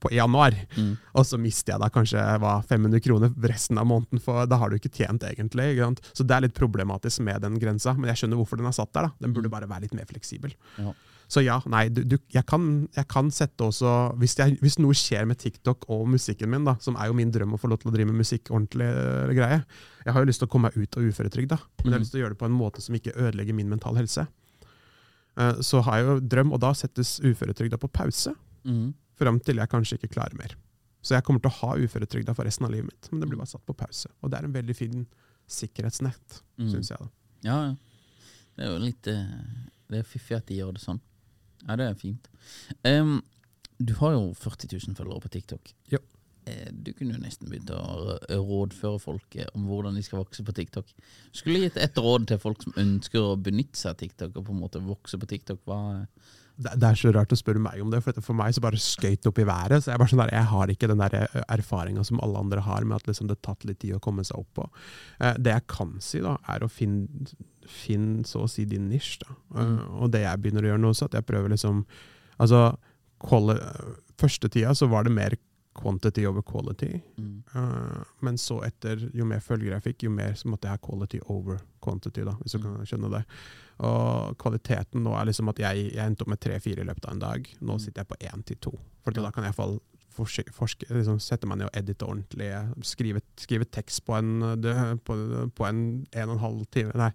på, 0.00 0.10
januar, 0.14 0.54
Mm. 0.76 0.96
og 1.14 1.24
så 1.26 1.38
mister 1.38 1.72
jeg 1.74 1.80
da 1.80 1.88
kanskje 1.90 2.22
hva, 2.38 2.62
500 2.64 3.00
kroner 3.00 3.32
resten 3.48 3.78
av 3.78 3.86
måneden, 3.86 4.20
for 4.22 4.46
da 4.46 4.56
har 4.56 4.70
du 4.70 4.76
ikke 4.78 4.92
tjent 4.94 5.22
egentlig. 5.22 5.74
Ikke? 5.74 5.96
Så 6.14 6.24
det 6.26 6.36
er 6.36 6.40
litt 6.46 6.54
problematisk 6.54 7.20
med 7.20 7.40
den 7.42 7.58
grensa, 7.58 7.94
men 7.98 8.08
jeg 8.14 8.16
skjønner 8.22 8.36
hvorfor 8.38 8.56
den 8.56 8.66
er 8.66 8.72
satt 8.72 8.92
der. 8.92 9.02
da. 9.08 9.12
Den 9.20 9.32
burde 9.34 9.50
bare 9.50 9.66
være 9.68 9.82
litt 9.82 9.94
mer 9.94 10.06
fleksibel. 10.06 10.54
Ja. 10.78 10.92
Så 11.28 11.42
ja, 11.44 11.60
nei, 11.68 11.88
du, 11.92 12.04
du, 12.08 12.16
jeg, 12.32 12.46
kan, 12.46 12.88
jeg 12.96 13.06
kan 13.06 13.26
sette 13.30 13.60
også 13.60 14.16
hvis, 14.16 14.34
jeg, 14.38 14.56
hvis 14.62 14.78
noe 14.80 14.94
skjer 14.96 15.26
med 15.28 15.36
TikTok 15.36 15.84
og 15.92 16.06
musikken 16.08 16.48
min, 16.48 16.64
da, 16.64 16.76
som 16.80 16.96
er 16.96 17.10
jo 17.10 17.12
min 17.18 17.30
drøm 17.30 17.52
å 17.52 17.58
få 17.60 17.68
lov 17.68 17.82
til 17.82 17.90
å 17.90 17.92
drive 17.92 18.08
med 18.08 18.16
musikk 18.22 18.48
ordentlig 18.48 18.86
eller 18.88 19.34
greie 19.36 19.58
Jeg 20.06 20.14
har 20.14 20.22
jo 20.24 20.30
lyst 20.30 20.40
til 20.40 20.48
å 20.48 20.50
komme 20.54 20.70
meg 20.70 20.78
ut 20.80 20.96
av 20.96 21.02
uføretrygd, 21.04 21.48
da, 21.52 21.58
men 21.84 21.92
jeg 21.92 21.92
har 21.92 21.98
Mm. 21.98 22.02
lyst 22.06 22.12
til 22.14 22.20
å 22.20 22.22
gjøre 22.24 22.32
det 22.32 22.38
på 22.40 22.46
en 22.48 22.56
måte 22.56 22.80
som 22.80 22.94
ikke 22.96 23.12
ødelegger 23.12 23.54
min 23.54 23.68
mentale 23.68 23.98
helse. 24.00 24.26
Eh, 25.36 25.52
Så 25.60 25.82
har 25.84 25.96
jeg 25.98 26.06
jo 26.06 26.20
drøm, 26.20 26.52
og 26.54 26.60
da 26.60 26.72
settes 26.72 27.20
uføretrygda 27.20 27.76
på 27.78 27.92
pause 27.92 28.34
Mm. 28.64 28.94
Fram 29.18 29.40
til 29.44 29.56
jeg 29.60 29.68
kanskje 29.72 29.98
ikke 29.98 30.12
klarer 30.16 30.36
mer. 30.38 30.54
Så 31.02 31.14
jeg 31.14 31.24
kommer 31.26 31.40
til 31.44 31.50
å 31.52 31.58
ha 31.60 31.74
uføretrygda 31.78 32.34
for 32.34 32.44
resten 32.48 32.66
av 32.66 32.72
livet 32.74 32.90
mitt, 32.90 33.08
men 33.12 33.20
det 33.22 33.28
blir 33.30 33.38
bare 33.40 33.50
satt 33.52 33.64
på 33.68 33.76
pause. 33.78 34.10
Og 34.22 34.30
det 34.32 34.38
er 34.40 34.48
en 34.48 34.56
veldig 34.56 34.76
fin 34.76 35.06
sikkerhetsnett, 35.48 36.42
Mm. 36.58 36.70
syns 36.72 36.90
jeg. 36.90 36.98
da. 36.98 37.08
Ja, 37.44 37.58
ja. 37.68 37.76
Det 38.56 38.64
er 38.66 38.72
jo 38.72 38.78
litt 38.82 39.06
eh, 39.06 39.24
Det 39.88 39.98
er 40.00 40.02
fiffig 40.02 40.36
at 40.36 40.46
de 40.46 40.56
gjør 40.58 40.72
det 40.74 40.82
sånn. 40.82 41.00
Ja, 41.66 41.76
det 41.76 41.86
er 41.88 41.94
fint. 41.94 42.28
Um, 42.84 43.22
du 43.80 43.94
har 43.94 44.12
jo 44.12 44.34
40 44.34 44.68
000 44.88 44.94
følgere 44.98 45.20
på 45.22 45.30
TikTok. 45.30 45.72
Ja. 45.90 45.98
Eh, 46.46 46.70
Du 46.72 46.92
kunne 46.92 47.14
jo 47.14 47.22
nesten 47.22 47.48
begynt 47.48 47.70
å 47.70 48.18
rådføre 48.28 49.00
folk 49.00 49.36
eh, 49.36 49.46
om 49.54 49.64
hvordan 49.66 49.94
de 49.96 50.02
skal 50.02 50.18
vokse 50.24 50.44
på 50.44 50.52
TikTok. 50.52 50.92
Skulle 51.32 51.60
gitt 51.64 51.76
et 51.78 51.94
råd 51.96 52.26
til 52.26 52.38
folk 52.38 52.62
som 52.62 52.72
ønsker 52.76 53.18
å 53.22 53.36
benytte 53.40 53.76
seg 53.80 53.90
av 53.94 53.96
TikTok 54.02 54.36
og 54.36 54.44
på 54.44 54.52
en 54.52 54.60
måte 54.60 54.82
vokse 54.84 55.16
på 55.18 55.26
TikTok. 55.30 55.60
Hva 55.64 56.06
Det, 56.58 56.88
er 56.88 56.96
så 56.98 57.12
rart 57.14 57.32
å 57.32 57.38
spørre 57.38 57.62
meg 57.62 57.82
om 57.82 57.92
det, 57.92 58.00
for 58.02 58.18
for 58.24 58.34
meg 58.38 58.54
så 58.56 58.62
bare 58.64 58.80
skøyt 58.82 59.22
det 59.22 59.30
opp 59.30 59.38
i 59.38 59.46
været. 59.46 59.84
Så 59.84 59.92
jeg, 59.92 60.00
bare 60.02 60.10
sånn 60.10 60.22
der, 60.24 60.34
jeg 60.34 60.50
har 60.50 60.72
ikke 60.72 60.90
den 60.90 61.02
der 61.04 61.14
erfaringa 61.46 62.02
som 62.06 62.18
alle 62.24 62.40
andre 62.42 62.64
har, 62.66 62.86
med 62.88 62.98
at 62.98 63.10
liksom 63.10 63.30
det 63.30 63.38
har 63.38 63.46
tatt 63.52 63.68
litt 63.68 63.78
tid 63.84 63.94
å 63.94 64.02
komme 64.02 64.26
seg 64.26 64.40
opp 64.40 64.50
på. 64.58 64.66
Eh, 65.22 65.38
det 65.38 65.54
jeg 65.54 65.66
kan 65.70 65.94
si, 66.02 66.22
da, 66.24 66.34
er 66.50 66.66
å 66.66 66.72
finne 66.72 67.30
finne 67.68 68.24
så 68.24 68.46
å 68.46 68.50
si 68.50 68.64
din 68.68 68.88
nisj. 68.88 69.18
da. 69.20 69.34
Mm. 69.60 69.74
og 70.00 70.12
det 70.12 70.22
jeg 70.22 70.40
begynner 70.40 70.64
å 70.64 70.70
gjøre 70.72 70.82
nå, 70.82 70.92
så 70.96 71.08
at 71.08 71.18
jeg 71.18 71.28
prøver 71.28 71.52
liksom 71.54 71.84
Altså, 72.38 72.76
første 74.14 74.46
tida 74.46 74.70
så 74.78 74.86
var 74.86 75.02
det 75.02 75.10
mer 75.10 75.34
quantity 75.78 76.24
over 76.26 76.42
quality. 76.42 77.00
Mm. 77.18 77.42
Uh, 77.54 78.02
men 78.26 78.38
så 78.40 78.58
etter, 78.66 79.04
jo 79.14 79.26
mer 79.28 79.40
følgere 79.44 79.78
jeg 79.78 79.86
fikk, 79.88 80.06
jo 80.08 80.10
mer 80.14 80.34
så 80.38 80.50
måtte 80.50 80.66
jeg 80.68 80.76
ha 80.78 80.82
quality 80.82 81.20
over 81.30 81.60
quantity, 81.84 82.24
da, 82.26 82.34
hvis 82.42 82.56
du 82.56 82.62
kan 82.64 82.80
skjønne 82.88 83.12
det. 83.14 83.22
Og 83.86 84.34
kvaliteten 84.42 85.04
nå 85.06 85.12
er 85.14 85.28
liksom 85.30 85.52
at 85.52 85.60
jeg, 85.62 85.92
jeg 85.94 86.02
endte 86.02 86.26
opp 86.26 86.32
med 86.34 86.42
tre-fire 86.42 86.82
i 86.82 86.88
løpet 86.88 87.06
av 87.06 87.14
en 87.14 87.22
dag. 87.22 87.52
Nå 87.60 87.76
Mm. 87.78 87.84
sitter 87.84 88.02
jeg 88.02 88.10
på 88.10 88.18
én 88.26 88.42
til 88.44 88.58
to. 88.66 88.74
For 89.04 89.14
da 89.14 89.30
kan 89.30 89.46
jeg 89.46 89.52
iallfall 89.54 89.78
forske, 90.18 90.42
forske, 90.50 90.88
liksom 90.90 91.20
sette 91.22 91.46
meg 91.46 91.60
ned 91.60 91.68
og 91.70 91.76
edite 91.78 92.02
ordentlig. 92.08 92.50
Skrive, 92.82 93.22
skrive 93.38 93.68
tekst 93.70 94.02
på 94.04 94.16
en, 94.18 94.40
det, 94.60 94.74
på, 95.06 95.14
på 95.54 95.68
en 95.68 96.06
en 96.12 96.28
og 96.28 96.34
en 96.34 96.42
halv 96.42 96.66
time 96.74 96.90
Nei. 96.98 97.12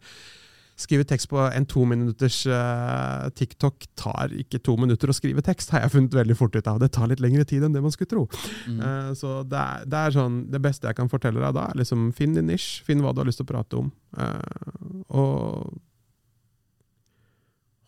Skrive 0.75 1.05
tekst 1.05 1.29
på 1.29 1.37
en 1.37 1.65
to 1.69 1.83
minutters 1.85 2.39
uh, 2.49 3.29
TikTok 3.37 3.85
tar 3.99 4.33
ikke 4.33 4.57
to 4.65 4.73
minutter 4.81 5.11
å 5.11 5.15
skrive 5.15 5.43
tekst, 5.45 5.69
har 5.69 5.85
jeg 5.85 5.93
funnet 5.93 6.17
veldig 6.17 6.37
fort 6.39 6.55
ut 6.55 6.69
av. 6.69 6.79
Det 6.81 6.89
tar 6.95 7.11
litt 7.11 7.21
lengre 7.21 7.45
tid 7.45 7.65
enn 7.65 7.75
det 7.75 7.83
man 7.83 7.93
skulle 7.93 8.09
tro. 8.09 8.25
Mm. 8.65 8.79
Uh, 8.81 9.11
så 9.17 9.35
det 9.45 9.59
er, 9.59 9.85
det 9.85 9.99
er 9.99 10.15
sånn 10.15 10.39
Det 10.51 10.61
beste 10.63 10.89
jeg 10.89 10.97
kan 10.97 11.11
fortelle 11.11 11.43
deg 11.43 11.53
da, 11.55 11.67
er 11.69 11.83
liksom 11.83 12.09
finn 12.17 12.33
din 12.37 12.49
nisj, 12.49 12.81
finn 12.87 13.05
hva 13.05 13.13
du 13.13 13.21
har 13.21 13.29
lyst 13.29 13.43
til 13.43 13.47
å 13.47 13.53
prate 13.53 13.79
om, 13.83 13.93
uh, 14.17 15.05
og 15.13 15.77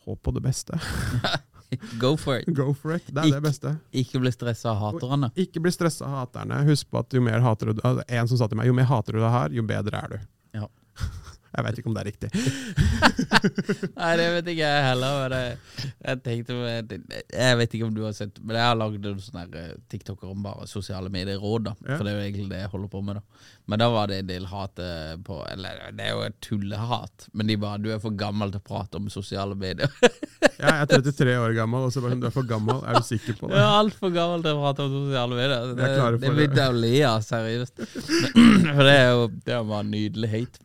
håp 0.06 0.22
på 0.22 0.36
det 0.38 0.46
beste. 0.46 0.78
Go 2.00 2.18
for 2.18 2.38
it. 2.38 2.46
Go 2.54 2.74
for 2.74 2.96
it. 2.96 3.08
Det 3.08 3.22
er 3.24 3.28
Ik 3.28 3.34
det 3.34 3.42
beste. 3.42 3.76
Ikke 3.92 4.22
bli 4.22 4.32
stressa 4.32 4.72
av 4.72 4.82
haterne. 4.84 5.32
Ikke 5.36 5.62
bli 5.64 5.74
stressa 5.74 6.06
av 6.06 6.20
haterne. 6.22 6.62
Husk 6.70 6.90
på 6.92 7.02
at 7.02 7.14
jo 7.18 7.24
mer 7.26 7.42
hater 7.44 7.74
du 7.74 7.82
altså, 7.82 8.06
En 8.08 8.30
som 8.30 8.40
sa 8.40 8.48
til 8.48 8.60
meg 8.60 8.70
jo 8.70 8.76
mer 8.78 8.88
hater 8.90 9.18
du 9.18 9.24
det 9.24 9.32
her, 9.34 9.56
jo 9.58 9.66
bedre 9.66 10.04
er 10.04 10.14
du. 10.14 10.20
Ja. 10.62 10.70
Jeg 11.56 11.66
vet 11.66 11.78
ikke 11.80 11.90
om 11.90 11.96
det 11.96 12.02
er 12.02 12.10
riktig. 12.10 12.30
Nei, 14.02 14.12
det 14.20 14.26
vet 14.34 14.50
ikke 14.52 14.70
jeg 14.70 14.86
heller. 14.90 15.20
Men 15.22 15.32
det, 15.32 15.42
jeg 16.04 16.22
tenkte 16.26 16.58
Jeg 17.32 17.60
vet 17.62 17.76
ikke 17.78 17.88
om 17.88 17.94
du 17.96 18.02
har 18.04 18.16
sett 18.18 18.42
Men 18.44 18.58
jeg 18.60 18.68
har 18.68 18.80
lagd 18.80 19.08
en 19.08 19.22
sånn 19.24 19.40
her, 19.40 19.54
eh, 19.62 19.76
TikToker 19.92 20.32
om 20.34 20.44
bare 20.44 20.68
sosiale 20.68 21.12
medier-råd, 21.14 21.70
da. 21.70 21.76
For 21.86 22.04
det 22.04 22.12
er 22.12 22.20
jo 22.20 22.26
egentlig 22.26 22.50
det 22.52 22.64
jeg 22.66 22.74
holder 22.74 22.92
på 22.92 23.04
med, 23.08 23.22
da. 23.22 23.52
Men 23.72 23.82
da 23.82 23.88
var 23.90 24.12
det 24.12 24.20
en 24.22 24.30
del 24.30 24.46
hat 24.52 24.82
eh, 24.84 25.16
på 25.26 25.40
Eller 25.50 25.80
det 25.96 26.06
er 26.06 26.14
jo 26.14 26.26
et 26.28 26.38
tullehat, 26.44 27.30
men 27.34 27.48
de 27.50 27.58
bare 27.62 27.82
'Du 27.82 27.90
er 27.94 28.04
for 28.04 28.16
gammel 28.18 28.52
til 28.54 28.62
å 28.62 28.68
prate 28.68 29.00
om 29.00 29.10
sosiale 29.10 29.56
medier'. 29.56 29.92
Ja, 30.56 30.70
jeg 30.72 30.86
er 30.86 31.02
33 31.04 31.34
år 31.36 31.54
gammel, 31.58 31.84
og 31.84 31.92
så 31.92 32.00
bare 32.00 32.16
du 32.16 32.30
er 32.30 32.32
for 32.32 32.48
gammel. 32.48 32.78
Er 32.88 33.00
du 33.00 33.04
sikker 33.04 33.36
på 33.40 33.50
det?' 33.50 33.58
Du 33.58 33.60
er 33.60 33.80
altfor 33.80 34.14
gammel 34.16 34.46
til 34.46 34.56
å 34.56 34.62
prate 34.62 34.86
om 34.86 34.94
sosiale 34.94 35.36
medier. 35.36 35.66
Det, 35.72 35.76
det 35.82 36.22
det. 36.22 36.32
begynte 36.38 36.62
jeg 36.62 36.76
å 36.76 36.78
le 36.84 36.94
av, 37.10 37.26
seriøst. 37.26 37.84
For 38.76 38.84
det 38.88 38.96
er 38.96 39.10
jo 39.10 39.28
det 39.50 39.60
var 39.72 39.84
nydelig 39.90 40.32
hate. 40.32 40.64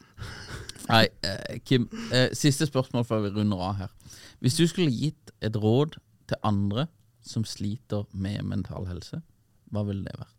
Nei, 0.90 1.06
eh, 1.26 1.58
Kim. 1.64 1.88
Eh, 2.12 2.30
siste 2.36 2.66
spørsmål 2.68 3.06
før 3.08 3.24
vi 3.26 3.32
runder 3.38 3.62
av 3.70 3.78
her. 3.80 3.90
Hvis 4.42 4.58
du 4.58 4.66
skulle 4.70 4.90
gitt 4.92 5.32
et 5.40 5.56
råd 5.56 5.96
til 6.30 6.40
andre 6.46 6.88
som 7.22 7.44
sliter 7.44 8.06
med 8.12 8.44
mental 8.48 8.86
helse, 8.90 9.22
hva 9.70 9.84
ville 9.86 10.04
det 10.06 10.18
vært? 10.18 10.36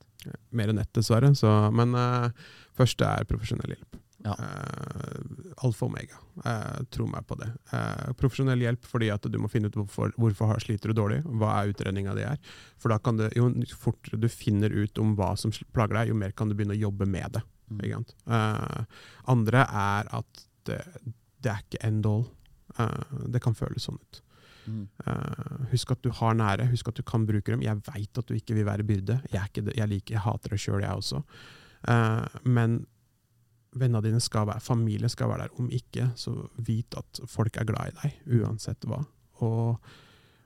Mer 0.52 0.70
enn 0.74 0.82
ett, 0.82 0.92
dessverre. 0.94 1.32
Så, 1.38 1.50
men 1.74 1.96
uh, 1.98 2.30
første 2.78 3.08
er 3.08 3.26
profesjonell 3.30 3.74
hjelp. 3.76 3.98
Ja. 4.22 4.36
Eh, 4.38 5.22
alfa 5.66 5.88
og 5.88 5.90
omega. 5.92 6.20
Eh, 6.46 6.82
tro 6.94 7.08
meg 7.10 7.26
på 7.26 7.38
det. 7.40 7.48
Eh, 7.74 8.12
profesjonell 8.20 8.62
hjelp 8.62 8.86
fordi 8.86 9.08
at 9.14 9.26
du 9.26 9.38
må 9.42 9.50
finne 9.50 9.72
ut 9.72 9.78
hvorfor, 9.80 10.14
hvorfor 10.14 10.52
har- 10.52 10.62
sliter 10.62 10.92
du 10.94 11.00
dårlig, 11.00 11.24
hva 11.26 11.56
er 11.64 11.72
utredninga 11.74 12.14
di 12.18 12.28
er. 12.30 12.38
For 12.78 12.94
da 12.94 13.00
kan 13.02 13.18
det, 13.18 13.32
jo 13.36 13.50
fortere 13.82 14.20
du 14.22 14.28
finner 14.30 14.70
ut 14.70 15.02
om 15.02 15.16
hva 15.18 15.32
som 15.42 15.50
plager 15.74 15.98
deg, 15.98 16.12
jo 16.14 16.20
mer 16.22 16.36
kan 16.38 16.50
du 16.50 16.54
begynne 16.54 16.78
å 16.78 16.84
jobbe 16.84 17.08
med 17.10 17.32
det. 17.40 17.42
Sant? 17.80 18.14
Eh, 18.28 18.84
andre 19.34 19.64
er 19.66 20.12
at 20.20 20.44
det, 20.68 20.82
det 21.42 21.54
er 21.54 21.64
ikke 21.64 21.82
end 21.88 22.06
all. 22.10 22.28
Uh, 22.80 23.26
det 23.34 23.42
kan 23.44 23.56
føles 23.58 23.84
sånn 23.88 23.98
ut. 24.00 24.22
Mm. 24.70 24.84
Uh, 25.04 25.66
husk 25.74 25.92
at 25.92 26.04
du 26.06 26.12
har 26.16 26.38
nære, 26.38 26.70
husk 26.72 26.92
at 26.92 27.00
du 27.00 27.04
kan 27.08 27.26
bruke 27.28 27.52
dem. 27.52 27.64
Jeg 27.66 27.82
veit 27.90 28.22
at 28.22 28.30
du 28.30 28.38
ikke 28.38 28.56
vil 28.56 28.68
være 28.68 28.86
byrde. 28.88 29.18
Jeg, 29.34 29.52
jeg, 29.58 29.88
liker, 29.92 30.16
jeg 30.16 30.24
hater 30.24 30.56
det 30.56 30.62
sjøl, 30.62 30.86
jeg 30.86 31.02
også. 31.02 31.24
Men 32.46 32.84
vennene 33.74 34.04
dine 34.06 34.20
skal 34.22 34.46
være, 34.48 34.64
familie 34.64 35.10
skal 35.10 35.32
være 35.32 35.48
der. 35.48 35.56
Om 35.60 35.72
ikke, 35.74 36.12
så 36.16 36.36
vit 36.64 36.96
at 37.00 37.24
folk 37.28 37.58
er 37.58 37.68
glad 37.68 37.92
i 37.92 37.98
deg, 38.02 38.20
uansett 38.40 38.88
hva. 38.88 39.02
Og 39.42 39.92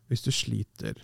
hvis 0.09 0.23
du 0.25 0.31
sliter, 0.33 1.01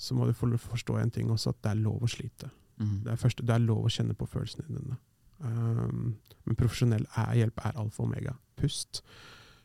så 0.00 0.16
må 0.16 0.26
du 0.26 0.34
forstå 0.34 0.96
en 0.98 1.12
ting 1.12 1.30
også, 1.30 1.54
at 1.54 1.62
det 1.64 1.72
er 1.74 1.84
lov 1.84 2.04
å 2.04 2.10
slite. 2.10 2.50
Mm. 2.80 2.98
Det 3.04 3.12
er, 3.12 3.20
første, 3.20 3.44
det 3.44 3.54
er 3.54 3.64
lov 3.64 3.84
å 3.84 3.92
kjenne 3.92 4.16
på 4.16 4.28
følelsene 4.28 4.68
dine. 4.72 4.96
Um, 5.40 6.16
men 6.44 6.58
profesjonell 6.58 7.06
hjelp 7.36 7.62
er 7.64 7.78
alfa 7.80 8.02
og 8.02 8.10
omega. 8.10 8.34
Pust. 8.60 9.02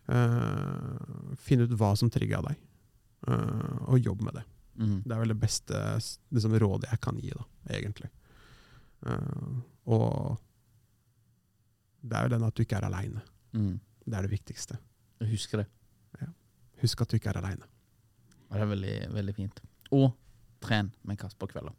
Uh, 0.05 1.35
finn 1.41 1.63
ut 1.65 1.73
hva 1.79 1.93
som 1.97 2.11
trigga 2.13 2.41
deg, 2.45 2.59
uh, 3.29 3.87
og 3.89 3.99
jobb 3.99 4.25
med 4.27 4.39
det. 4.39 4.45
Mm. 4.75 4.97
Det 5.05 5.15
er 5.15 5.21
vel 5.23 5.33
det 5.33 5.39
beste 5.41 5.81
liksom, 6.35 6.57
rådet 6.61 6.91
jeg 6.91 7.01
kan 7.03 7.21
gi, 7.21 7.31
da, 7.33 7.47
egentlig. 7.77 8.11
Uh, 9.05 9.61
og 9.95 10.35
det 12.05 12.17
er 12.17 12.27
jo 12.27 12.35
den 12.35 12.45
at 12.45 12.55
du 12.55 12.65
ikke 12.65 12.77
er 12.77 12.89
aleine. 12.89 13.23
Mm. 13.55 13.79
Det 14.05 14.17
er 14.17 14.27
det 14.27 14.35
viktigste. 14.35 14.77
Jeg 15.23 15.31
husker 15.31 15.63
det. 15.63 15.69
Husk 16.81 17.01
at 17.01 17.11
du 17.11 17.17
ikke 17.17 17.31
er 17.31 17.39
aleine. 17.39 17.67
Det 18.51 18.61
er 18.61 18.69
veldig, 18.69 18.95
veldig 19.15 19.33
fint. 19.35 19.61
Og 19.95 20.09
tren 20.63 20.91
med 21.07 21.17
Kasper 21.17 21.49
Kvelder. 21.49 21.73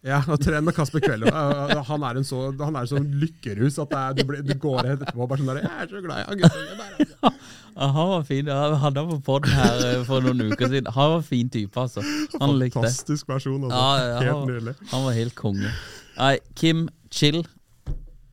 Ja, 0.00 0.22
og 0.32 0.38
tren 0.40 0.64
med 0.64 0.72
Kasper 0.72 1.02
Kvello. 1.04 1.28
Han 1.28 2.04
er 2.08 2.18
en 2.20 2.24
så, 2.24 2.38
han 2.56 2.76
er 2.78 2.86
en 2.86 2.88
sånn 2.88 3.08
lykkerus 3.20 3.76
at 3.82 3.92
er, 3.92 4.14
du, 4.16 4.22
blir, 4.30 4.40
du 4.48 4.54
går 4.56 4.78
rett 4.86 5.02
etterpå 5.04 5.26
og 5.26 5.28
bare 5.28 5.42
sånn 5.42 5.50
der, 5.50 5.58
'Jeg 5.60 5.82
er 5.84 5.90
så 5.90 6.00
glad 6.06 6.22
i 6.22 6.28
han 6.30 6.40
gutten.' 6.40 7.34
Ja, 7.80 7.86
han 7.94 8.08
var 8.10 8.24
fin. 8.28 8.48
Jeg 8.50 8.78
hadde 8.82 9.00
han 9.00 9.10
på 9.12 9.18
podden 9.28 9.52
her 9.54 9.84
eh, 9.86 10.00
for 10.04 10.24
noen 10.24 10.40
uker 10.50 10.68
siden. 10.72 10.88
Han 10.96 11.10
var 11.12 11.20
en 11.20 11.26
fin 11.28 11.48
type, 11.52 11.80
altså. 11.80 12.02
Han 12.40 12.56
likte. 12.58 12.80
Fantastisk 12.80 13.28
versjon. 13.30 13.62
Altså. 13.68 13.76
Ja, 13.78 14.08
ja, 14.08 14.18
Helt 14.18 14.32
han- 14.34 14.48
nydelig. 14.50 14.74
Han 14.90 15.04
var 15.04 15.16
helt 15.16 15.34
konge. 15.38 15.70
Nei, 16.16 16.34
Kim, 16.56 16.88
chill. 17.14 17.40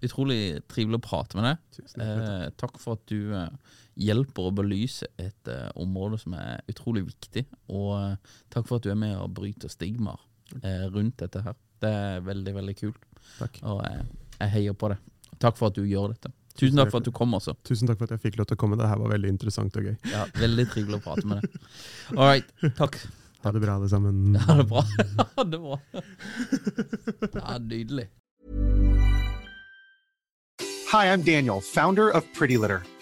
Utrolig 0.04 0.40
trivelig 0.72 1.00
å 1.00 1.06
prate 1.06 1.38
med 1.40 1.48
deg. 1.52 1.84
Eh, 2.04 2.48
takk 2.60 2.80
for 2.82 2.98
at 2.98 3.06
du 3.12 3.34
eh, 3.38 3.48
hjelper 4.08 4.50
å 4.50 4.56
belyse 4.58 5.08
et 5.22 5.52
eh, 5.52 5.70
område 5.80 6.20
som 6.22 6.34
er 6.38 6.60
utrolig 6.72 7.06
viktig. 7.08 7.46
Og 7.70 7.94
eh, 8.02 8.38
takk 8.54 8.68
for 8.68 8.80
at 8.82 8.88
du 8.88 8.92
er 8.94 9.00
med 9.00 9.16
og 9.20 9.32
bryter 9.38 9.72
stigmaer 9.72 10.20
rundt 10.94 11.18
dette 11.22 11.42
her. 11.46 11.56
Det 11.82 11.92
er 11.94 12.26
veldig, 12.26 12.54
veldig 12.58 12.76
kult. 12.80 13.00
Takk. 13.38 13.60
Og 13.70 13.84
eh, 13.86 14.04
jeg 14.42 14.54
heier 14.56 14.78
på 14.78 14.90
det. 14.94 14.98
Takk 15.42 15.58
for 15.60 15.70
at 15.70 15.78
du 15.78 15.86
gjør 15.86 16.14
dette. 16.16 16.32
Tusen 16.58 16.80
takk 16.80 16.90
for 16.90 17.04
at 17.04 17.06
du 17.06 17.14
kom 17.14 17.36
også. 17.38 17.54
Tusen 17.68 17.90
takk 17.90 18.00
for 18.00 18.10
at 18.10 18.16
jeg 18.16 18.24
fikk 18.24 18.40
lov 18.40 18.48
til 18.50 18.58
å 18.58 18.62
komme. 18.64 18.78
Det 18.80 18.90
her 18.90 18.98
var 18.98 19.14
veldig 19.14 19.30
interessant 19.30 19.76
og 19.78 19.92
gøy. 19.92 19.96
Ja, 20.10 20.26
Veldig 20.42 20.66
trivelig 20.74 20.98
å 20.98 21.04
prate 21.06 21.30
med 21.30 21.44
deg. 21.44 21.60
All 22.16 22.32
right, 22.32 22.50
takk. 22.80 22.98
Ha 23.46 23.52
det 23.54 23.62
bra, 23.62 23.76
alle 23.78 23.90
sammen. 23.92 24.34
Ha 24.48 24.56
det 24.58 24.66
bra. 24.72 24.82
Ha 25.38 25.46
det 25.46 25.60
bra. 25.62 25.78
Ja, 27.38 27.58
nydelig. 27.62 28.08
Hi, 30.88 31.06
I'm 31.12 31.22
Daniel, 31.22 31.62
founder 31.62 32.10
of 32.10 32.26
Pretty 32.34 32.58
Litter. 32.58 32.82